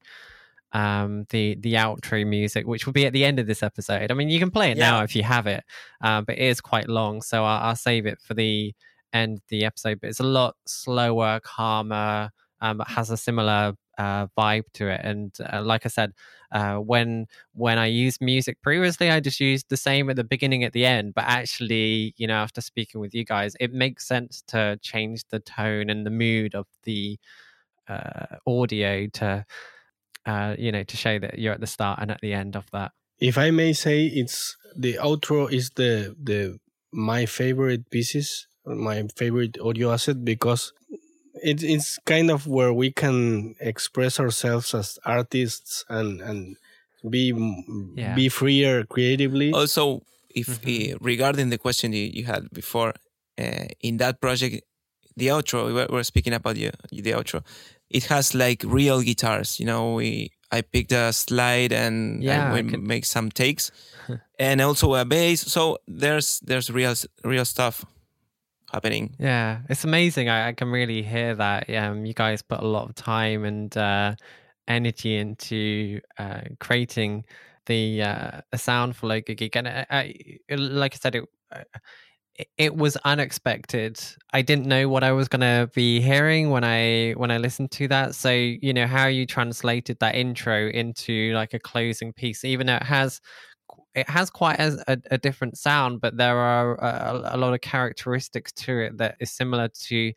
um 0.74 1.26
the 1.32 1.56
the 1.56 1.74
outro 1.74 2.26
music 2.26 2.66
which 2.66 2.86
will 2.86 2.94
be 2.94 3.06
at 3.06 3.12
the 3.12 3.26
end 3.26 3.40
of 3.40 3.46
this 3.48 3.62
episode 3.62 4.10
i 4.10 4.14
mean 4.14 4.30
you 4.30 4.40
can 4.40 4.50
play 4.50 4.72
it 4.72 4.78
now 4.78 5.04
if 5.04 5.16
you 5.16 5.22
have 5.24 5.46
it 5.46 5.64
uh, 6.02 6.22
but 6.22 6.38
it 6.38 6.44
is 6.44 6.62
quite 6.62 6.88
long 6.88 7.22
so 7.22 7.44
I'll, 7.44 7.70
I'll 7.70 7.76
save 7.76 8.06
it 8.06 8.22
for 8.22 8.34
the 8.36 8.74
end 9.12 9.40
of 9.40 9.44
the 9.50 9.66
episode 9.66 10.00
but 10.00 10.10
it's 10.10 10.22
a 10.22 10.24
lot 10.24 10.56
slower 10.66 11.42
calmer 11.44 12.30
um 12.62 12.78
but 12.78 12.88
has 12.88 13.10
a 13.10 13.18
similar 13.18 13.74
uh 14.02 14.24
vibe 14.38 14.68
to 14.74 14.84
it 14.88 15.02
and 15.04 15.38
uh, 15.52 15.62
like 15.62 15.86
i 15.86 15.90
said 15.90 16.12
uh 16.52 16.76
when 16.76 17.26
when 17.54 17.78
i 17.78 17.86
used 17.86 18.20
music 18.22 18.56
previously 18.62 19.10
i 19.10 19.20
just 19.20 19.40
used 19.40 19.68
the 19.70 19.78
same 19.78 20.10
at 20.10 20.16
the 20.16 20.24
beginning 20.24 20.64
at 20.64 20.74
the 20.74 20.86
end 20.86 21.14
but 21.14 21.26
actually 21.26 22.14
you 22.18 22.28
know 22.28 22.40
after 22.46 22.62
speaking 22.62 23.00
with 23.02 23.14
you 23.14 23.26
guys 23.26 23.56
it 23.60 23.72
makes 23.74 24.08
sense 24.08 24.44
to 24.48 24.78
change 24.82 25.24
the 25.30 25.40
tone 25.40 25.90
and 25.90 26.06
the 26.06 26.16
mood 26.24 26.56
of 26.56 26.68
the 26.84 27.18
uh 27.90 28.38
audio 28.48 29.08
to 29.08 29.46
uh, 30.26 30.56
you 30.58 30.72
know, 30.72 30.84
to 30.84 30.98
show 30.98 31.20
that 31.20 31.40
you're 31.40 31.54
at 31.54 31.60
the 31.60 31.68
start 31.68 32.00
and 32.02 32.12
at 32.12 32.22
the 32.22 32.34
end 32.34 32.56
of 32.56 32.70
that. 32.72 32.92
If 33.20 33.38
I 33.38 33.52
may 33.52 33.74
say, 33.74 34.06
it's 34.06 34.58
the 34.76 34.98
outro 35.02 35.52
is 35.52 35.72
the 35.76 36.16
the 36.22 36.60
my 36.92 37.26
favorite 37.26 37.90
pieces, 37.90 38.48
my 38.66 39.08
favorite 39.16 39.58
audio 39.60 39.92
asset 39.92 40.24
because 40.24 40.74
it, 41.44 41.64
it's 41.64 42.00
kind 42.06 42.30
of 42.32 42.48
where 42.48 42.74
we 42.74 42.92
can 42.92 43.56
express 43.60 44.20
ourselves 44.20 44.74
as 44.74 45.00
artists 45.06 45.86
and 45.90 46.22
and 46.22 46.56
be 47.10 47.34
Yeah. 47.96 48.16
be 48.16 48.30
freer 48.30 48.84
creatively. 48.86 49.52
Also, 49.52 50.02
if 50.30 50.48
Mhm. 50.48 50.94
uh, 50.94 50.98
regarding 51.02 51.50
the 51.50 51.58
question 51.58 51.94
you, 51.94 52.10
you 52.14 52.26
had 52.26 52.50
before, 52.54 52.94
uh, 53.38 53.66
in 53.82 53.98
that 53.98 54.22
project, 54.22 54.64
the 55.18 55.28
outro 55.28 55.66
we 55.68 55.74
were, 55.74 56.04
speaking 56.04 56.34
about 56.34 56.56
the 56.56 56.72
the 56.92 57.12
outro. 57.14 57.44
It 57.90 58.06
has 58.06 58.34
like 58.34 58.64
real 58.66 59.02
guitars. 59.02 59.60
You 59.60 59.66
know, 59.66 59.96
we 59.96 60.32
I 60.54 60.62
picked 60.62 60.92
a 60.92 61.12
slide 61.14 61.72
and, 61.74 62.24
Yeah, 62.24 62.54
we 62.54 62.64
could- 62.70 62.84
make 62.84 63.06
some 63.06 63.30
takes, 63.32 63.72
and 64.40 64.62
also 64.62 64.96
a 64.96 65.06
bass. 65.06 65.42
So 65.42 65.78
there's 65.88 66.40
there's 66.46 66.70
real 66.70 66.94
real 67.24 67.46
stuff 67.46 67.86
happening. 68.72 69.16
Yeah, 69.20 69.62
it's 69.70 69.84
amazing. 69.84 70.30
I, 70.30 70.50
I 70.50 70.54
can 70.54 70.70
really 70.72 71.02
hear 71.04 71.36
that. 71.36 71.70
Um, 71.70 72.06
you 72.06 72.14
guys 72.14 72.42
put 72.42 72.60
a 72.60 72.68
lot 72.68 72.90
of 72.90 72.96
time 72.96 73.46
and 73.46 73.76
uh, 73.78 74.16
energy 74.68 75.16
into 75.18 76.02
uh, 76.18 76.42
creating 76.60 77.26
the 77.66 78.02
uh, 78.04 78.42
sound 78.56 78.96
for 78.96 79.08
Logo 79.08 79.34
Geek, 79.34 79.56
and 79.56 79.68
I, 79.68 79.86
I, 79.90 80.16
like 80.56 80.96
I 80.96 80.98
said, 80.98 81.16
it, 81.16 81.26
uh, 81.52 81.64
it- 82.58 82.76
was 82.76 82.98
unexpected. 82.98 84.00
I 84.34 84.42
didn't 84.42 84.66
know 84.66 84.88
what 84.90 85.04
I 85.04 85.12
was 85.12 85.28
going 85.28 85.42
to 85.42 85.70
be 85.76 86.02
hearing 86.02 86.50
when 86.50 86.64
I 86.64 87.12
when 87.18 87.32
I 87.32 87.38
listened 87.38 87.72
to 87.72 87.88
that. 87.90 88.16
So 88.16 88.32
you 88.32 88.74
know 88.74 88.88
how 88.88 89.08
you 89.08 89.26
translated 89.26 90.00
that 90.00 90.16
intro 90.16 90.70
into 90.70 91.34
like 91.34 91.54
a 91.54 91.60
closing 91.60 92.14
piece, 92.14 92.44
even 92.46 92.68
though 92.68 92.76
it 92.78 92.84
has 92.84 93.22
it 93.94 94.10
has 94.10 94.30
quite 94.30 94.60
a, 94.60 94.84
a, 94.88 94.98
a 95.12 95.18
different 95.18 95.58
sound, 95.58 96.02
but 96.02 96.18
there 96.18 96.38
are 96.38 96.76
a, 96.76 97.36
a 97.36 97.38
lot 97.38 97.54
of 97.54 97.62
characteristics 97.62 98.52
to 98.54 98.80
it 98.80 98.98
that 98.98 99.16
is 99.20 99.32
similar 99.32 99.68
to 99.68 100.14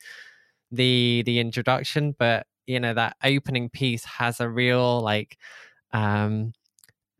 the 0.70 1.22
the 1.26 1.38
introduction. 1.40 2.14
But 2.18 2.46
you 2.66 2.80
know 2.80 2.94
that 2.94 3.16
opening 3.22 3.68
piece 3.68 4.04
has 4.04 4.40
a 4.40 4.48
real 4.48 5.00
like 5.00 5.36
um 5.92 6.52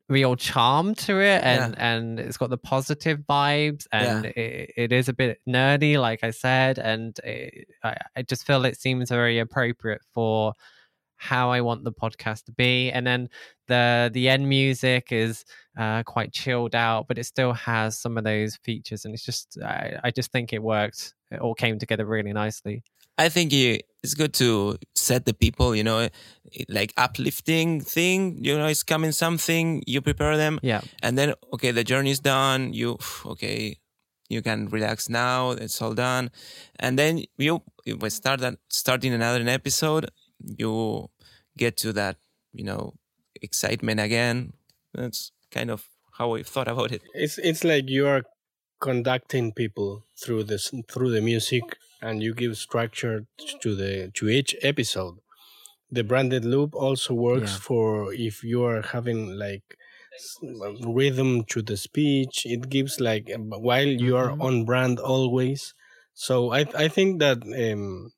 real 0.09 0.37
charm 0.37 0.95
to 0.95 1.19
it 1.19 1.43
and 1.43 1.79
and 1.79 2.21
it's 2.21 2.37
got 2.37 2.51
the 2.51 2.59
positive 2.59 3.21
vibes 3.21 3.87
and 3.91 4.27
it, 4.27 4.71
it 4.77 4.93
is 4.93 5.09
a 5.09 5.15
bit 5.15 5.41
nerdy 5.49 5.99
like 5.99 6.23
i 6.23 6.31
said 6.31 6.79
and 6.79 7.19
it, 7.25 7.69
I, 7.83 7.97
I 8.17 8.23
just 8.23 8.47
feel 8.47 8.67
it 8.67 8.79
seems 8.79 9.09
very 9.09 9.39
appropriate 9.39 10.03
for 10.13 10.53
how 11.25 11.51
i 11.51 11.61
want 11.61 11.85
the 11.85 11.93
podcast 11.93 12.45
to 12.45 12.53
be 12.53 12.91
and 12.91 13.07
then 13.07 13.29
the 13.69 14.11
the 14.13 14.29
end 14.29 14.49
music 14.49 15.11
is 15.11 15.45
uh, 15.79 16.03
quite 16.05 16.33
chilled 16.33 16.75
out 16.75 17.07
but 17.09 17.19
it 17.19 17.25
still 17.25 17.53
has 17.53 17.99
some 17.99 18.19
of 18.19 18.25
those 18.25 18.57
features 18.57 19.05
and 19.05 19.15
it's 19.15 19.25
just 19.25 19.59
I, 19.63 19.99
I 20.05 20.11
just 20.11 20.31
think 20.31 20.53
it 20.53 20.63
worked 20.63 21.15
it 21.31 21.41
all 21.41 21.55
came 21.55 21.79
together 21.79 22.05
really 22.05 22.33
nicely 22.33 22.83
I 23.17 23.29
think 23.29 23.53
it's 23.53 24.15
good 24.15 24.35
to 24.35 24.77
set 24.97 25.25
the 25.25 25.35
people, 25.35 25.77
you 25.77 25.85
know, 25.85 26.09
like 26.69 26.93
uplifting 26.97 27.81
thing, 27.81 28.45
you 28.45 28.59
know, 28.59 28.67
it's 28.67 28.83
coming 28.83 29.13
something, 29.13 29.85
you 29.87 30.01
prepare 30.01 30.37
them, 30.37 30.59
yeah 30.63 30.81
and 31.01 31.17
then, 31.17 31.35
okay, 31.53 31.71
the 31.71 31.85
journey 31.85 32.11
is 32.11 32.19
done. 32.19 32.73
You, 32.73 32.99
okay, 33.25 33.79
you 34.29 34.43
can 34.43 34.69
relax 34.69 35.09
now. 35.09 35.53
It's 35.53 35.81
all 35.81 35.95
done. 35.95 36.31
And 36.79 36.99
then 36.99 37.23
you, 37.37 37.63
we 37.87 38.11
start 38.11 38.41
that, 38.41 38.57
starting 38.69 39.13
another 39.13 39.43
episode, 39.49 40.11
you 40.59 41.09
get 41.57 41.77
to 41.79 41.93
that, 41.93 42.17
you 42.53 42.65
know, 42.65 42.95
excitement 43.43 44.01
again. 44.01 44.53
That's 44.95 45.33
kind 45.51 45.71
of 45.71 45.87
how 46.19 46.35
I 46.35 46.43
thought 46.43 46.69
about 46.69 46.93
it. 46.93 47.03
It's 47.15 47.39
it's 47.39 47.65
like 47.65 47.89
you 47.89 48.07
are 48.07 48.23
conducting 48.81 49.53
people 49.53 50.05
through 50.23 50.45
this 50.45 50.73
through 50.89 51.11
the 51.11 51.21
music, 51.21 51.63
and 52.03 52.23
you 52.23 52.35
give 52.35 52.57
structure 52.57 53.27
to 53.63 53.75
the 53.75 54.11
to 54.15 54.29
each 54.29 54.55
episode. 54.63 55.19
The 55.91 56.03
branded 56.05 56.45
loop 56.45 56.75
also 56.75 57.15
works 57.15 57.53
Yeah. 57.53 57.59
for 57.69 58.13
if 58.15 58.43
you 58.43 58.65
are 58.65 58.83
having 58.83 59.39
like 59.39 59.77
rhythm 60.83 61.45
to 61.45 61.63
the 61.63 61.77
speech. 61.77 62.47
It 62.47 62.69
gives 62.69 63.01
like 63.01 63.31
while 63.37 63.87
you 63.87 64.17
are 64.17 64.31
Mhm. 64.31 64.41
on 64.43 64.65
brand 64.65 64.99
always. 64.99 65.75
So 66.15 66.53
I 66.53 66.61
I 66.75 66.89
think 66.89 67.19
that 67.21 67.39
um, 67.43 68.13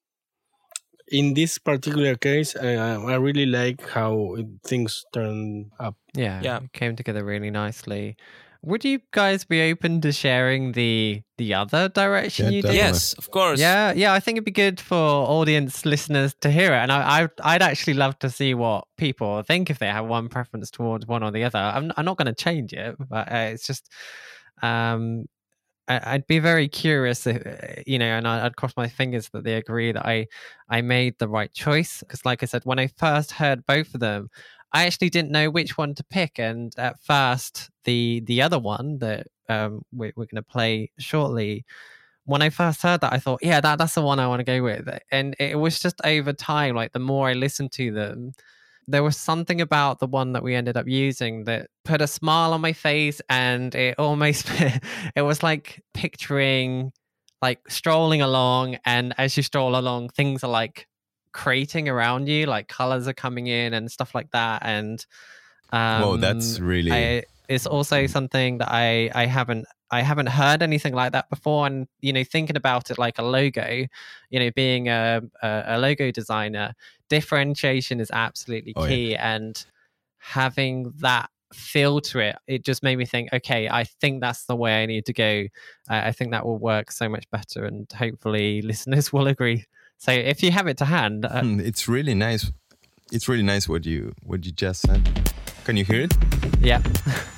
in 1.09 1.35
this 1.35 1.59
particular 1.59 2.17
case, 2.17 2.57
uh, 2.57 3.01
I 3.07 3.15
really 3.17 3.47
like 3.47 3.89
how 3.89 4.37
things 4.65 5.05
turn 5.13 5.71
up. 5.79 5.97
Yeah, 6.15 6.41
Yeah. 6.43 6.61
it 6.65 6.73
came 6.73 6.97
together 6.97 7.25
really 7.25 7.51
nicely. 7.51 8.17
Would 8.63 8.85
you 8.85 8.99
guys 9.13 9.45
be 9.45 9.71
open 9.71 10.01
to 10.01 10.11
sharing 10.11 10.73
the 10.73 11.23
the 11.39 11.55
other 11.55 11.89
direction 11.89 12.47
Yeah, 12.47 12.51
you 12.57 12.63
did? 12.63 12.75
Yes, 12.75 13.13
of 13.13 13.31
course. 13.31 13.61
Yeah, 13.61 13.93
yeah, 13.95 14.13
I 14.13 14.19
think 14.21 14.37
it'd 14.39 14.45
be 14.45 14.51
good 14.51 14.81
for 14.81 14.97
audience 14.97 15.85
listeners 15.87 16.35
to 16.41 16.51
hear 16.51 16.73
it, 16.73 16.79
and 16.79 16.91
I, 16.91 17.23
I 17.25 17.29
I'd 17.55 17.63
actually 17.63 17.95
love 17.95 18.19
to 18.21 18.31
see 18.31 18.55
what 18.55 18.85
people 18.97 19.43
think 19.43 19.71
if 19.71 19.79
they 19.79 19.87
have 19.87 20.07
one 20.07 20.29
preference 20.29 20.71
towards 20.71 21.07
one 21.07 21.23
or 21.23 21.31
the 21.31 21.45
other. 21.45 21.59
I'm 21.61 21.93
I'm 21.97 22.05
not 22.05 22.17
going 22.17 22.27
to 22.35 22.45
change 22.45 22.73
it, 22.73 22.97
but 22.99 23.31
uh, 23.31 23.51
it's 23.53 23.67
just 23.67 23.89
um 24.63 25.27
I, 25.29 25.36
I'd 25.89 26.27
be 26.27 26.39
very 26.41 26.69
curious, 26.69 27.27
if, 27.27 27.47
uh, 27.47 27.83
you 27.87 27.99
know, 27.99 28.07
and 28.07 28.27
I'd 28.27 28.57
cross 28.57 28.73
my 28.77 28.89
fingers 28.89 29.29
that 29.31 29.45
they 29.45 29.55
agree 29.55 29.93
that 29.93 30.07
I 30.07 30.27
I 30.69 30.81
made 30.83 31.19
the 31.19 31.29
right 31.29 31.53
choice. 31.53 32.01
Because, 32.01 32.25
like 32.25 32.43
I 32.43 32.47
said, 32.47 32.63
when 32.65 32.79
I 32.79 32.89
first 32.89 33.33
heard 33.33 33.67
both 33.67 33.95
of 33.95 34.01
them, 34.01 34.29
I 34.73 34.87
actually 34.87 35.11
didn't 35.11 35.31
know 35.31 35.51
which 35.51 35.79
one 35.79 35.95
to 35.95 36.05
pick, 36.05 36.39
and 36.39 36.73
at 36.79 37.01
first, 37.05 37.71
the 37.85 38.21
the 38.27 38.43
other 38.43 38.59
one 38.59 38.99
that 38.99 39.29
um, 39.49 39.83
we, 39.93 40.09
we're 40.17 40.27
going 40.27 40.37
to 40.37 40.43
play 40.43 40.91
shortly. 40.99 41.65
When 42.25 42.43
I 42.43 42.51
first 42.51 42.83
heard 42.83 43.01
that, 43.03 43.13
I 43.13 43.19
thought, 43.19 43.41
yeah, 43.43 43.61
that 43.61 43.79
that's 43.79 43.95
the 43.95 44.03
one 44.03 44.19
I 44.21 44.27
want 44.29 44.41
to 44.41 44.45
go 44.45 44.63
with. 44.63 44.89
And 45.13 45.37
it 45.39 45.59
was 45.59 45.81
just 45.81 46.01
over 46.05 46.33
time, 46.33 46.75
like 46.77 46.93
the 46.93 46.99
more 46.99 47.29
I 47.29 47.35
listened 47.35 47.73
to 47.73 47.93
them, 47.93 48.33
there 48.89 49.03
was 49.03 49.17
something 49.17 49.61
about 49.61 49.99
the 49.99 50.07
one 50.07 50.33
that 50.33 50.43
we 50.43 50.55
ended 50.55 50.77
up 50.77 50.87
using 50.87 51.45
that 51.45 51.69
put 51.85 52.01
a 52.01 52.07
smile 52.07 52.53
on 52.53 52.61
my 52.61 52.73
face 52.73 53.21
and 53.29 53.75
it 53.75 53.99
almost 53.99 54.49
it 55.17 55.23
was 55.23 55.43
like 55.43 55.83
picturing 55.93 56.93
like 57.43 57.61
strolling 57.69 58.23
along 58.23 58.79
and 58.85 59.15
as 59.19 59.37
you 59.37 59.43
stroll 59.43 59.77
along 59.77 60.09
things 60.11 60.43
are 60.45 60.51
like 60.51 60.87
creating 61.33 61.89
around 61.89 62.29
you 62.29 62.47
like 62.47 62.69
colors 62.69 63.07
are 63.07 63.13
coming 63.13 63.47
in 63.47 63.75
and 63.75 63.91
stuff 63.91 64.15
like 64.15 64.31
that 64.31 64.63
and 64.65 65.05
um 65.73 66.03
Whoa, 66.03 66.17
that's 66.17 66.59
really 66.61 66.93
I, 66.93 67.25
it's 67.49 67.67
also 67.67 68.07
something 68.07 68.59
that 68.59 68.69
I 68.71 69.11
I 69.15 69.27
haven't 69.27 69.67
I 69.91 70.03
haven't 70.03 70.29
heard 70.29 70.63
anything 70.63 70.95
like 70.95 71.13
that 71.13 71.31
before, 71.31 71.67
and 71.67 71.87
you 72.01 72.13
know, 72.13 72.25
thinking 72.25 72.57
about 72.57 72.91
it 72.91 72.99
like 72.99 73.19
a 73.19 73.23
logo, 73.23 73.87
you 74.31 74.41
know, 74.41 74.51
being 74.55 74.89
a 74.89 75.23
a, 75.43 75.63
a 75.67 75.79
logo 75.79 76.11
designer, 76.11 76.75
differentiation 77.09 78.01
is 78.01 78.11
absolutely 78.11 78.73
Oh, 78.77 78.85
yeah. 78.85 78.89
key, 78.89 79.17
and 79.17 79.65
having 80.19 80.93
that 80.99 81.31
feel 81.53 82.01
to 82.01 82.19
it, 82.19 82.37
it 82.49 82.65
just 82.65 82.83
made 82.83 82.97
me 82.97 83.07
think, 83.07 83.33
okay, 83.33 83.69
I 83.69 83.85
think 83.85 84.21
that's 84.21 84.47
the 84.47 84.57
way 84.57 84.83
I 84.83 84.87
need 84.87 85.07
to 85.07 85.13
go. 85.13 85.45
I 85.89 86.09
I 86.09 86.13
think 86.13 86.33
that 86.33 86.45
will 86.45 86.59
work 86.59 86.91
so 86.91 87.09
much 87.09 87.31
better, 87.31 87.65
and 87.65 87.91
hopefully, 87.93 88.63
listeners 88.73 89.13
will 89.13 89.27
agree. 89.29 89.65
So, 89.99 90.13
if 90.13 90.43
you 90.43 90.51
have 90.51 90.67
it 90.67 90.77
to 90.79 90.85
hand, 90.85 91.25
uh, 91.25 91.41
Hmm, 91.41 91.61
it's 91.61 91.89
really 91.89 92.15
nice. 92.15 92.51
It's 93.13 93.29
really 93.29 93.45
nice 93.45 93.69
what 93.69 93.87
you 93.87 94.15
what 94.25 94.45
you 94.45 94.53
just 94.53 94.83
said. 94.83 95.01
Can 95.65 95.77
you 95.77 95.85
hear 95.85 96.03
it? 96.03 96.15
yeah. 96.61 96.83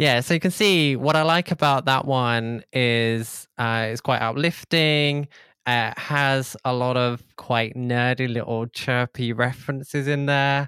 Yeah, 0.00 0.20
so 0.20 0.32
you 0.32 0.40
can 0.40 0.50
see 0.50 0.96
what 0.96 1.14
I 1.14 1.22
like 1.22 1.50
about 1.50 1.84
that 1.84 2.06
one 2.06 2.62
is 2.72 3.46
uh, 3.58 3.88
it's 3.90 4.00
quite 4.00 4.20
uplifting. 4.22 5.28
Uh, 5.66 5.92
it 5.94 5.98
has 5.98 6.56
a 6.64 6.72
lot 6.72 6.96
of 6.96 7.22
quite 7.36 7.74
nerdy 7.74 8.32
little 8.32 8.66
chirpy 8.68 9.34
references 9.34 10.08
in 10.08 10.24
there, 10.24 10.66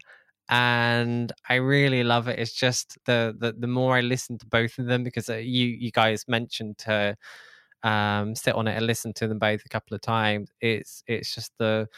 and 0.50 1.32
I 1.48 1.54
really 1.54 2.04
love 2.04 2.28
it. 2.28 2.38
It's 2.38 2.52
just 2.52 2.98
the 3.06 3.34
the, 3.38 3.54
the 3.58 3.66
more 3.66 3.96
I 3.96 4.02
listen 4.02 4.36
to 4.38 4.46
both 4.46 4.78
of 4.78 4.84
them 4.86 5.02
because 5.02 5.30
uh, 5.30 5.36
you 5.36 5.66
you 5.66 5.90
guys 5.92 6.26
mentioned 6.28 6.76
to 6.80 7.16
um, 7.84 8.34
sit 8.36 8.54
on 8.54 8.68
it 8.68 8.76
and 8.76 8.86
listen 8.86 9.14
to 9.14 9.28
them 9.28 9.38
both 9.38 9.62
a 9.64 9.70
couple 9.70 9.94
of 9.94 10.02
times. 10.02 10.50
It's 10.60 11.02
it's 11.06 11.34
just 11.34 11.52
the 11.58 11.88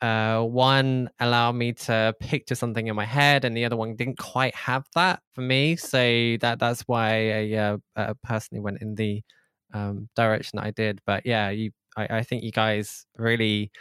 uh, 0.00 0.42
one 0.42 1.10
allowed 1.18 1.52
me 1.52 1.72
to 1.72 2.14
picture 2.20 2.54
something 2.54 2.86
in 2.86 2.94
my 2.94 3.04
head, 3.04 3.44
and 3.44 3.56
the 3.56 3.64
other 3.64 3.76
one 3.76 3.96
didn't 3.96 4.18
quite 4.18 4.54
have 4.54 4.84
that 4.94 5.20
for 5.32 5.40
me. 5.40 5.76
So 5.76 6.36
that 6.40 6.58
that's 6.58 6.82
why 6.82 7.32
I 7.32 7.52
uh, 7.54 7.76
uh, 7.96 8.14
personally 8.22 8.60
went 8.60 8.80
in 8.80 8.94
the 8.94 9.22
um, 9.74 10.08
direction 10.14 10.58
that 10.58 10.66
I 10.66 10.70
did. 10.70 11.00
But 11.04 11.26
yeah, 11.26 11.50
you, 11.50 11.72
I, 11.96 12.18
I 12.18 12.22
think 12.22 12.44
you 12.44 12.52
guys 12.52 13.06
really 13.16 13.72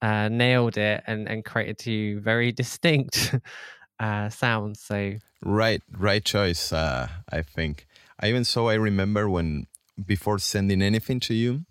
uh, 0.00 0.28
nailed 0.28 0.78
it 0.78 1.02
and 1.06 1.28
and 1.28 1.44
created 1.44 1.78
two 1.78 2.20
very 2.20 2.52
distinct 2.52 3.34
uh, 3.98 4.28
sounds. 4.28 4.80
So 4.80 5.14
Right, 5.42 5.82
right 5.90 6.24
choice. 6.24 6.72
Uh, 6.72 7.08
I 7.30 7.42
think. 7.42 7.86
I 8.20 8.28
even 8.28 8.44
so. 8.44 8.68
I 8.68 8.74
remember 8.74 9.28
when 9.28 9.66
before 10.06 10.38
sending 10.38 10.82
anything 10.82 11.18
to 11.20 11.34
you, 11.34 11.64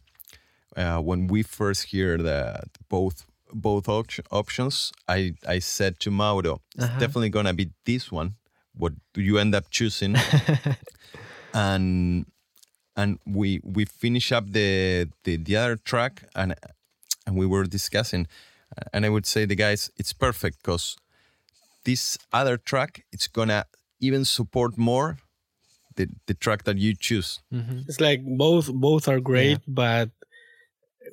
when 0.76 1.28
we 1.28 1.42
first 1.42 1.86
hear 1.86 2.18
the 2.18 2.64
both 2.90 3.26
both 3.54 3.88
op- 3.88 4.26
options, 4.32 4.92
I 5.08 5.34
I 5.48 5.60
said 5.60 6.00
to 6.00 6.12
Mauro, 6.12 6.62
it's 6.76 6.84
Uh-huh. 6.86 7.00
definitely 7.00 7.30
gonna 7.30 7.54
be 7.54 7.72
this 7.86 8.12
one. 8.12 8.36
What 8.76 8.94
do 9.14 9.22
you 9.22 9.38
end 9.40 9.54
up 9.56 9.66
choosing? 9.70 10.16
and 11.54 12.26
and 12.96 13.20
we 13.26 13.60
we 13.64 13.86
finish 13.86 14.32
up 14.32 14.46
the, 14.52 15.08
the 15.24 15.38
the 15.38 15.56
other 15.56 15.76
track 15.76 16.24
and 16.36 16.56
and 17.26 17.36
we 17.38 17.46
were 17.46 17.64
discussing 17.66 18.28
and 18.94 19.06
i 19.06 19.10
would 19.10 19.26
say 19.26 19.46
the 19.46 19.56
guys 19.56 19.92
it's 19.98 20.14
perfect 20.14 20.58
because 20.64 20.96
this 21.86 22.18
other 22.32 22.58
track 22.58 23.04
it's 23.12 23.28
gonna 23.28 23.66
even 24.00 24.26
support 24.26 24.78
more 24.78 25.18
the, 25.96 26.08
the 26.26 26.34
track 26.34 26.64
that 26.64 26.78
you 26.78 26.94
choose 26.96 27.40
Mhm. 27.52 27.84
It's 27.88 28.00
like 28.02 28.22
both 28.26 28.72
both 28.74 29.08
are 29.08 29.20
great, 29.20 29.60
but 29.68 30.10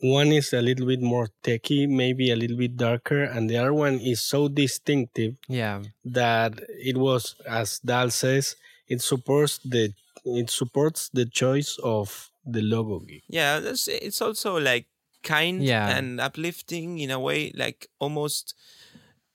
one 0.02 0.28
is 0.32 0.52
a 0.52 0.60
little 0.62 0.86
bit 0.86 1.02
more 1.02 1.28
techy, 1.42 1.86
maybe 1.86 2.30
a 2.30 2.36
little 2.36 2.56
bit 2.56 2.76
darker, 2.76 3.22
and 3.24 3.48
the 3.50 3.56
other 3.58 3.74
one 3.74 3.98
is 4.00 4.20
so 4.20 4.48
distinctive 4.48 5.34
yeah, 5.48 5.82
that 6.04 6.60
it 6.68 6.96
was, 6.96 7.34
as 7.48 7.78
Dal 7.80 8.10
says, 8.10 8.56
it 8.88 9.00
supports 9.02 9.58
the 9.64 9.92
it 10.24 10.50
supports 10.50 11.08
the 11.12 11.24
choice 11.26 11.78
of 11.82 12.30
the 12.44 12.60
logo 12.62 13.00
geek. 13.00 13.24
Yeah, 13.28 13.60
it's 13.64 14.20
also 14.20 14.58
like 14.60 14.86
kind 15.22 15.62
Yeah. 15.62 15.96
and 15.96 16.20
uplifting 16.20 16.98
in 16.98 17.10
a 17.10 17.18
way, 17.18 17.52
like 17.54 17.88
almost 17.98 18.54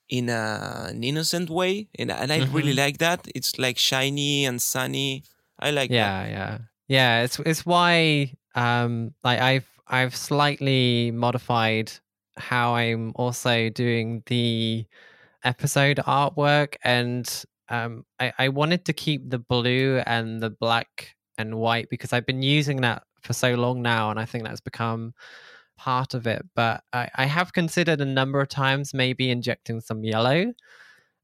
in 0.09 0.29
a, 0.29 0.87
an 0.89 1.03
innocent 1.03 1.49
way, 1.49 1.87
and, 1.97 2.11
and 2.11 2.31
I 2.31 2.45
really 2.51 2.73
Mhm. 2.73 2.77
like 2.85 2.97
that. 2.99 3.27
It's 3.33 3.57
like 3.57 3.77
shiny 3.77 4.45
and 4.45 4.61
sunny. 4.61 5.23
I 5.59 5.71
like 5.71 5.89
that. 5.89 5.95
yeah 5.95 6.27
yeah 6.27 6.57
yeah 6.87 7.23
it's 7.23 7.39
it's 7.39 7.65
why 7.65 8.29
um 8.55 9.13
like 9.23 9.39
i've 9.39 9.65
i've 9.87 10.15
slightly 10.15 11.11
modified 11.11 11.91
how 12.37 12.75
i'm 12.75 13.11
also 13.15 13.69
doing 13.69 14.23
the 14.27 14.85
episode 15.43 15.97
artwork 15.97 16.75
and 16.83 17.45
um 17.69 18.05
i 18.19 18.31
i 18.37 18.49
wanted 18.49 18.85
to 18.85 18.93
keep 18.93 19.29
the 19.29 19.39
blue 19.39 20.01
and 20.05 20.41
the 20.41 20.49
black 20.49 21.15
and 21.37 21.55
white 21.55 21.89
because 21.89 22.13
i've 22.13 22.25
been 22.25 22.41
using 22.41 22.81
that 22.81 23.03
for 23.21 23.33
so 23.33 23.55
long 23.55 23.81
now 23.81 24.09
and 24.09 24.19
i 24.19 24.25
think 24.25 24.43
that's 24.43 24.61
become 24.61 25.13
part 25.77 26.13
of 26.13 26.25
it 26.25 26.45
but 26.55 26.83
i 26.93 27.09
i 27.15 27.25
have 27.25 27.53
considered 27.53 27.99
a 28.01 28.05
number 28.05 28.39
of 28.39 28.47
times 28.47 28.93
maybe 28.93 29.29
injecting 29.29 29.81
some 29.81 30.03
yellow 30.03 30.53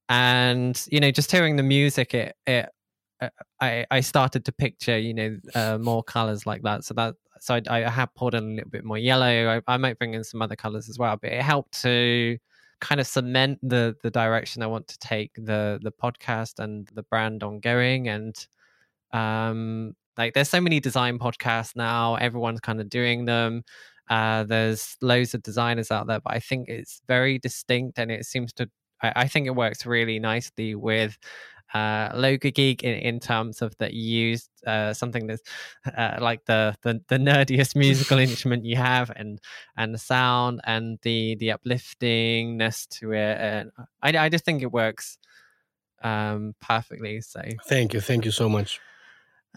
and 0.09 0.85
you 0.91 0.99
know 0.99 1.09
just 1.11 1.31
hearing 1.31 1.55
the 1.55 1.63
music 1.63 2.13
it 2.13 2.35
it 2.45 2.69
uh, 3.21 3.29
I 3.59 3.85
I 3.91 4.01
started 4.01 4.45
to 4.45 4.51
picture 4.51 4.97
you 4.97 5.13
know 5.13 5.37
uh, 5.55 5.77
more 5.77 6.03
colors 6.03 6.45
like 6.45 6.63
that. 6.63 6.83
So 6.83 6.93
that 6.95 7.15
so 7.41 7.55
I, 7.55 7.85
I 7.85 7.89
have 7.89 8.13
poured 8.13 8.35
in 8.35 8.43
a 8.43 8.53
little 8.57 8.69
bit 8.69 8.85
more 8.85 8.99
yellow. 8.99 9.61
I, 9.67 9.73
I 9.73 9.77
might 9.77 9.97
bring 9.97 10.13
in 10.13 10.23
some 10.23 10.43
other 10.43 10.55
colors 10.55 10.87
as 10.89 10.99
well, 10.99 11.17
but 11.17 11.31
it 11.31 11.41
helped 11.41 11.81
to 11.81 12.37
kind 12.81 13.01
of 13.01 13.07
cement 13.07 13.57
the 13.63 13.95
the 14.03 14.11
direction 14.11 14.61
I 14.61 14.67
want 14.67 14.87
to 14.89 14.97
take 14.99 15.31
the 15.35 15.79
the 15.81 15.91
podcast 15.91 16.59
and 16.59 16.87
the 16.93 17.01
brand 17.01 17.41
ongoing. 17.41 18.09
And 18.09 18.35
um, 19.11 19.95
like 20.17 20.35
there's 20.35 20.49
so 20.49 20.61
many 20.61 20.79
design 20.79 21.17
podcasts 21.17 21.75
now. 21.75 22.13
Everyone's 22.15 22.59
kind 22.59 22.79
of 22.79 22.89
doing 22.89 23.25
them. 23.25 23.63
Uh, 24.07 24.43
there's 24.43 24.95
loads 25.01 25.33
of 25.33 25.41
designers 25.41 25.89
out 25.89 26.05
there, 26.05 26.19
but 26.19 26.33
I 26.35 26.39
think 26.39 26.69
it's 26.69 27.01
very 27.07 27.39
distinct, 27.39 27.97
and 27.97 28.11
it 28.11 28.27
seems 28.27 28.53
to. 28.53 28.69
I, 29.01 29.13
I 29.23 29.27
think 29.27 29.47
it 29.47 29.55
works 29.55 29.83
really 29.87 30.19
nicely 30.19 30.75
with 30.75 31.17
uh, 31.73 32.09
Logo 32.15 32.51
Geek 32.51 32.83
in, 32.83 32.93
in 32.95 33.19
terms 33.19 33.61
of 33.61 33.77
that 33.77 33.93
you 33.93 34.03
used 34.29 34.49
uh, 34.67 34.93
something 34.93 35.27
that's 35.27 35.41
uh, 35.85 36.17
like 36.19 36.45
the, 36.45 36.75
the 36.83 37.01
the 37.07 37.17
nerdiest 37.17 37.75
musical 37.75 38.19
instrument 38.27 38.65
you 38.65 38.75
have, 38.75 39.11
and 39.15 39.39
and 39.77 39.93
the 39.93 39.97
sound 39.99 40.61
and 40.65 40.99
the 41.03 41.35
the 41.35 41.51
upliftingness 41.51 42.87
to 42.87 43.13
it, 43.13 43.37
and 43.39 43.71
I 44.01 44.25
I 44.25 44.29
just 44.29 44.45
think 44.45 44.61
it 44.61 44.71
works 44.71 45.17
um 46.03 46.55
perfectly. 46.61 47.21
So 47.21 47.41
Thank 47.67 47.93
you, 47.93 48.01
thank 48.01 48.25
you 48.25 48.31
so 48.31 48.49
much. 48.49 48.79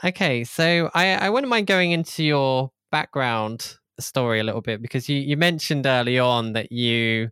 okay, 0.05 0.45
so 0.45 0.91
I 0.95 1.15
I 1.15 1.31
wouldn't 1.31 1.51
mind 1.51 1.67
going 1.67 1.93
into 1.93 2.25
your 2.25 2.71
background 2.91 3.77
story 3.99 4.41
a 4.41 4.45
little 4.45 4.61
bit 4.61 4.83
because 4.83 5.09
you 5.09 5.17
you 5.19 5.37
mentioned 5.37 5.87
early 5.87 6.19
on 6.19 6.53
that 6.53 6.73
you 6.73 7.31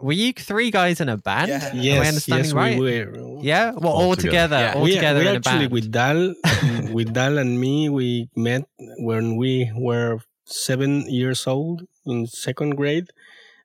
were 0.00 0.12
you 0.12 0.32
three 0.32 0.70
guys 0.70 1.00
in 1.00 1.08
a 1.08 1.16
band. 1.16 1.48
Yeah. 1.48 1.68
Am 1.72 1.78
I 1.78 1.82
Yes, 1.82 2.08
understanding 2.08 2.44
yes, 2.46 2.52
right? 2.54 2.78
we 2.78 2.84
were. 3.04 3.40
Yeah, 3.42 3.72
well, 3.72 3.92
All 3.92 4.02
all 4.10 4.16
together. 4.16 4.56
together, 4.56 4.58
Yeah. 4.58 4.74
all 4.74 4.82
we, 4.82 4.94
together 4.94 5.20
we 5.20 5.28
in 5.28 5.34
a 5.34 5.38
actually 5.38 5.66
with 5.68 5.90
Dal, 5.92 6.34
with 6.96 7.12
Dal 7.12 7.38
and 7.38 7.60
me, 7.60 7.88
we 7.88 8.28
met 8.36 8.64
when 8.98 9.36
we 9.36 9.70
were 9.76 10.18
seven 10.44 11.04
years 11.10 11.46
old 11.46 11.82
in 12.06 12.26
second 12.26 12.76
grade, 12.76 13.08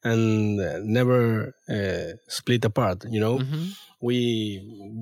and 0.04 0.60
uh, 0.62 0.80
never 0.84 1.54
uh, 1.70 2.16
split 2.28 2.64
apart. 2.66 3.04
You 3.10 3.20
know, 3.20 3.40
Mhm. 3.40 3.76
we 4.02 4.20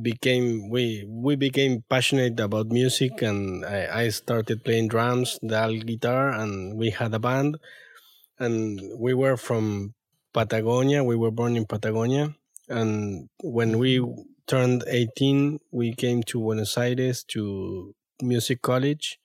became 0.01 0.69
we 0.69 1.05
we 1.07 1.35
became 1.35 1.83
passionate 1.89 2.39
about 2.39 2.67
music, 2.69 3.21
and 3.21 3.65
I, 3.65 4.05
I 4.05 4.09
started 4.09 4.63
playing 4.63 4.87
drums, 4.89 5.37
Dal 5.45 5.73
guitar, 5.89 6.29
and 6.31 6.77
we 6.77 6.89
had 6.91 7.13
a 7.13 7.19
band, 7.19 7.57
and 8.39 8.79
we 8.97 9.13
were 9.13 9.37
from 9.37 9.93
Patagonia. 10.37 11.03
We 11.03 11.15
were 11.15 11.31
born 11.31 11.57
in 11.57 11.65
Patagonia, 11.65 12.35
and 12.69 13.27
when 13.41 13.79
we 13.79 14.05
turned 14.45 14.83
18, 14.87 15.59
we 15.71 15.95
came 15.95 16.21
to 16.23 16.39
Buenos 16.39 16.77
Aires 16.77 17.23
to 17.29 17.95
music 18.21 18.61
college. 18.61 19.19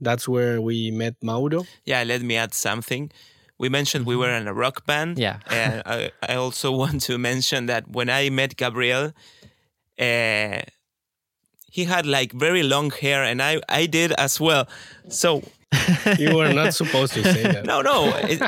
That's 0.00 0.26
where 0.28 0.60
we 0.60 0.90
met 0.90 1.14
Mauro. 1.22 1.64
Yeah, 1.84 2.02
let 2.02 2.22
me 2.22 2.36
add 2.36 2.54
something. 2.54 3.12
We 3.58 3.68
mentioned 3.68 4.04
we 4.04 4.16
were 4.16 4.30
in 4.30 4.48
a 4.48 4.54
rock 4.54 4.84
band. 4.84 5.18
Yeah. 5.18 5.38
and 5.48 5.82
I, 5.86 6.10
I 6.28 6.34
also 6.34 6.72
want 6.82 7.02
to 7.02 7.18
mention 7.18 7.66
that 7.66 7.88
when 7.88 8.10
I 8.10 8.28
met 8.30 8.56
Gabriel, 8.56 9.12
uh, 9.98 10.60
he 11.70 11.84
had 11.84 12.04
like 12.04 12.32
very 12.32 12.64
long 12.64 12.90
hair, 12.90 13.22
and 13.22 13.40
I, 13.40 13.60
I 13.68 13.86
did 13.86 14.10
as 14.12 14.40
well. 14.40 14.66
So, 15.08 15.42
You 16.18 16.36
were 16.36 16.52
not 16.52 16.74
supposed 16.74 17.12
to 17.14 17.22
say 17.22 17.42
that. 17.42 17.64
no, 17.72 17.82
no. 17.82 18.10
It, 18.16 18.40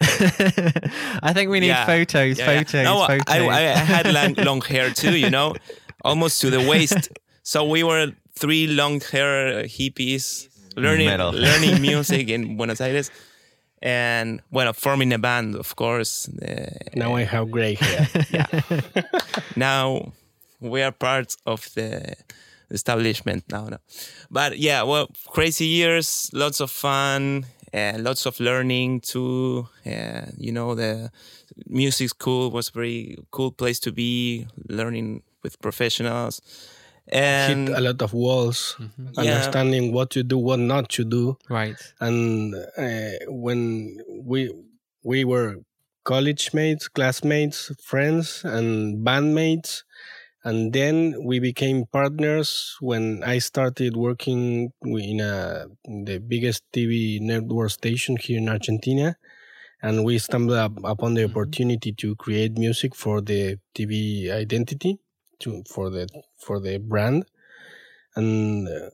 I 1.22 1.32
think 1.34 1.50
we 1.50 1.60
need 1.60 1.68
Yeah. 1.68 1.86
photos, 1.86 2.38
yeah, 2.38 2.50
yeah. 2.50 2.58
photos, 2.58 2.84
No, 2.84 3.06
photos. 3.06 3.24
I, 3.28 3.48
I 3.48 3.60
had 3.84 4.12
long, 4.12 4.34
long 4.46 4.60
hair 4.62 4.90
too, 4.90 5.16
you 5.16 5.30
know, 5.30 5.54
almost 6.04 6.40
to 6.40 6.50
the 6.50 6.60
waist. 6.60 7.10
So 7.42 7.64
we 7.64 7.82
were 7.82 8.12
three 8.34 8.66
long 8.66 9.00
hair 9.00 9.64
hippies 9.64 10.48
learning 10.76 11.06
Metal. 11.08 11.32
learning 11.32 11.80
music 11.90 12.28
in 12.28 12.56
Buenos 12.56 12.80
Aires, 12.80 13.10
and 13.82 14.40
well, 14.50 14.72
forming 14.72 15.12
a 15.12 15.18
band, 15.18 15.54
of 15.56 15.74
course. 15.76 16.28
Uh, 16.28 16.70
Now 16.94 17.14
I 17.16 17.24
have 17.24 17.50
gray 17.50 17.74
hair. 17.74 18.08
Yeah. 18.30 18.46
now 19.56 20.12
we 20.60 20.82
are 20.82 20.92
part 20.92 21.34
of 21.46 21.68
the 21.74 22.14
establishment 22.70 23.44
now. 23.50 23.68
No. 23.68 23.78
But 24.30 24.58
yeah, 24.58 24.82
well, 24.84 25.08
crazy 25.28 25.66
years, 25.66 26.30
lots 26.32 26.60
of 26.60 26.70
fun, 26.70 27.46
and 27.72 28.04
lots 28.04 28.26
of 28.26 28.38
learning 28.40 29.00
too. 29.00 29.68
Uh, 29.86 30.26
you 30.36 30.52
know, 30.52 30.74
the 30.74 31.10
music 31.66 32.08
school 32.10 32.50
was 32.50 32.68
a 32.68 32.72
very 32.72 33.16
cool 33.30 33.50
place 33.52 33.78
to 33.80 33.92
be, 33.92 34.46
learning 34.68 35.22
with 35.42 35.60
professionals. 35.60 36.40
And 37.12 37.68
Hit 37.68 37.76
a 37.76 37.80
lot 37.80 38.02
of 38.02 38.12
walls, 38.12 38.76
Yeah. 38.78 39.22
understanding 39.22 39.92
what 39.92 40.10
to 40.10 40.22
do, 40.22 40.38
what 40.38 40.60
not 40.60 40.88
to 40.90 41.04
do. 41.04 41.36
right. 41.48 41.76
and 42.00 42.54
uh, 42.54 43.10
when 43.28 43.98
we 44.08 44.50
we 45.02 45.24
were 45.24 45.56
college 46.04 46.52
mates 46.54 46.88
classmates 46.88 47.72
friends 47.82 48.42
and 48.44 49.04
bandmates 49.06 49.82
and 50.44 50.72
then 50.72 51.14
we 51.24 51.38
became 51.38 51.84
partners 51.92 52.76
when 52.80 53.22
i 53.24 53.38
started 53.38 53.96
working 53.96 54.72
in 54.84 55.20
a 55.20 55.66
the 55.84 56.18
biggest 56.18 56.62
tv 56.72 57.20
network 57.20 57.70
station 57.70 58.16
here 58.16 58.38
in 58.38 58.48
argentina 58.48 59.16
and 59.82 60.04
we 60.04 60.18
stumbled 60.18 60.58
up 60.58 60.72
upon 60.84 61.14
the 61.14 61.24
Mhm. 61.24 61.30
opportunity 61.30 61.92
to 61.92 62.14
create 62.16 62.58
music 62.58 62.94
for 62.94 63.20
the 63.20 63.58
tv 63.74 64.30
identity 64.30 64.98
to 65.40 65.62
for 65.68 65.90
the 65.90 66.08
for 66.38 66.60
the 66.60 66.78
brand 66.78 67.24
and 68.16 68.68
uh, 68.68 68.90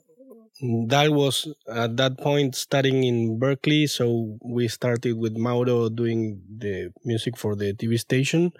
that 0.88 1.10
was 1.12 1.48
at 1.68 1.96
that 1.96 2.18
point 2.18 2.54
studying 2.54 3.04
in 3.04 3.38
Berklee. 3.38 3.88
So 3.88 4.38
we 4.42 4.68
started 4.68 5.16
with 5.16 5.36
Mauro 5.36 5.88
doing 5.88 6.42
the 6.58 6.92
music 7.04 7.36
for 7.36 7.54
the 7.56 7.74
TV 7.74 7.96
station. 7.96 8.52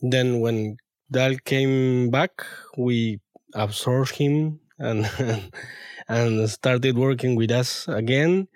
Then 0.00 0.40
when 0.40 0.76
Dal 1.14 1.36
came 1.52 2.10
back, 2.10 2.34
we 2.76 3.20
absorbed 3.54 4.14
him 4.16 4.60
and 4.78 5.00
and 6.08 6.50
started 6.50 6.94
working 6.98 7.32
with 7.36 7.50
us 7.50 7.86
again. 7.88 8.48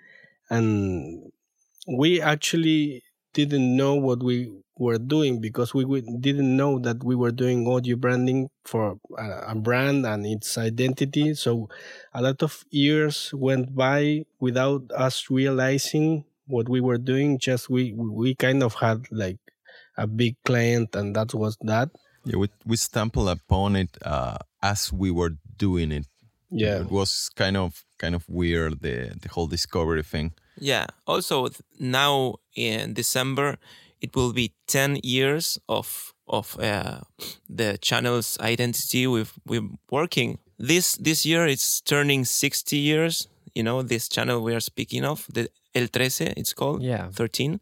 And 0.49 1.31
we 1.87 2.21
actually 2.21 3.03
didn't 3.33 3.69
know 3.77 3.95
what 3.95 4.23
we 4.23 4.37
were 4.77 4.97
doing 4.99 5.41
because 5.41 5.73
we 5.73 5.85
didn't 6.27 6.55
know 6.57 6.79
that 6.79 7.03
we 7.03 7.15
were 7.15 7.31
doing 7.31 7.67
audio 7.67 7.95
branding 7.97 8.49
for 8.65 8.97
a, 9.17 9.55
brand 9.55 10.05
and 10.05 10.25
its 10.25 10.57
identity. 10.57 11.33
So 11.35 11.69
a 12.13 12.21
lot 12.21 12.41
of 12.43 12.63
years 12.71 13.33
went 13.33 13.75
by 13.75 14.25
without 14.39 14.83
us 14.95 15.29
realizing 15.29 16.25
what 16.47 16.69
we 16.69 16.81
were 16.81 16.97
doing. 16.97 17.39
Just 17.39 17.69
we 17.69 17.93
we 17.93 18.35
kind 18.35 18.63
of 18.63 18.75
had 18.75 19.05
like 19.11 19.39
a 19.97 20.07
big 20.07 20.35
client, 20.45 20.95
and 20.95 21.15
that 21.15 21.33
was 21.33 21.57
that. 21.61 21.89
Yeah, 22.25 22.37
we 22.39 22.47
we 22.65 22.77
stumbled 22.77 23.29
upon 23.29 23.75
it 23.75 23.97
uh, 24.05 24.37
as 24.61 24.91
we 24.93 25.11
were 25.11 25.37
doing 25.57 25.91
it. 25.91 26.05
Yeah, 26.51 26.81
It 26.81 26.91
was 26.91 27.29
kind 27.35 27.57
of 27.57 27.85
kind 27.97 28.15
of 28.15 28.23
weird 28.27 28.81
the 28.81 29.11
the 29.21 29.29
whole 29.29 29.47
discovery 29.47 30.03
thing. 30.03 30.31
Yeah. 30.61 30.85
Also, 31.05 31.47
now 31.79 32.35
in 32.55 32.93
December, 32.93 33.57
it 34.01 34.15
will 34.15 34.33
be 34.33 34.51
ten 34.65 34.97
years 35.03 35.59
of 35.67 36.13
of 36.27 36.57
uh, 36.59 36.99
the 37.57 37.77
channel's 37.81 38.37
identity. 38.39 39.05
We've 39.07 39.31
we're 39.45 39.69
working 39.91 40.39
this 40.67 40.95
this 41.03 41.25
year. 41.25 41.47
It's 41.47 41.81
turning 41.81 42.25
sixty 42.25 42.77
years. 42.77 43.27
You 43.55 43.63
know 43.63 43.83
this 43.83 44.09
channel 44.09 44.41
we 44.43 44.53
are 44.55 44.61
speaking 44.61 45.05
of, 45.05 45.25
the 45.33 45.49
El 45.75 45.87
Trece. 45.87 46.21
It's 46.37 46.53
called 46.53 46.81
Yeah. 46.83 47.09
thirteen, 47.11 47.59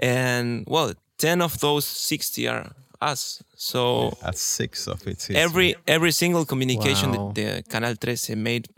and 0.00 0.64
well, 0.66 0.92
ten 1.18 1.40
of 1.42 1.58
those 1.60 1.84
sixty 1.86 2.48
are 2.48 2.72
us. 3.00 3.42
So 3.56 4.16
At 4.22 4.36
six 4.38 4.86
of 4.88 5.06
it. 5.06 5.28
every 5.30 5.76
every 5.86 6.12
single 6.12 6.44
communication 6.44 7.12
Wow. 7.12 7.32
that 7.32 7.34
the 7.34 7.62
Canal 7.68 7.94
13 7.94 8.42
made, 8.42 8.68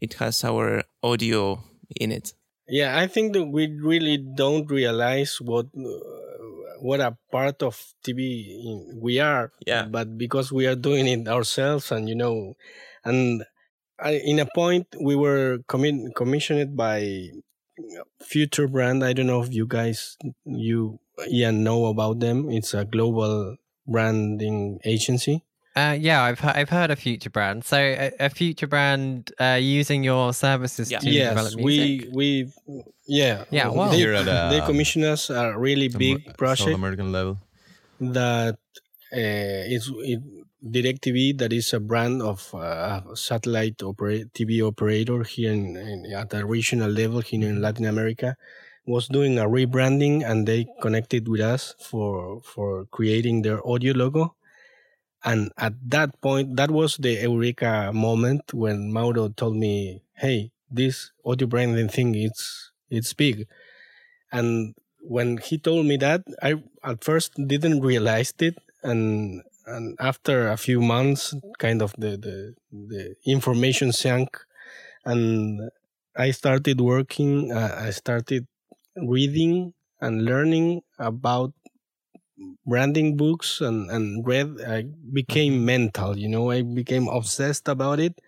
it 0.00 0.14
has 0.14 0.44
our 0.44 0.82
audio 1.02 1.62
in 2.00 2.12
it. 2.12 2.32
Yeah, 2.68 2.98
I 2.98 3.06
think 3.06 3.32
that 3.32 3.44
we 3.46 3.66
really 3.80 4.18
don't 4.18 4.68
realize 4.70 5.40
what 5.40 5.66
uh, 5.76 5.88
what 6.80 7.00
a 7.00 7.16
part 7.32 7.62
of 7.62 7.74
TV 8.04 8.92
we 8.94 9.18
are. 9.20 9.50
Yeah. 9.66 9.86
But 9.88 10.18
because 10.18 10.52
we 10.52 10.66
are 10.66 10.76
doing 10.76 11.06
it 11.08 11.26
ourselves, 11.28 11.90
and 11.90 12.08
you 12.08 12.14
know, 12.14 12.56
and 13.04 13.42
I, 13.98 14.20
in 14.22 14.38
a 14.38 14.46
point 14.54 14.86
we 15.00 15.16
were 15.16 15.58
commi- 15.66 16.14
commissioned 16.14 16.76
by 16.76 17.30
Future 18.22 18.68
Brand. 18.68 19.02
I 19.04 19.12
don't 19.12 19.26
know 19.26 19.42
if 19.42 19.52
you 19.52 19.66
guys 19.66 20.16
you 20.44 20.98
Ian 21.30 21.64
know 21.64 21.86
about 21.86 22.20
them. 22.20 22.50
It's 22.50 22.74
a 22.74 22.84
global 22.84 23.56
branding 23.86 24.78
agency. 24.84 25.44
Uh, 25.76 25.96
yeah, 25.98 26.22
I've 26.22 26.40
he- 26.40 26.48
I've 26.48 26.70
heard 26.70 26.90
of 26.90 26.98
Future 26.98 27.30
Brand. 27.30 27.64
So 27.64 27.76
a, 27.76 28.10
a 28.18 28.30
Future 28.30 28.66
Brand 28.66 29.30
uh, 29.40 29.58
using 29.60 30.02
your 30.02 30.32
services 30.34 30.90
Yeah. 30.90 30.98
to 30.98 31.10
develop 31.10 31.52
yes, 31.52 31.56
music. 31.56 32.08
we 32.10 32.10
we 32.12 32.28
yeah 33.06 33.44
Yeah, 33.50 33.68
wow. 33.68 33.88
They, 33.90 33.96
Here 33.98 34.14
at, 34.14 34.24
they 34.50 34.58
uh, 34.60 34.66
commission 34.66 35.04
us 35.04 35.30
a 35.30 35.56
really 35.56 35.86
Amer- 35.86 35.98
big 35.98 36.24
South 36.26 36.36
project. 36.36 36.74
American 36.74 37.12
level. 37.12 37.38
that 38.00 38.58
uh, 39.12 39.74
is 39.74 39.90
it, 40.12 40.20
DirecTV, 40.64 41.38
that 41.38 41.52
is 41.52 41.72
a 41.72 41.78
brand 41.80 42.20
of 42.22 42.52
uh, 42.54 43.00
satellite 43.14 43.80
opera- 43.82 44.26
TV 44.34 44.60
operator 44.66 45.22
here 45.22 45.52
in, 45.52 45.76
in, 45.76 46.12
at 46.12 46.34
a 46.34 46.44
regional 46.44 46.90
level 46.90 47.20
here 47.20 47.48
in 47.48 47.62
Latin 47.62 47.86
America, 47.86 48.36
was 48.88 49.08
doing 49.08 49.38
a 49.38 49.46
rebranding, 49.46 50.24
and 50.28 50.46
they 50.48 50.66
connected 50.82 51.28
with 51.28 51.40
us 51.42 51.74
for 51.80 52.40
for 52.42 52.86
creating 52.96 53.42
their 53.42 53.60
audio 53.66 53.92
logo. 53.94 54.36
And 55.24 55.50
at 55.58 55.74
that 55.90 56.20
point, 56.20 56.56
that 56.56 56.70
was 56.70 56.96
the 56.96 57.14
eureka 57.22 57.90
moment 57.92 58.54
when 58.54 58.92
Mauro 58.92 59.28
told 59.28 59.56
me, 59.56 60.02
"Hey, 60.14 60.52
this 60.70 61.10
audio 61.24 61.46
branding 61.48 61.88
thing, 61.88 62.14
it's 62.14 62.70
it's 62.90 63.12
big." 63.14 63.46
And 64.32 64.74
when 65.02 65.38
he 65.38 65.58
told 65.58 65.86
me 65.86 65.96
that, 65.98 66.22
I 66.42 66.62
at 66.84 67.04
first 67.04 67.34
didn't 67.48 67.80
realize 67.80 68.32
it, 68.40 68.56
and 68.82 69.42
and 69.66 69.96
after 70.00 70.48
a 70.48 70.56
few 70.56 70.80
months, 70.80 71.34
kind 71.58 71.82
of 71.82 71.94
the 71.98 72.16
the, 72.16 72.36
the 72.72 73.14
information 73.26 73.92
sank, 73.92 74.36
and 75.04 75.70
I 76.16 76.30
started 76.32 76.80
working. 76.80 77.52
Uh, 77.52 77.74
I 77.78 77.90
started 77.90 78.46
reading 79.06 79.74
and 80.00 80.24
learning 80.24 80.82
about 80.98 81.52
branding 82.66 83.16
books 83.16 83.60
and 83.60 83.90
and 83.90 84.26
read. 84.26 84.60
I 84.66 84.84
became 85.12 85.64
mental. 85.64 86.16
You 86.18 86.28
know, 86.28 86.50
I 86.50 86.62
became 86.62 87.08
obsessed 87.08 87.68
about 87.68 88.00
it, 88.00 88.20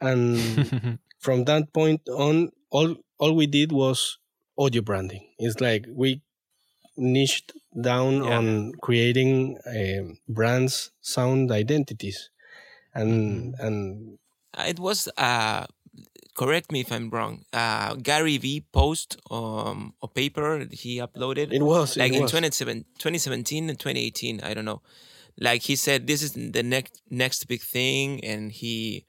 and 0.00 0.98
from 1.18 1.44
that 1.44 1.72
point 1.72 2.08
on, 2.08 2.50
all 2.70 2.96
all 3.18 3.34
we 3.34 3.46
did 3.46 3.72
was 3.72 4.18
audio 4.58 4.82
branding. 4.82 5.26
It's 5.38 5.60
like 5.60 5.86
we 5.90 6.22
niched 6.96 7.52
down 7.80 8.22
Yeah. 8.24 8.38
on 8.38 8.72
creating 8.82 9.58
um, 9.66 10.18
brands, 10.28 10.90
sound 11.00 11.50
identities, 11.52 12.30
and 12.94 13.54
and 13.58 14.18
It 14.58 14.78
was 14.78 15.08
uh, 15.16 15.66
correct 16.34 16.72
me 16.72 16.80
if 16.80 16.90
I'm 16.92 17.10
wrong. 17.10 17.44
Uh, 17.52 17.94
Gary 17.94 18.38
V 18.38 18.64
post 18.72 19.16
um, 19.30 19.94
a 20.02 20.08
paper 20.08 20.64
that 20.64 20.72
he 20.72 20.98
uploaded. 20.98 21.52
it 21.52 21.62
was 21.62 21.96
like 21.96 22.12
it 22.12 22.16
in 22.16 22.22
was. 22.22 22.30
27 22.30 22.84
2017 22.98 23.68
and 23.70 23.78
2018 23.78 24.40
i 24.42 24.54
don't 24.54 24.64
know 24.64 24.80
like 25.40 25.62
he 25.62 25.76
said 25.76 26.06
this 26.06 26.22
is 26.22 26.32
the 26.32 26.62
next 26.62 27.00
next 27.10 27.44
big 27.48 27.60
thing 27.60 28.22
and 28.24 28.52
he 28.52 29.04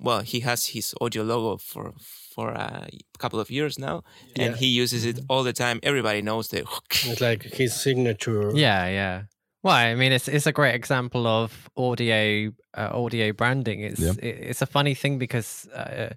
well 0.00 0.20
he 0.20 0.40
has 0.40 0.66
his 0.66 0.94
audio 1.00 1.22
logo 1.22 1.56
for 1.56 1.92
for 2.34 2.50
a 2.50 2.88
couple 3.18 3.40
of 3.40 3.50
years 3.50 3.78
now 3.78 4.02
and 4.36 4.56
he 4.56 4.66
uses 4.66 5.04
it 5.04 5.18
all 5.28 5.42
the 5.42 5.52
time 5.52 5.78
everybody 5.82 6.22
knows 6.22 6.48
the 6.48 6.60
It's 7.10 7.20
like 7.20 7.42
his 7.42 7.72
signature. 7.74 8.50
yeah, 8.54 8.86
yeah. 8.88 9.22
Well, 9.62 9.74
I 9.74 9.94
mean, 9.94 10.12
it's 10.12 10.28
it's 10.28 10.46
a 10.46 10.52
great 10.52 10.74
example 10.74 11.26
of 11.26 11.68
audio 11.76 12.50
uh, 12.76 12.90
audio 12.92 13.32
branding. 13.32 13.80
It's 13.80 14.00
Yeah. 14.00 14.12
it, 14.22 14.38
it's 14.50 14.62
a 14.62 14.66
funny 14.66 14.94
thing 14.94 15.18
because 15.18 15.66
uh, 15.74 16.10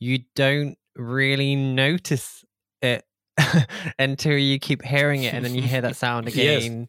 you 0.00 0.20
don't 0.34 0.76
really 0.96 1.54
notice 1.54 2.44
it 2.82 3.04
until 3.98 4.36
you 4.36 4.58
keep 4.58 4.82
hearing 4.82 5.22
it, 5.22 5.32
and 5.32 5.44
then 5.44 5.54
you 5.54 5.62
hear 5.62 5.80
that 5.82 5.96
sound 5.96 6.26
Yes. 6.34 6.64
again, 6.64 6.88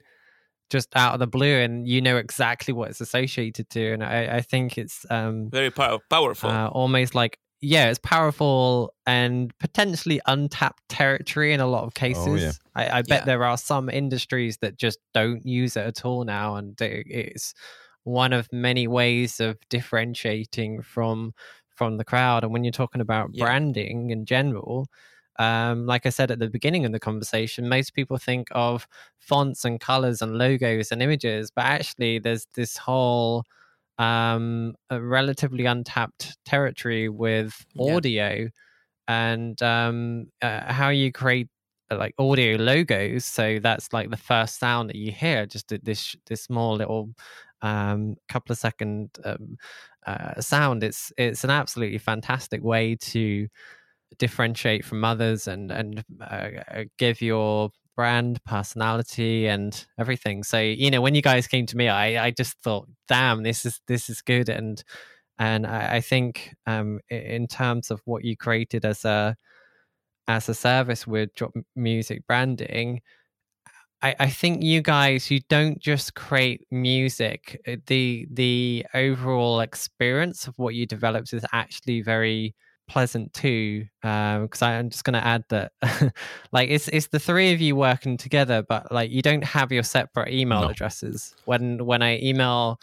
just 0.72 0.89
out 0.95 1.14
of 1.14 1.20
the 1.20 1.28
blue, 1.28 1.57
and 1.60 1.88
you 1.88 2.01
know 2.01 2.18
exactly 2.18 2.74
what 2.74 2.89
it's 2.89 3.01
associated 3.01 3.70
to. 3.70 3.93
And 3.93 4.03
I, 4.03 4.38
I 4.38 4.41
think 4.41 4.78
it's 4.80 5.05
um, 5.12 5.49
very 5.51 5.70
pow- 5.70 6.01
powerful 6.10 6.49
uh, 6.49 6.68
almost 6.70 7.14
like 7.14 7.38
yeah, 7.62 7.89
it's 7.89 7.99
powerful 7.99 8.93
and 9.05 9.57
potentially 9.60 10.22
untapped 10.28 10.88
territory 10.89 11.53
in 11.53 11.60
a 11.60 11.68
lot 11.68 11.84
of 11.84 11.93
cases. 11.93 12.26
Oh, 12.28 12.36
yeah. 12.36 12.51
I, 12.76 12.99
I 12.99 13.01
bet 13.01 13.22
Yeah. 13.22 13.26
there 13.26 13.43
are 13.43 13.57
some 13.57 13.89
industries 13.89 14.57
that 14.57 14.78
just 14.78 14.99
don't 15.14 15.45
use 15.45 15.76
it 15.76 15.86
at 15.86 16.05
all 16.05 16.24
now, 16.24 16.55
and 16.55 16.80
it- 16.82 17.07
it's 17.10 17.53
one 18.03 18.34
of 18.34 18.51
many 18.53 18.88
ways 18.88 19.39
of 19.39 19.57
differentiating 19.70 20.82
from 20.82 21.34
from 21.76 21.95
the 21.97 22.03
crowd. 22.03 22.43
And 22.43 22.51
when 22.51 22.66
you're 22.66 22.72
talking 22.74 22.99
about 23.01 23.30
Yeah. 23.34 23.45
branding 23.45 24.10
in 24.10 24.26
general. 24.26 24.88
Um, 25.38 25.86
like 25.86 26.05
I 26.05 26.10
said 26.10 26.32
at 26.32 26.39
the 26.39 26.49
beginning 26.49 26.84
of 26.86 26.91
the 26.91 26.99
conversation, 26.99 27.70
most 27.70 27.93
people 27.93 28.18
think 28.18 28.49
of 28.51 28.86
fonts 29.20 29.64
and 29.64 29.80
colors 29.80 30.22
and 30.22 30.38
logos 30.38 30.91
and 30.91 31.01
images, 31.01 31.49
but 31.49 31.64
actually, 31.64 32.20
there's 32.20 32.45
this 32.55 32.76
whole 32.76 33.45
um, 33.99 34.75
a 34.91 35.01
relatively 35.01 35.65
untapped 35.65 36.37
territory 36.45 37.09
with 37.09 37.65
Yeah. 37.73 37.99
audio 37.99 38.49
and 39.07 39.61
um, 39.61 40.27
uh, 40.41 40.71
how 40.71 40.89
you 40.89 41.11
create 41.11 41.49
uh, 41.91 41.97
like 41.97 42.13
audio 42.19 42.57
logos. 42.57 43.25
So 43.25 43.59
that's 43.59 43.93
like 43.93 44.09
the 44.11 44.17
first 44.17 44.59
sound 44.59 44.89
that 44.89 44.95
you 44.97 45.11
hear, 45.11 45.45
just 45.45 45.73
this 45.83 46.15
this 46.27 46.43
small 46.43 46.75
little 46.75 47.09
um, 47.61 48.15
couple 48.29 48.53
of 48.53 48.59
second 48.59 49.09
um, 49.25 49.57
uh, 50.05 50.39
sound. 50.41 50.83
It's 50.83 51.11
it's 51.17 51.43
an 51.43 51.49
absolutely 51.49 51.97
fantastic 51.99 52.63
way 52.63 52.95
to 52.97 53.47
differentiate 54.17 54.85
from 54.85 55.03
others 55.05 55.47
and 55.47 55.71
and 55.71 56.03
uh, 56.21 56.49
uh, 56.71 56.83
give 56.97 57.21
your 57.21 57.71
brand 57.99 58.41
personality 58.45 59.45
and 59.47 59.85
everything. 59.99 60.41
So 60.43 60.57
you 60.61 60.89
know 60.89 61.01
when 61.01 61.15
you 61.15 61.21
guys 61.21 61.47
came 61.47 61.65
to 61.65 61.75
me 61.77 61.89
i 61.89 62.27
i 62.27 62.31
just 62.31 62.55
thought 62.63 62.87
damn 63.09 63.43
this 63.43 63.65
is 63.65 63.81
this 63.87 64.09
is 64.09 64.21
good. 64.21 64.47
And 64.49 64.81
and 65.39 65.67
i, 65.67 65.97
I 65.97 66.01
think 66.01 66.55
um 66.67 66.99
in 67.09 67.47
terms 67.47 67.91
of 67.91 68.01
what 68.05 68.23
you 68.25 68.37
created 68.37 68.85
as 68.85 69.05
a 69.05 69.35
as 70.27 70.49
a 70.49 70.53
service 70.53 71.07
with 71.07 71.33
drop 71.35 71.53
music 71.75 72.25
branding 72.27 73.01
I, 74.01 74.15
I 74.19 74.29
think 74.29 74.63
you 74.63 74.81
guys 74.81 75.29
you 75.29 75.41
don't 75.49 75.79
just 75.79 76.15
create 76.15 76.61
music. 76.71 77.59
Uh, 77.67 77.75
the 77.87 78.27
the 78.31 78.85
overall 78.93 79.59
experience 79.59 80.47
of 80.47 80.53
what 80.57 80.75
you 80.75 80.85
developed 80.85 81.33
is 81.33 81.45
actually 81.53 82.01
very 82.01 82.55
pleasant 82.89 83.31
too 83.33 83.85
because 84.01 84.61
i'm 84.61 84.89
just 84.89 85.03
going 85.03 85.13
to 85.13 85.25
add 85.25 85.43
that 85.49 85.71
like 86.51 86.69
it's 86.69 86.87
it's 86.89 87.07
the 87.07 87.19
three 87.19 87.53
of 87.53 87.61
you 87.61 87.75
working 87.75 88.17
together 88.17 88.61
but 88.67 88.91
like 88.91 89.11
you 89.11 89.21
don't 89.21 89.43
have 89.43 89.71
your 89.71 89.83
separate 89.83 90.33
email 90.33 90.61
No. 90.61 90.69
addresses 90.69 91.35
when 91.45 91.85
when 91.85 92.01
i 92.01 92.19
email 92.19 92.79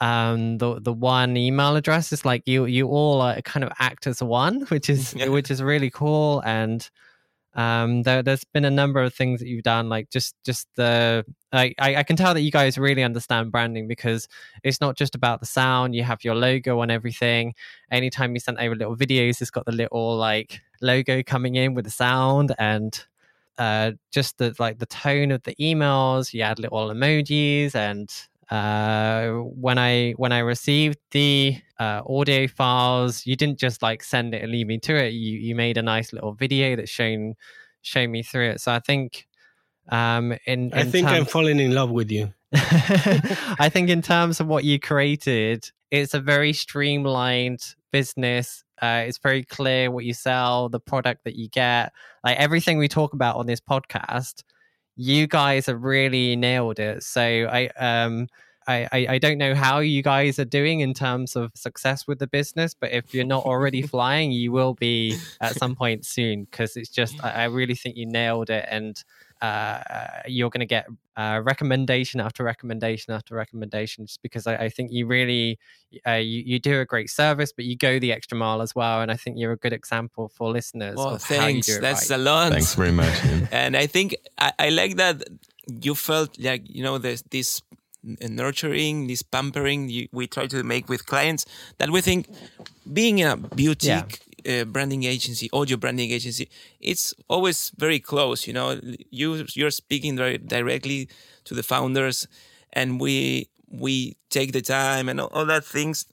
um 0.00 0.58
the 0.58 0.80
the 0.80 0.92
one 0.92 1.36
email 1.36 1.76
address 1.76 2.12
is 2.12 2.24
like 2.24 2.42
you 2.46 2.64
you 2.66 2.88
all 2.88 3.20
uh, 3.20 3.40
kind 3.42 3.62
of 3.64 3.70
act 3.78 4.06
as 4.06 4.22
one 4.22 4.62
which 4.62 4.88
is 4.88 5.14
Yeah. 5.16 5.28
which 5.28 5.50
is 5.50 5.62
really 5.62 5.90
cool 5.90 6.40
and 6.44 6.88
um 7.54 8.02
there, 8.02 8.22
there's 8.22 8.44
been 8.44 8.64
a 8.64 8.70
number 8.70 9.02
of 9.02 9.12
things 9.12 9.40
that 9.40 9.46
you've 9.48 9.62
done 9.62 9.88
like 9.88 10.08
just 10.10 10.34
just 10.44 10.66
the 10.76 11.24
I, 11.52 11.74
I 11.78 11.96
I 11.96 12.02
can 12.02 12.16
tell 12.16 12.32
that 12.32 12.40
you 12.40 12.50
guys 12.50 12.78
really 12.78 13.02
understand 13.02 13.52
branding 13.52 13.86
because 13.86 14.26
it's 14.64 14.80
not 14.80 14.96
just 14.96 15.14
about 15.14 15.40
the 15.40 15.46
sound 15.46 15.94
you 15.94 16.02
have 16.02 16.24
your 16.24 16.34
logo 16.34 16.80
on 16.80 16.90
everything. 16.90 17.54
Anytime 17.90 18.32
you 18.32 18.40
send 18.40 18.58
over 18.58 18.74
little 18.74 18.96
videos 18.96 19.40
it's 19.42 19.50
got 19.50 19.66
the 19.66 19.72
little 19.72 20.16
like 20.16 20.62
logo 20.80 21.22
coming 21.22 21.56
in 21.56 21.74
with 21.74 21.84
the 21.84 21.90
sound 21.90 22.54
and 22.58 23.04
uh 23.58 23.92
just 24.10 24.38
the 24.38 24.54
like 24.58 24.78
the 24.78 24.86
tone 24.86 25.30
of 25.30 25.42
the 25.42 25.54
emails 25.56 26.32
you 26.32 26.40
add 26.40 26.58
little 26.58 26.88
emojis 26.88 27.74
and 27.74 28.10
uh 28.52 29.30
when 29.30 29.78
i 29.78 30.10
when 30.18 30.30
i 30.30 30.40
received 30.40 30.98
the 31.12 31.56
uh 31.80 32.02
audio 32.06 32.46
files 32.46 33.24
you 33.24 33.34
didn't 33.34 33.58
just 33.58 33.80
like 33.82 34.02
send 34.02 34.34
it 34.34 34.42
and 34.42 34.52
leave 34.52 34.66
me 34.66 34.78
to 34.78 34.94
it 34.94 35.14
you 35.14 35.38
you 35.38 35.54
made 35.54 35.78
a 35.78 35.82
nice 35.82 36.12
little 36.12 36.34
video 36.34 36.76
that 36.76 36.86
shown 36.86 37.34
showed 37.80 38.10
me 38.10 38.22
through 38.22 38.50
it 38.50 38.60
so 38.60 38.70
i 38.70 38.78
think 38.78 39.26
um 39.88 40.34
in, 40.46 40.72
I 40.74 40.82
in 40.82 40.92
think 40.92 41.08
I'm 41.08 41.24
falling 41.24 41.58
in 41.58 41.74
love 41.74 41.90
with 41.90 42.10
you. 42.10 42.32
I 42.54 43.68
think 43.72 43.88
in 43.88 44.00
terms 44.02 44.38
of 44.40 44.46
what 44.46 44.62
you 44.62 44.78
created, 44.78 45.70
it's 45.90 46.14
a 46.14 46.20
very 46.20 46.52
streamlined 46.52 47.60
business. 47.90 48.62
Uh, 48.80 49.04
it's 49.06 49.18
very 49.18 49.42
clear 49.42 49.90
what 49.90 50.04
you 50.04 50.14
sell, 50.14 50.68
the 50.68 50.80
product 50.80 51.24
that 51.24 51.34
you 51.34 51.48
get, 51.48 51.92
like 52.22 52.36
everything 52.38 52.78
we 52.78 52.88
talk 52.88 53.12
about 53.12 53.36
on 53.36 53.46
this 53.46 53.60
podcast. 53.60 54.42
You 55.02 55.26
guys 55.26 55.66
have 55.66 55.82
really 55.82 56.36
nailed 56.36 56.78
it. 56.78 57.02
So 57.02 57.22
I 57.22 57.66
um 57.76 58.28
I, 58.68 58.88
I, 58.92 59.06
I 59.14 59.18
don't 59.18 59.38
know 59.38 59.56
how 59.56 59.80
you 59.80 60.04
guys 60.04 60.38
are 60.38 60.44
doing 60.44 60.80
in 60.80 60.94
terms 60.94 61.34
of 61.34 61.50
success 61.56 62.06
with 62.06 62.20
the 62.20 62.28
business, 62.28 62.74
but 62.74 62.92
if 62.92 63.12
you're 63.12 63.24
not 63.24 63.44
already 63.44 63.82
flying, 63.94 64.30
you 64.30 64.52
will 64.52 64.74
be 64.74 65.16
at 65.40 65.56
some 65.56 65.74
point 65.74 66.06
soon 66.06 66.44
because 66.44 66.76
it's 66.76 66.88
just 66.88 67.16
I, 67.24 67.30
I 67.30 67.44
really 67.46 67.74
think 67.74 67.96
you 67.96 68.06
nailed 68.06 68.50
it 68.50 68.64
and 68.70 69.02
uh, 69.42 70.22
you're 70.26 70.50
going 70.50 70.60
to 70.60 70.66
get 70.66 70.86
uh, 71.16 71.40
recommendation 71.44 72.20
after 72.20 72.44
recommendation 72.44 73.12
after 73.12 73.34
recommendation 73.34 74.06
just 74.06 74.22
because 74.22 74.46
I, 74.46 74.54
I 74.56 74.68
think 74.70 74.92
you 74.92 75.06
really 75.06 75.58
uh, 76.06 76.12
you, 76.12 76.42
you 76.46 76.58
do 76.58 76.80
a 76.80 76.84
great 76.84 77.10
service 77.10 77.52
but 77.52 77.64
you 77.64 77.76
go 77.76 77.98
the 77.98 78.12
extra 78.12 78.38
mile 78.38 78.62
as 78.62 78.74
well 78.74 79.02
and 79.02 79.10
I 79.10 79.16
think 79.16 79.36
you're 79.38 79.52
a 79.52 79.56
good 79.58 79.72
example 79.72 80.28
for 80.28 80.50
listeners 80.50 80.96
Well, 80.96 81.16
of 81.16 81.22
how 81.24 81.34
you 81.34 81.40
thanks. 81.40 81.66
do 81.66 81.74
it 81.76 81.80
That's 81.82 82.08
right. 82.10 82.18
a 82.18 82.22
lot. 82.22 82.52
Thanks 82.52 82.74
very 82.74 82.92
much. 82.92 83.14
And 83.52 83.76
I 83.76 83.86
think 83.86 84.16
I, 84.38 84.52
I 84.58 84.68
like 84.70 84.96
that 84.96 85.22
you 85.66 85.94
felt 85.94 86.38
like 86.38 86.62
you 86.76 86.82
know 86.82 86.98
this 86.98 87.22
this 87.30 87.62
nurturing, 88.28 89.06
this 89.06 89.22
pampering 89.22 89.88
you, 89.88 90.08
we 90.12 90.26
try 90.26 90.46
to 90.46 90.62
make 90.62 90.88
with 90.88 91.06
clients 91.06 91.46
that 91.78 91.90
we 91.90 92.00
think 92.00 92.26
being 92.92 93.22
a 93.22 93.36
boutique 93.36 94.20
uh, 94.48 94.64
branding 94.64 95.04
agency, 95.04 95.48
audio 95.52 95.76
branding 95.76 96.10
agency, 96.10 96.48
it's 96.80 97.14
always 97.28 97.70
very 97.76 98.00
close. 98.00 98.46
You 98.46 98.52
know, 98.54 98.80
you 99.10 99.46
you're 99.54 99.70
speaking 99.70 100.16
di- 100.16 100.38
directly 100.38 101.08
to 101.44 101.54
the 101.54 101.62
founders, 101.62 102.26
and 102.72 103.00
we 103.00 103.48
we 103.70 104.16
take 104.30 104.52
the 104.52 104.62
time 104.62 105.08
and 105.08 105.20
all, 105.20 105.28
all 105.32 105.46
that 105.46 105.64
things. 105.64 106.06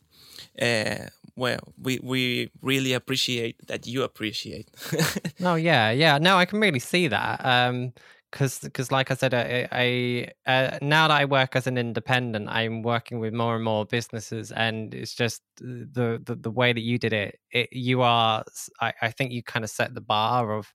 Uh, 0.62 1.08
well, 1.36 1.60
we 1.82 2.00
we 2.04 2.50
really 2.62 2.94
appreciate 2.94 3.56
that 3.68 3.88
you 3.88 4.04
appreciate. 4.04 4.68
Oh 5.42 5.56
yeah, 5.56 5.90
yeah. 5.92 6.18
No, 6.18 6.36
I 6.38 6.46
can 6.46 6.60
really 6.60 6.80
see 6.80 7.08
that. 7.08 7.40
Um, 7.46 7.94
because 8.32 8.60
because 8.60 8.92
like 8.92 9.12
I 9.12 9.16
said, 9.16 9.34
I, 9.34 9.68
I 9.72 10.28
uh, 10.46 10.78
now 10.82 11.08
that 11.08 11.22
I 11.22 11.26
work 11.26 11.56
as 11.56 11.68
an 11.68 11.78
independent, 11.78 12.48
I'm 12.50 12.82
working 12.82 13.20
with 13.20 13.34
more 13.34 13.56
and 13.56 13.64
more 13.64 13.86
businesses, 13.86 14.52
and 14.52 14.94
it's 14.94 15.14
just 15.14 15.42
the 15.58 16.22
the, 16.24 16.36
the 16.36 16.52
way 16.52 16.74
that 16.74 16.82
you 16.82 16.98
did 16.98 17.14
it. 17.14 17.40
it 17.52 17.70
you 17.72 18.02
are, 18.02 18.44
I 18.82 19.12
think 19.12 19.32
you 19.32 19.44
kind 19.44 19.64
of 19.66 19.72
set 19.72 19.94
the 19.96 20.02
bar 20.02 20.54
of 20.54 20.74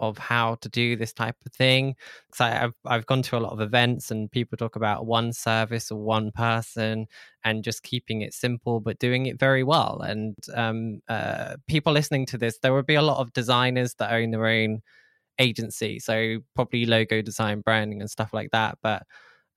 of 0.00 0.18
how 0.18 0.56
to 0.56 0.68
do 0.68 0.96
this 0.96 1.12
type 1.12 1.36
of 1.46 1.52
thing. 1.52 1.94
So 2.34 2.44
I've 2.44 2.74
I've 2.84 3.06
gone 3.06 3.22
to 3.22 3.36
a 3.36 3.40
lot 3.40 3.52
of 3.52 3.60
events, 3.60 4.10
and 4.10 4.30
people 4.30 4.56
talk 4.56 4.76
about 4.76 5.06
one 5.06 5.32
service 5.32 5.90
or 5.90 6.02
one 6.02 6.32
person, 6.32 7.06
and 7.44 7.64
just 7.64 7.82
keeping 7.82 8.22
it 8.22 8.34
simple 8.34 8.80
but 8.80 8.98
doing 8.98 9.26
it 9.26 9.38
very 9.38 9.62
well. 9.62 10.00
And 10.00 10.36
um, 10.54 11.00
uh, 11.08 11.56
people 11.68 11.92
listening 11.92 12.26
to 12.26 12.38
this, 12.38 12.58
there 12.58 12.74
will 12.74 12.82
be 12.82 12.96
a 12.96 13.02
lot 13.02 13.18
of 13.20 13.32
designers 13.32 13.94
that 13.94 14.12
own 14.12 14.30
their 14.32 14.46
own 14.46 14.82
agency, 15.38 15.98
so 15.98 16.38
probably 16.54 16.86
logo 16.86 17.22
design, 17.22 17.60
branding, 17.60 18.00
and 18.00 18.10
stuff 18.10 18.32
like 18.32 18.50
that. 18.52 18.78
But 18.82 19.02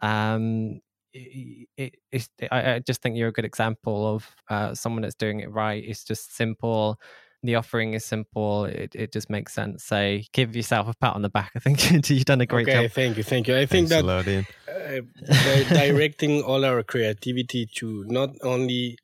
um, 0.01 0.79
it, 1.13 1.67
it, 1.77 1.95
it's, 2.11 2.29
I, 2.51 2.73
I 2.73 2.79
just 2.79 3.01
think 3.01 3.17
you're 3.17 3.29
a 3.29 3.33
good 3.33 3.45
example 3.45 4.15
of 4.15 4.35
uh, 4.49 4.73
someone 4.73 5.01
that's 5.01 5.15
doing 5.15 5.39
it 5.39 5.51
right. 5.51 5.83
It's 5.85 6.03
just 6.03 6.35
simple. 6.35 6.99
The 7.43 7.55
offering 7.55 7.93
is 7.93 8.03
simple. 8.03 8.65
It, 8.65 8.95
it 8.95 9.13
just 9.13 9.29
makes 9.29 9.53
sense. 9.53 9.83
So 9.83 10.19
give 10.33 10.55
yourself 10.55 10.87
a 10.87 10.93
pat 10.99 11.15
on 11.15 11.21
the 11.21 11.29
back. 11.29 11.51
I 11.55 11.59
think 11.59 12.09
you've 12.09 12.25
done 12.25 12.41
a 12.41 12.45
great 12.45 12.67
okay, 12.67 12.83
job. 12.83 12.91
thank 12.91 13.17
you, 13.17 13.23
thank 13.23 13.47
you. 13.47 13.55
I 13.55 13.65
think 13.65 13.89
Thanks 13.89 13.91
a 13.91 14.05
that 14.05 14.05
lot, 14.05 14.27
uh, 14.67 15.69
directing 15.69 16.41
all 16.43 16.65
our 16.65 16.83
creativity 16.83 17.67
to 17.75 18.05
not 18.07 18.29
only 18.41 18.97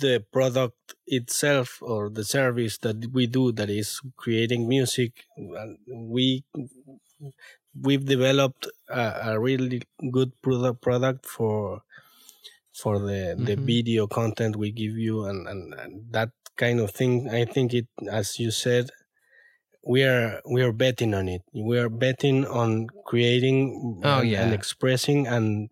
the 0.00 0.24
product 0.32 0.94
itself 1.06 1.78
or 1.82 2.10
the 2.10 2.24
service 2.24 2.78
that 2.78 3.12
we 3.12 3.26
do 3.26 3.52
that 3.52 3.70
is 3.70 4.00
creating 4.16 4.68
music 4.68 5.12
we 5.88 6.44
we've 7.80 8.04
developed 8.04 8.68
a, 8.88 9.32
a 9.32 9.40
really 9.40 9.82
good 10.10 10.30
product 10.42 10.80
product 10.82 11.26
for 11.26 11.82
for 12.72 12.98
the 12.98 13.34
the 13.38 13.56
Mhm. 13.56 13.66
video 13.66 14.06
content 14.06 14.56
we 14.56 14.70
give 14.72 14.96
you 14.98 15.24
and, 15.24 15.46
and 15.48 15.74
and 15.74 15.92
that 16.12 16.30
kind 16.56 16.78
of 16.80 16.90
thing 16.90 17.28
i 17.30 17.44
think 17.44 17.74
it 17.74 17.86
as 18.10 18.38
you 18.38 18.50
said 18.50 18.90
we 19.86 20.02
are 20.04 20.40
we 20.54 20.62
are 20.62 20.72
betting 20.72 21.12
on 21.14 21.28
it 21.28 21.42
we 21.52 21.78
are 21.78 21.88
betting 21.90 22.44
on 22.46 22.86
creating 23.04 23.58
Oh, 24.04 24.20
and, 24.20 24.30
yeah. 24.30 24.42
and 24.44 24.54
expressing 24.54 25.26
and 25.26 25.70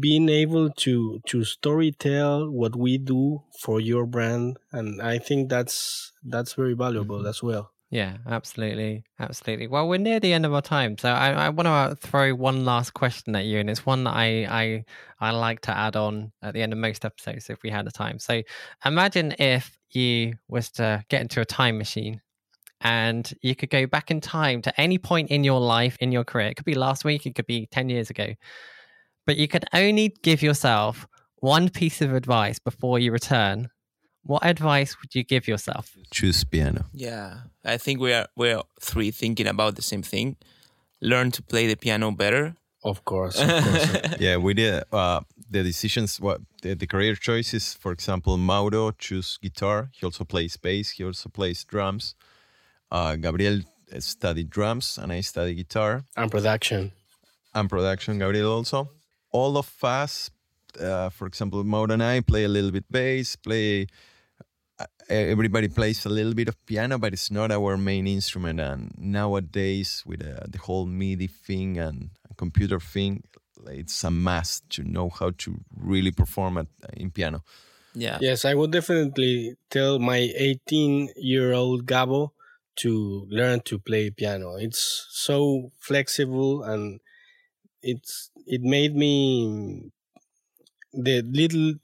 being 0.00 0.28
able 0.28 0.70
to 0.70 1.20
to 1.26 1.44
story 1.44 1.92
tell 1.92 2.50
what 2.50 2.74
we 2.74 2.98
do 2.98 3.42
for 3.60 3.80
your 3.80 4.04
brand 4.06 4.56
and 4.72 5.00
i 5.00 5.16
think 5.18 5.48
that's 5.48 6.12
that's 6.24 6.54
very 6.54 6.74
valuable 6.74 7.20
Mhm. 7.22 7.28
as 7.28 7.42
well 7.42 7.70
Yeah, 7.88 8.18
absolutely, 8.26 9.04
absolutely. 9.20 9.68
Well, 9.68 9.86
we're 9.88 10.02
near 10.02 10.18
the 10.18 10.32
end 10.32 10.44
of 10.44 10.52
our 10.52 10.60
time, 10.60 10.98
so 10.98 11.08
I, 11.08 11.46
I 11.46 11.48
want 11.50 11.68
to 11.70 11.94
throw 12.08 12.34
one 12.34 12.64
last 12.64 12.94
question 12.94 13.36
at 13.36 13.44
you, 13.44 13.60
and 13.60 13.70
it's 13.70 13.86
one 13.86 14.02
that 14.04 14.16
I, 14.16 14.28
I 14.62 14.84
I 15.20 15.30
like 15.30 15.60
to 15.68 15.70
add 15.70 15.94
on 15.94 16.32
at 16.42 16.52
the 16.52 16.62
end 16.62 16.72
of 16.72 16.80
most 16.80 17.04
episodes 17.04 17.48
if 17.48 17.62
we 17.62 17.70
had 17.70 17.86
the 17.86 17.92
time. 17.92 18.18
So, 18.18 18.42
imagine 18.84 19.36
if 19.38 19.78
you 19.92 20.34
was 20.48 20.68
to 20.72 21.04
get 21.08 21.22
into 21.22 21.40
a 21.40 21.44
time 21.44 21.78
machine, 21.78 22.20
and 22.80 23.32
you 23.40 23.54
could 23.54 23.70
go 23.70 23.86
back 23.86 24.10
in 24.10 24.20
time 24.20 24.62
to 24.62 24.80
any 24.80 24.98
point 24.98 25.30
in 25.30 25.44
your 25.44 25.60
life, 25.60 25.96
in 26.00 26.10
your 26.10 26.24
career. 26.24 26.48
It 26.48 26.56
could 26.56 26.66
be 26.66 26.74
last 26.74 27.04
week, 27.04 27.24
it 27.24 27.36
could 27.36 27.46
be 27.46 27.66
ten 27.70 27.88
years 27.88 28.10
ago, 28.10 28.34
but 29.26 29.36
you 29.36 29.48
could 29.48 29.64
only 29.74 30.14
give 30.22 30.42
yourself 30.42 31.06
one 31.40 31.68
piece 31.68 32.00
of 32.00 32.14
advice 32.14 32.58
before 32.58 32.98
you 32.98 33.12
return. 33.12 33.68
What 34.22 34.44
advice 34.44 34.96
would 35.00 35.14
you 35.14 35.22
give 35.22 35.46
yourself? 35.46 35.96
Choose 36.10 36.42
piano. 36.44 36.86
Yeah, 36.92 37.40
I 37.64 37.76
think 37.76 38.00
we 38.00 38.12
are 38.12 38.26
we're 38.36 38.62
three 38.80 39.10
thinking 39.10 39.46
about 39.46 39.76
the 39.76 39.82
same 39.82 40.02
thing. 40.02 40.36
Learn 41.00 41.30
to 41.32 41.42
play 41.42 41.66
the 41.66 41.76
piano 41.76 42.10
better. 42.10 42.54
of 42.82 43.04
course, 43.04 43.40
of 43.40 43.48
course. 43.48 43.88
yeah, 44.20 44.36
we 44.36 44.54
did 44.54 44.84
uh, 44.92 45.20
the 45.50 45.62
decisions. 45.62 46.20
What 46.20 46.40
the, 46.62 46.74
the 46.74 46.86
career 46.86 47.14
choices? 47.16 47.74
For 47.74 47.92
example, 47.92 48.36
Mauro 48.36 48.92
choose 48.92 49.38
guitar. 49.42 49.90
He 49.92 50.06
also 50.06 50.24
plays 50.24 50.56
bass. 50.56 50.90
He 50.90 51.04
also 51.04 51.28
plays 51.28 51.64
drums. 51.64 52.14
Uh, 52.90 53.16
Gabriel 53.16 53.60
studied 53.98 54.50
drums, 54.50 54.98
and 54.98 55.12
I 55.12 55.20
studied 55.22 55.56
guitar 55.56 56.04
and 56.16 56.30
production 56.30 56.92
and 57.54 57.68
production. 57.68 58.18
Gabriel 58.18 58.52
also. 58.52 58.88
All 59.38 59.54
of 59.58 59.70
us, 59.84 60.30
uh, 60.80 61.10
for 61.10 61.26
example, 61.26 61.62
Mauro 61.64 61.92
and 61.92 62.02
I 62.02 62.20
play 62.20 62.44
a 62.44 62.48
little 62.56 62.70
bit 62.70 62.86
bass. 62.90 63.36
Play. 63.36 63.86
uh, 64.80 64.86
Everybody 65.08 65.68
plays 65.68 66.06
a 66.06 66.08
little 66.18 66.34
bit 66.40 66.48
of 66.48 66.56
piano, 66.66 66.98
but 66.98 67.12
it's 67.12 67.30
not 67.30 67.50
our 67.50 67.76
main 67.76 68.06
instrument. 68.06 68.60
And 68.60 68.80
nowadays, 68.96 70.02
with 70.06 70.22
uh, 70.22 70.46
the 70.48 70.58
whole 70.66 70.86
MIDI 70.86 71.28
thing 71.28 71.78
and 71.78 72.10
computer 72.36 72.80
thing, 72.80 73.22
it's 73.66 74.04
a 74.04 74.10
must 74.10 74.68
to 74.70 74.82
know 74.82 75.08
how 75.18 75.30
to 75.38 75.60
really 75.76 76.12
perform 76.12 76.58
at, 76.58 76.66
in 76.94 77.10
piano. 77.10 77.42
Yeah. 77.94 78.18
Yes, 78.20 78.44
I 78.44 78.54
would 78.54 78.72
definitely 78.72 79.56
tell 79.70 79.98
my 79.98 80.20
18 80.36 81.10
year 81.16 81.52
old 81.52 81.86
Gabo 81.86 82.30
to 82.82 83.26
learn 83.30 83.60
to 83.64 83.78
play 83.78 84.10
piano. 84.10 84.56
It's 84.56 85.06
so 85.10 85.72
flexible 85.78 86.62
and 86.62 87.00
it's 87.92 88.30
it 88.46 88.62
made 88.62 88.94
me 88.94 89.90
the 90.92 91.22
little 91.22 91.74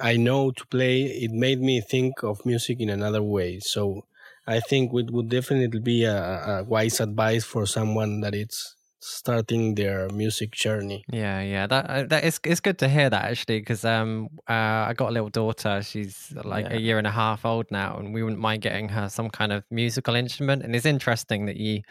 I 0.00 0.16
know 0.16 0.50
to 0.52 0.66
play, 0.68 1.02
it 1.02 1.32
made 1.32 1.60
me 1.60 1.80
think 1.80 2.22
of 2.22 2.44
music 2.46 2.80
in 2.80 2.88
another 2.90 3.22
way. 3.22 3.58
So 3.60 4.06
I 4.46 4.60
think 4.60 4.92
it 4.94 5.10
would 5.10 5.28
definitely 5.28 5.80
be 5.80 6.04
a, 6.04 6.16
a 6.60 6.64
wise 6.64 7.00
advice 7.00 7.44
for 7.44 7.66
someone 7.66 8.20
that 8.20 8.34
it's 8.34 8.76
starting 9.00 9.74
their 9.74 10.08
music 10.10 10.52
journey. 10.52 11.04
Yeah, 11.10 11.40
yeah, 11.40 11.66
that 11.66 11.84
uh, 11.90 12.02
that 12.04 12.24
is 12.24 12.38
it's 12.44 12.60
good 12.60 12.78
to 12.78 12.88
hear 12.88 13.10
that 13.10 13.24
actually 13.24 13.60
because 13.60 13.84
um 13.84 14.28
uh, 14.48 14.86
I 14.88 14.94
got 14.94 15.08
a 15.08 15.12
little 15.12 15.30
daughter. 15.30 15.82
She's 15.82 16.32
like 16.44 16.66
Yeah. 16.66 16.76
a 16.76 16.80
year 16.80 16.98
and 16.98 17.06
a 17.06 17.10
half 17.10 17.44
old 17.44 17.66
now, 17.70 17.96
and 17.98 18.14
we 18.14 18.22
wouldn't 18.22 18.40
mind 18.40 18.62
getting 18.62 18.88
her 18.90 19.08
some 19.08 19.30
kind 19.30 19.52
of 19.52 19.64
musical 19.70 20.14
instrument. 20.14 20.62
And 20.62 20.76
it's 20.76 20.86
interesting 20.86 21.46
that 21.46 21.56
you 21.56 21.82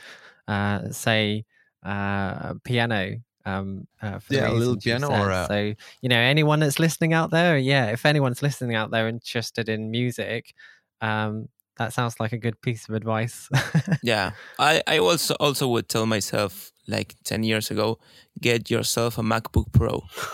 uh 0.47 0.89
say 0.91 1.45
uh 1.83 2.53
piano. 2.63 3.17
Um, 3.49 3.87
uh, 4.01 4.19
for 4.19 4.33
the 4.33 4.39
Yeah, 4.39 4.51
a 4.51 4.53
little 4.53 4.77
piano 4.77 5.07
or 5.09 5.29
a- 5.31 5.45
so 5.47 5.73
you 6.01 6.09
know 6.09 6.17
anyone 6.19 6.59
that's 6.59 6.79
listening 6.79 7.13
out 7.13 7.31
there, 7.31 7.57
yeah, 7.57 7.91
if 7.91 8.05
anyone's 8.05 8.41
listening 8.41 8.75
out 8.75 8.91
there 8.91 9.07
interested 9.07 9.69
in 9.69 9.91
music, 9.91 10.53
um, 11.01 11.49
that 11.77 11.93
sounds 11.93 12.19
like 12.19 12.33
a 12.33 12.37
good 12.37 12.59
piece 12.61 12.89
of 12.89 12.95
advice. 12.95 13.49
Yeah. 14.03 14.31
I, 14.59 14.81
I 14.87 14.97
also 14.99 15.35
also 15.39 15.67
would 15.69 15.87
tell 15.89 16.05
myself 16.05 16.71
like 16.89 17.15
10 17.23 17.43
years 17.43 17.71
ago, 17.71 17.99
get 18.41 18.69
yourself 18.69 19.17
a 19.17 19.21
MacBook 19.21 19.71
Pro. 19.71 20.03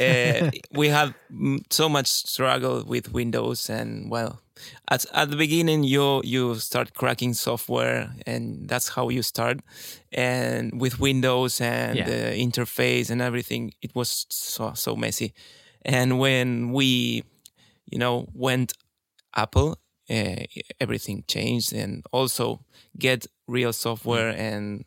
uh, 0.00 0.42
we 0.72 0.88
have 0.88 1.14
mm, 1.32 1.60
so 1.70 1.88
much 1.88 2.08
struggle 2.08 2.84
with 2.86 3.12
Windows 3.12 3.68
and 3.70 4.10
well, 4.10 4.40
at, 4.90 5.04
at 5.12 5.30
the 5.30 5.36
beginning 5.36 5.84
you 5.84 6.22
you 6.24 6.54
start 6.56 6.94
cracking 6.94 7.34
software 7.34 8.10
and 8.26 8.68
that's 8.68 8.88
how 8.88 9.08
you 9.10 9.22
start. 9.22 9.60
And 10.12 10.80
with 10.80 11.00
Windows 11.00 11.60
and 11.60 11.98
Yeah. 11.98 12.04
the 12.04 12.34
interface 12.36 13.10
and 13.10 13.20
everything, 13.22 13.72
it 13.82 13.94
was 13.94 14.26
so 14.30 14.72
so 14.74 14.96
messy. 14.96 15.34
And 15.84 16.18
when 16.18 16.72
we, 16.72 17.24
you 17.86 17.98
know, 17.98 18.28
went 18.34 18.72
Apple, 19.36 19.78
uh, 20.10 20.44
everything 20.80 21.24
changed, 21.28 21.72
and 21.72 22.04
also 22.12 22.60
get 22.98 23.26
real 23.48 23.72
software 23.72 24.30
and 24.30 24.84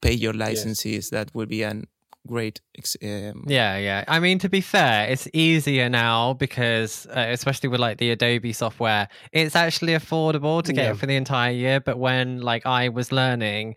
pay 0.00 0.12
your 0.12 0.32
licenses. 0.32 1.10
That 1.10 1.34
would 1.34 1.48
be 1.48 1.62
an 1.62 1.86
great. 2.26 2.60
ex- 2.78 2.96
Um, 3.02 3.44
Yeah, 3.48 3.76
yeah. 3.78 4.04
I 4.06 4.20
mean, 4.20 4.38
to 4.40 4.48
be 4.48 4.60
fair, 4.60 5.08
it's 5.08 5.26
easier 5.32 5.88
now 5.88 6.34
because, 6.34 7.06
uh, 7.06 7.26
especially 7.30 7.68
with 7.68 7.80
like 7.80 7.98
the 7.98 8.10
Adobe 8.10 8.52
software, 8.52 9.08
it's 9.32 9.56
actually 9.56 9.94
affordable 9.94 10.62
to 10.62 10.72
get 10.72 10.84
Yeah. 10.84 10.90
it 10.92 10.98
for 10.98 11.06
the 11.06 11.16
entire 11.16 11.52
year. 11.52 11.80
But 11.80 11.98
when 11.98 12.40
like 12.40 12.64
I 12.64 12.88
was 12.90 13.10
learning, 13.10 13.74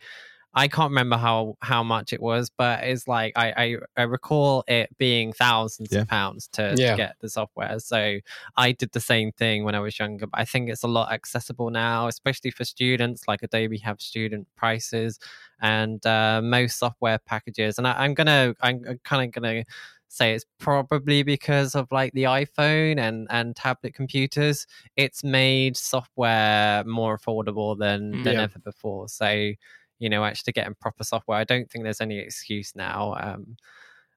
I 0.58 0.68
can't 0.70 0.89
remember 0.89 1.18
how 1.18 1.58
how 1.62 1.84
much 1.84 2.14
it 2.14 2.22
was, 2.22 2.49
but 2.58 2.84
it's 2.86 3.08
like 3.08 3.34
I 3.36 3.53
I, 3.58 3.76
I 3.97 4.03
recall 4.03 4.64
it 4.68 4.89
being 4.97 5.34
thousands 5.34 5.91
Yeah. 5.91 6.01
of 6.01 6.08
pounds 6.08 6.47
to, 6.53 6.76
to 6.76 6.95
get 6.95 7.16
the 7.20 7.30
software. 7.30 7.78
So 7.80 8.20
I 8.56 8.72
did 8.72 8.91
the 8.93 9.01
same 9.01 9.32
thing 9.34 9.66
when 9.66 9.76
I 9.76 9.80
was 9.80 9.99
younger. 9.99 10.28
But 10.28 10.39
I 10.39 10.45
think 10.45 10.70
it's 10.70 10.84
a 10.84 10.88
lot 10.88 11.12
accessible 11.12 11.70
now, 11.72 12.08
especially 12.08 12.51
for 12.51 12.64
students. 12.64 13.28
Like 13.28 13.43
Adobe 13.43 13.78
have 13.80 13.99
student 14.01 14.47
prices 14.56 15.20
and 15.62 16.06
uh, 16.06 16.41
most 16.43 16.80
software 16.80 17.20
packages. 17.20 17.78
And 17.78 17.88
I, 17.88 18.03
I'm 18.03 18.14
gonna, 18.14 18.53
I'm 18.62 18.99
kind 19.03 19.28
of 19.28 19.34
gonna 19.41 19.64
say 20.08 20.34
it's 20.34 20.45
probably 20.60 21.24
because 21.24 21.76
of 21.76 21.91
like 21.91 22.14
the 22.14 22.24
iPhone 22.24 22.97
and 22.99 23.28
and 23.30 23.56
tablet 23.56 23.93
computers. 23.93 24.66
It's 24.95 25.24
made 25.24 25.76
software 25.76 26.84
more 26.86 27.18
affordable 27.18 27.78
than 27.78 28.22
than 28.24 28.36
Yeah. 28.36 28.43
ever 28.43 28.60
before. 28.60 29.10
So 29.10 29.51
you 30.00 30.10
know, 30.10 30.24
actually 30.24 30.54
getting 30.54 30.76
proper 30.80 31.04
software, 31.04 31.38
I 31.38 31.43
don't 31.43 31.70
think 31.70 31.84
there's 31.84 32.02
any 32.02 32.20
excuse 32.20 32.74
now. 32.76 33.16
Um, 33.20 33.58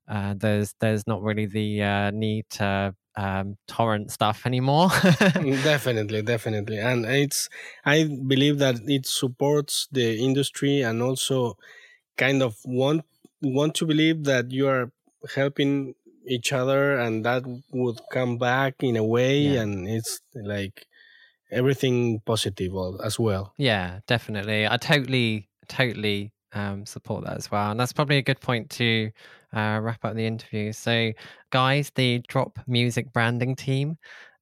uh, 0.08 0.34
there's 0.36 0.74
there's 0.80 1.06
not 1.06 1.22
really 1.22 1.46
the 1.46 1.82
uh, 1.82 2.10
need 2.10 2.46
to 2.50 2.94
um, 3.16 3.56
torrent 3.66 4.10
stuff 4.10 4.46
anymore. 4.46 4.88
Mm, 5.38 5.62
definitely 5.62 6.22
definitely 6.22 6.78
and 6.78 7.04
it's 7.06 7.48
i 7.84 8.04
believe 8.26 8.58
that 8.58 8.76
it 8.86 9.06
supports 9.06 9.86
the 9.92 10.18
industry 10.18 10.82
and 10.82 11.00
also 11.02 11.56
kind 12.16 12.42
of 12.42 12.56
want 12.64 13.04
want 13.42 13.74
to 13.76 13.86
believe 13.86 14.24
that 14.24 14.50
you 14.50 14.66
are 14.68 14.90
helping 15.34 15.94
each 16.26 16.52
other 16.52 16.98
and 16.98 17.24
that 17.24 17.42
would 17.72 18.00
come 18.12 18.36
back 18.38 18.74
in 18.82 18.96
a 18.96 19.04
way 19.04 19.38
Yeah. 19.40 19.62
and 19.62 19.88
it's 19.88 20.20
like 20.34 20.86
everything 21.50 22.20
positive 22.24 22.72
as 23.04 23.18
well 23.18 23.54
Yeah, 23.56 24.00
definitely. 24.06 24.66
I 24.66 24.76
totally, 24.76 25.47
totally 25.68 26.32
um, 26.52 26.86
support 26.86 27.24
that 27.24 27.36
as 27.36 27.50
well. 27.50 27.70
And 27.70 27.78
that's 27.78 27.92
probably 27.92 28.18
a 28.18 28.22
good 28.22 28.40
point 28.40 28.70
to 28.70 29.10
uh, 29.54 29.80
wrap 29.82 30.04
up 30.04 30.14
the 30.14 30.26
interview. 30.26 30.72
So, 30.72 31.12
guys, 31.50 31.90
the 31.94 32.22
Drop 32.28 32.58
Music 32.66 33.12
branding 33.12 33.56
team, 33.56 33.98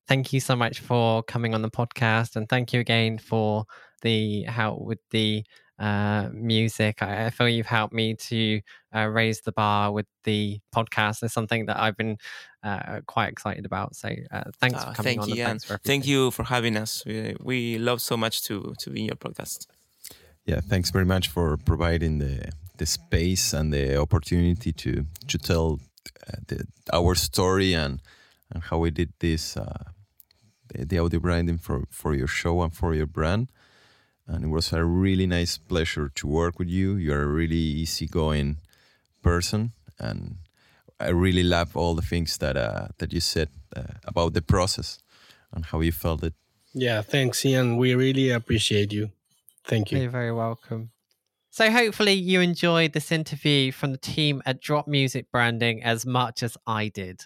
thank 0.09 0.33
you 0.33 0.41
so 0.41 0.57
much 0.57 0.81
for 0.81 1.23
coming 1.25 1.55
on 1.55 1.63
the 1.63 1.71
podcast. 1.71 2.37
And 2.37 2.49
thank 2.49 2.73
you 2.73 2.81
again 2.81 3.19
for 3.19 3.65
the 4.03 4.43
help 4.45 4.83
with 4.83 4.99
the 5.11 5.45
uh, 5.79 6.29
music. 6.33 7.03
I, 7.03 7.27
I 7.27 7.31
feel 7.31 7.49
you've 7.49 7.67
helped 7.67 7.93
me 7.93 8.15
to 8.15 8.61
uh, 8.95 9.07
raise 9.07 9.41
the 9.43 9.53
bar 9.53 9.93
with 9.93 10.07
the 10.25 10.61
podcast. 10.75 11.23
It's 11.23 11.35
something 11.35 11.67
that 11.67 11.79
I've 11.79 11.97
been 11.97 12.17
uh, 12.63 13.01
quite 13.07 13.31
excited 13.31 13.67
about. 13.67 13.95
So, 13.95 14.09
uh, 14.31 14.45
thanks 14.61 14.83
for 14.83 14.93
coming 14.93 15.19
thank 15.19 15.23
on. 15.23 15.29
you, 15.29 15.45
thanks 15.45 15.65
for 15.65 15.79
thank 15.79 16.07
you 16.07 16.31
for 16.31 16.45
having 16.45 16.77
us. 16.77 17.05
We, 17.05 17.37
we 17.41 17.79
love 17.79 18.01
so 18.01 18.17
much 18.17 18.43
to 18.45 18.75
to 18.79 18.91
be 18.91 19.01
in 19.01 19.07
your 19.07 19.17
podcast. 19.17 19.67
Yeah, 20.47 20.61
thanks 20.61 20.91
very 20.91 21.05
much 21.05 21.29
for 21.29 21.57
providing 21.57 22.19
the 22.19 22.51
the 22.79 22.87
space 22.87 23.53
and 23.53 23.73
the 23.73 23.97
opportunity 24.01 24.73
to 24.73 25.07
to 25.29 25.39
tell 25.39 25.81
uh, 26.29 26.37
the, 26.47 26.67
our 26.93 27.15
story 27.15 27.75
and 27.75 28.01
and 28.51 28.63
how 28.63 28.79
we 28.79 28.91
did 28.91 29.13
this 29.19 29.57
uh, 29.57 29.91
the, 30.69 30.85
the 30.87 30.99
audio 30.99 31.21
branding 31.21 31.59
for 31.59 31.85
for 31.91 32.15
your 32.15 32.29
show 32.29 32.63
and 32.63 32.73
for 32.75 32.95
your 32.95 33.07
brand. 33.07 33.49
And 34.29 34.45
it 34.45 34.49
was 34.49 34.73
a 34.73 34.85
really 34.85 35.27
nice 35.27 35.59
pleasure 35.59 36.09
to 36.15 36.27
work 36.27 36.59
with 36.59 36.69
you. 36.69 36.97
You're 36.97 37.23
a 37.23 37.27
really 37.27 37.83
easygoing 37.83 38.57
person, 39.23 39.73
and 39.99 40.37
I 40.99 41.11
really 41.11 41.45
love 41.45 41.77
all 41.77 41.95
the 41.95 42.07
things 42.07 42.39
that 42.39 42.57
uh, 42.57 42.89
that 42.99 43.13
you 43.13 43.21
said 43.21 43.49
uh, 43.77 43.83
about 44.05 44.33
the 44.35 44.43
process 44.43 44.99
and 45.53 45.65
how 45.67 45.81
you 45.81 45.93
felt 45.93 46.23
it. 46.23 46.35
yeah 46.79 47.03
thanks 47.03 47.45
ian 47.45 47.79
we 47.79 47.95
really 47.95 48.31
appreciate 48.31 48.93
you 48.93 49.11
thank 49.67 49.93
you 49.93 49.99
You're 49.99 50.11
very 50.11 50.33
welcome. 50.33 50.91
So, 51.51 51.71
hopefully, 51.71 52.13
you 52.13 52.43
enjoyed 52.43 52.93
this 52.93 53.11
interview 53.11 53.73
from 53.73 53.93
the 53.93 53.99
team 53.99 54.43
at 54.45 54.61
Drop 54.61 54.87
Music 54.87 55.27
Branding 55.33 55.83
as 55.83 56.05
much 56.05 56.43
as 56.43 56.57
I 56.67 56.89
did. 56.89 57.23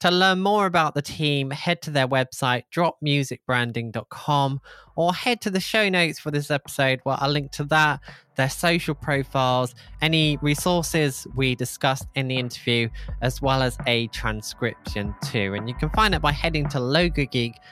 To 0.00 0.10
learn 0.12 0.40
more 0.40 0.66
about 0.66 0.94
the 0.94 1.02
team, 1.02 1.50
head 1.50 1.82
to 1.82 1.90
their 1.90 2.06
website, 2.06 2.64
dropmusicbranding.com, 2.72 4.60
or 4.94 5.12
head 5.12 5.40
to 5.40 5.50
the 5.50 5.58
show 5.58 5.88
notes 5.88 6.20
for 6.20 6.30
this 6.30 6.52
episode 6.52 7.00
where 7.02 7.16
I'll 7.18 7.30
link 7.30 7.50
to 7.52 7.64
that, 7.64 8.00
their 8.36 8.48
social 8.48 8.94
profiles, 8.94 9.74
any 10.00 10.36
resources 10.38 11.26
we 11.34 11.56
discussed 11.56 12.06
in 12.14 12.28
the 12.28 12.36
interview, 12.36 12.88
as 13.22 13.42
well 13.42 13.60
as 13.60 13.76
a 13.86 14.06
transcription 14.08 15.16
too. 15.24 15.54
And 15.54 15.68
you 15.68 15.74
can 15.74 15.90
find 15.90 16.14
it 16.14 16.22
by 16.22 16.30
heading 16.30 16.68
to 16.70 16.78
logogeek.uk 16.78 17.66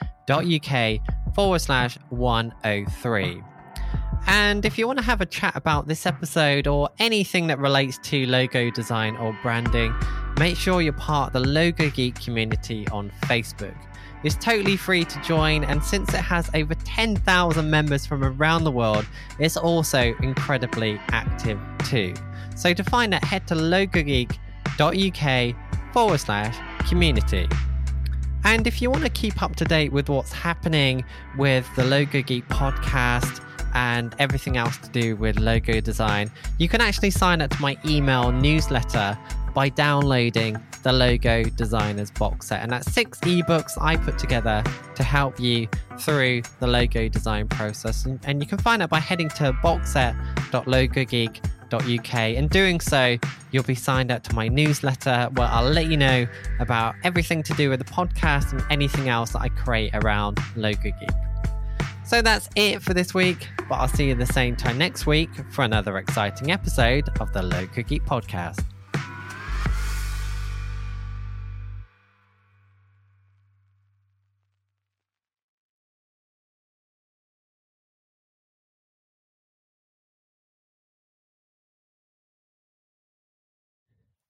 forward 1.33 1.59
slash 1.59 1.97
103. 2.09 3.41
And 4.27 4.65
if 4.65 4.77
you 4.77 4.87
want 4.87 4.99
to 4.99 5.05
have 5.05 5.21
a 5.21 5.25
chat 5.25 5.55
about 5.55 5.87
this 5.87 6.05
episode 6.05 6.67
or 6.67 6.89
anything 6.99 7.47
that 7.47 7.59
relates 7.59 7.97
to 7.99 8.25
logo 8.25 8.69
design 8.69 9.15
or 9.17 9.37
branding, 9.41 9.95
make 10.37 10.57
sure 10.57 10.81
you're 10.81 10.91
part 10.93 11.33
of 11.33 11.41
the 11.41 11.49
Logo 11.49 11.89
Geek 11.89 12.21
community 12.21 12.85
on 12.89 13.09
Facebook. 13.23 13.75
It's 14.23 14.35
totally 14.35 14.75
free 14.75 15.05
to 15.05 15.21
join, 15.21 15.63
and 15.63 15.81
since 15.83 16.13
it 16.13 16.19
has 16.19 16.49
over 16.53 16.73
10,000 16.73 17.69
members 17.69 18.05
from 18.05 18.23
around 18.23 18.65
the 18.65 18.71
world, 18.71 19.05
it's 19.39 19.55
also 19.55 20.13
incredibly 20.21 20.99
active 21.09 21.59
too. 21.85 22.13
So 22.55 22.73
to 22.73 22.83
find 22.83 23.13
that, 23.13 23.23
head 23.23 23.47
to 23.47 23.55
logogeek.uk 23.55 25.55
forward 25.93 26.19
slash 26.19 26.89
community. 26.89 27.47
And 28.43 28.67
if 28.67 28.81
you 28.81 28.89
want 28.89 29.03
to 29.03 29.09
keep 29.09 29.41
up 29.41 29.55
to 29.57 29.65
date 29.65 29.93
with 29.93 30.09
what's 30.09 30.33
happening 30.33 31.05
with 31.37 31.67
the 31.75 31.83
Logo 31.83 32.21
Geek 32.21 32.47
podcast 32.47 33.46
and 33.73 34.15
everything 34.19 34.57
else 34.57 34.77
to 34.77 34.89
do 34.89 35.15
with 35.15 35.39
logo 35.39 35.81
design, 35.81 36.31
you 36.57 36.69
can 36.69 36.81
actually 36.81 37.11
sign 37.11 37.41
up 37.41 37.51
to 37.51 37.61
my 37.61 37.77
email 37.85 38.31
newsletter 38.31 39.17
by 39.57 39.67
downloading 39.69 40.55
the 40.83 40.93
Logo 40.93 41.43
Designers 41.43 42.11
box 42.11 42.47
set. 42.47 42.61
And 42.61 42.71
that's 42.71 42.93
six 42.93 43.19
ebooks 43.21 43.71
I 43.81 43.97
put 43.97 44.19
together 44.19 44.63
to 44.93 45.03
help 45.03 45.39
you 45.39 45.67
through 45.99 46.43
the 46.59 46.67
logo 46.67 47.09
design 47.09 47.47
process. 47.47 48.05
And, 48.05 48.19
and 48.23 48.39
you 48.39 48.47
can 48.47 48.59
find 48.59 48.83
out 48.83 48.91
by 48.91 48.99
heading 48.99 49.29
to 49.29 49.53
boxset.logogeek.uk. 49.63 52.13
In 52.13 52.47
doing 52.47 52.79
so, 52.79 53.17
you'll 53.51 53.63
be 53.63 53.73
signed 53.73 54.11
up 54.11 54.21
to 54.23 54.35
my 54.35 54.47
newsletter 54.47 55.29
where 55.33 55.47
I'll 55.47 55.69
let 55.69 55.87
you 55.87 55.97
know 55.97 56.27
about 56.59 56.93
everything 57.03 57.41
to 57.43 57.53
do 57.53 57.69
with 57.71 57.79
the 57.79 57.91
podcast 57.91 58.53
and 58.53 58.63
anything 58.69 59.09
else 59.09 59.31
that 59.31 59.41
I 59.41 59.49
create 59.49 59.95
around 59.95 60.39
Logo 60.55 60.83
Geek. 60.83 61.26
So 62.07 62.21
that's 62.21 62.47
it 62.55 62.81
for 62.81 62.93
this 62.93 63.13
week, 63.13 63.49
but 63.67 63.75
I'll 63.75 63.89
see 63.89 64.07
you 64.07 64.15
the 64.15 64.25
same 64.25 64.55
time 64.55 64.77
next 64.77 65.05
week 65.05 65.29
for 65.51 65.65
another 65.65 65.97
exciting 65.97 66.51
episode 66.51 67.03
of 67.19 67.33
the 67.33 67.43
Logo 67.43 67.83
Geek 67.83 68.05
podcast. 68.05 68.63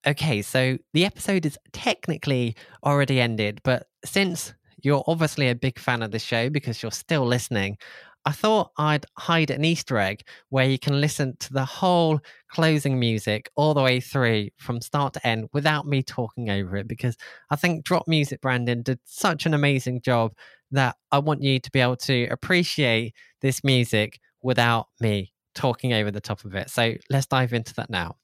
Okay, 0.07 0.41
so 0.41 0.79
the 0.93 1.05
episode 1.05 1.45
is 1.45 1.59
technically 1.73 2.55
already 2.83 3.21
ended, 3.21 3.61
but 3.63 3.87
since 4.03 4.53
you're 4.83 5.03
obviously 5.07 5.49
a 5.49 5.55
big 5.55 5.79
fan 5.79 6.03
of 6.03 6.11
the 6.11 6.19
show 6.19 6.49
because 6.49 6.81
you're 6.81 6.91
still 6.91 7.25
listening, 7.25 7.77
I 8.25 8.31
thought 8.31 8.71
I'd 8.77 9.05
hide 9.17 9.51
an 9.51 9.63
Easter 9.63 9.97
egg 9.97 10.21
where 10.49 10.67
you 10.67 10.77
can 10.77 10.99
listen 10.99 11.37
to 11.39 11.53
the 11.53 11.63
whole 11.63 12.19
closing 12.49 12.99
music 12.99 13.49
all 13.55 13.73
the 13.73 13.81
way 13.81 14.01
through 14.01 14.49
from 14.57 14.81
start 14.81 15.13
to 15.13 15.25
end 15.25 15.47
without 15.53 15.87
me 15.87 16.03
talking 16.03 16.49
over 16.49 16.75
it 16.75 16.89
because 16.89 17.15
I 17.51 17.55
think 17.55 17.85
Drop 17.85 18.05
Music 18.05 18.41
Branding 18.41 18.83
did 18.83 18.99
such 19.05 19.45
an 19.45 19.53
amazing 19.53 20.01
job 20.01 20.33
that 20.71 20.97
I 21.11 21.19
want 21.19 21.41
you 21.41 21.59
to 21.59 21.71
be 21.71 21.79
able 21.79 21.95
to 21.97 22.27
appreciate 22.29 23.13
this 23.41 23.63
music 23.63 24.19
without 24.41 24.87
me 24.99 25.31
talking 25.55 25.93
over 25.93 26.11
the 26.11 26.19
top 26.21 26.43
of 26.43 26.53
it. 26.53 26.69
So 26.69 26.95
let's 27.09 27.27
dive 27.27 27.53
into 27.53 27.73
that 27.75 27.89
now. 27.89 28.17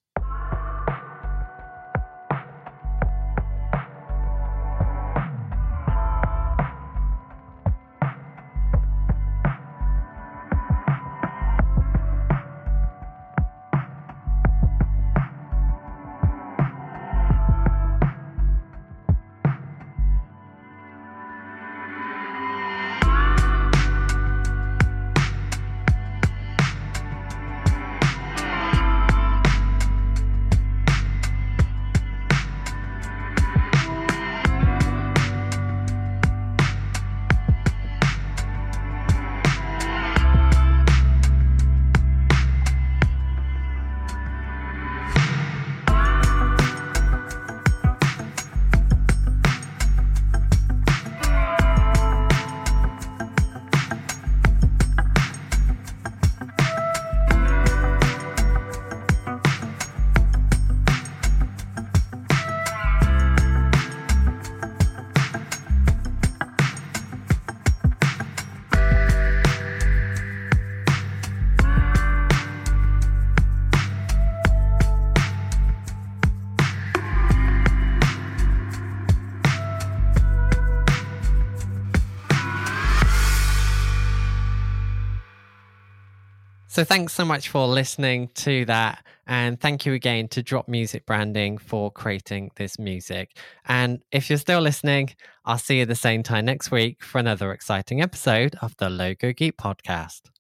So 86.74 86.84
thanks 86.84 87.14
so 87.14 87.24
much 87.24 87.50
for 87.50 87.68
listening 87.68 88.30
to 88.34 88.66
that. 88.66 89.06
And 89.28 89.62
thank 89.62 89.86
you 89.86 89.94
again 89.94 90.28
to 90.30 90.42
Drop 90.42 90.68
Music 90.68 91.06
Branding 91.06 91.60
for 91.60 91.92
creating 91.92 92.50
this 92.56 92.80
music. 92.80 93.38
And 93.68 94.02
if 94.12 94.28
you're 94.28 94.40
still 94.40 94.60
listening, 94.60 95.12
I'll 95.46 95.60
see 95.60 95.78
you 95.78 95.86
the 95.86 95.94
same 95.94 96.24
time 96.24 96.46
next 96.46 96.72
week 96.72 97.04
for 97.04 97.20
another 97.20 97.52
exciting 97.52 98.02
episode 98.02 98.56
of 98.60 98.76
the 98.78 98.90
Logo 98.90 99.34
Geek 99.34 99.56
podcast. 99.56 100.33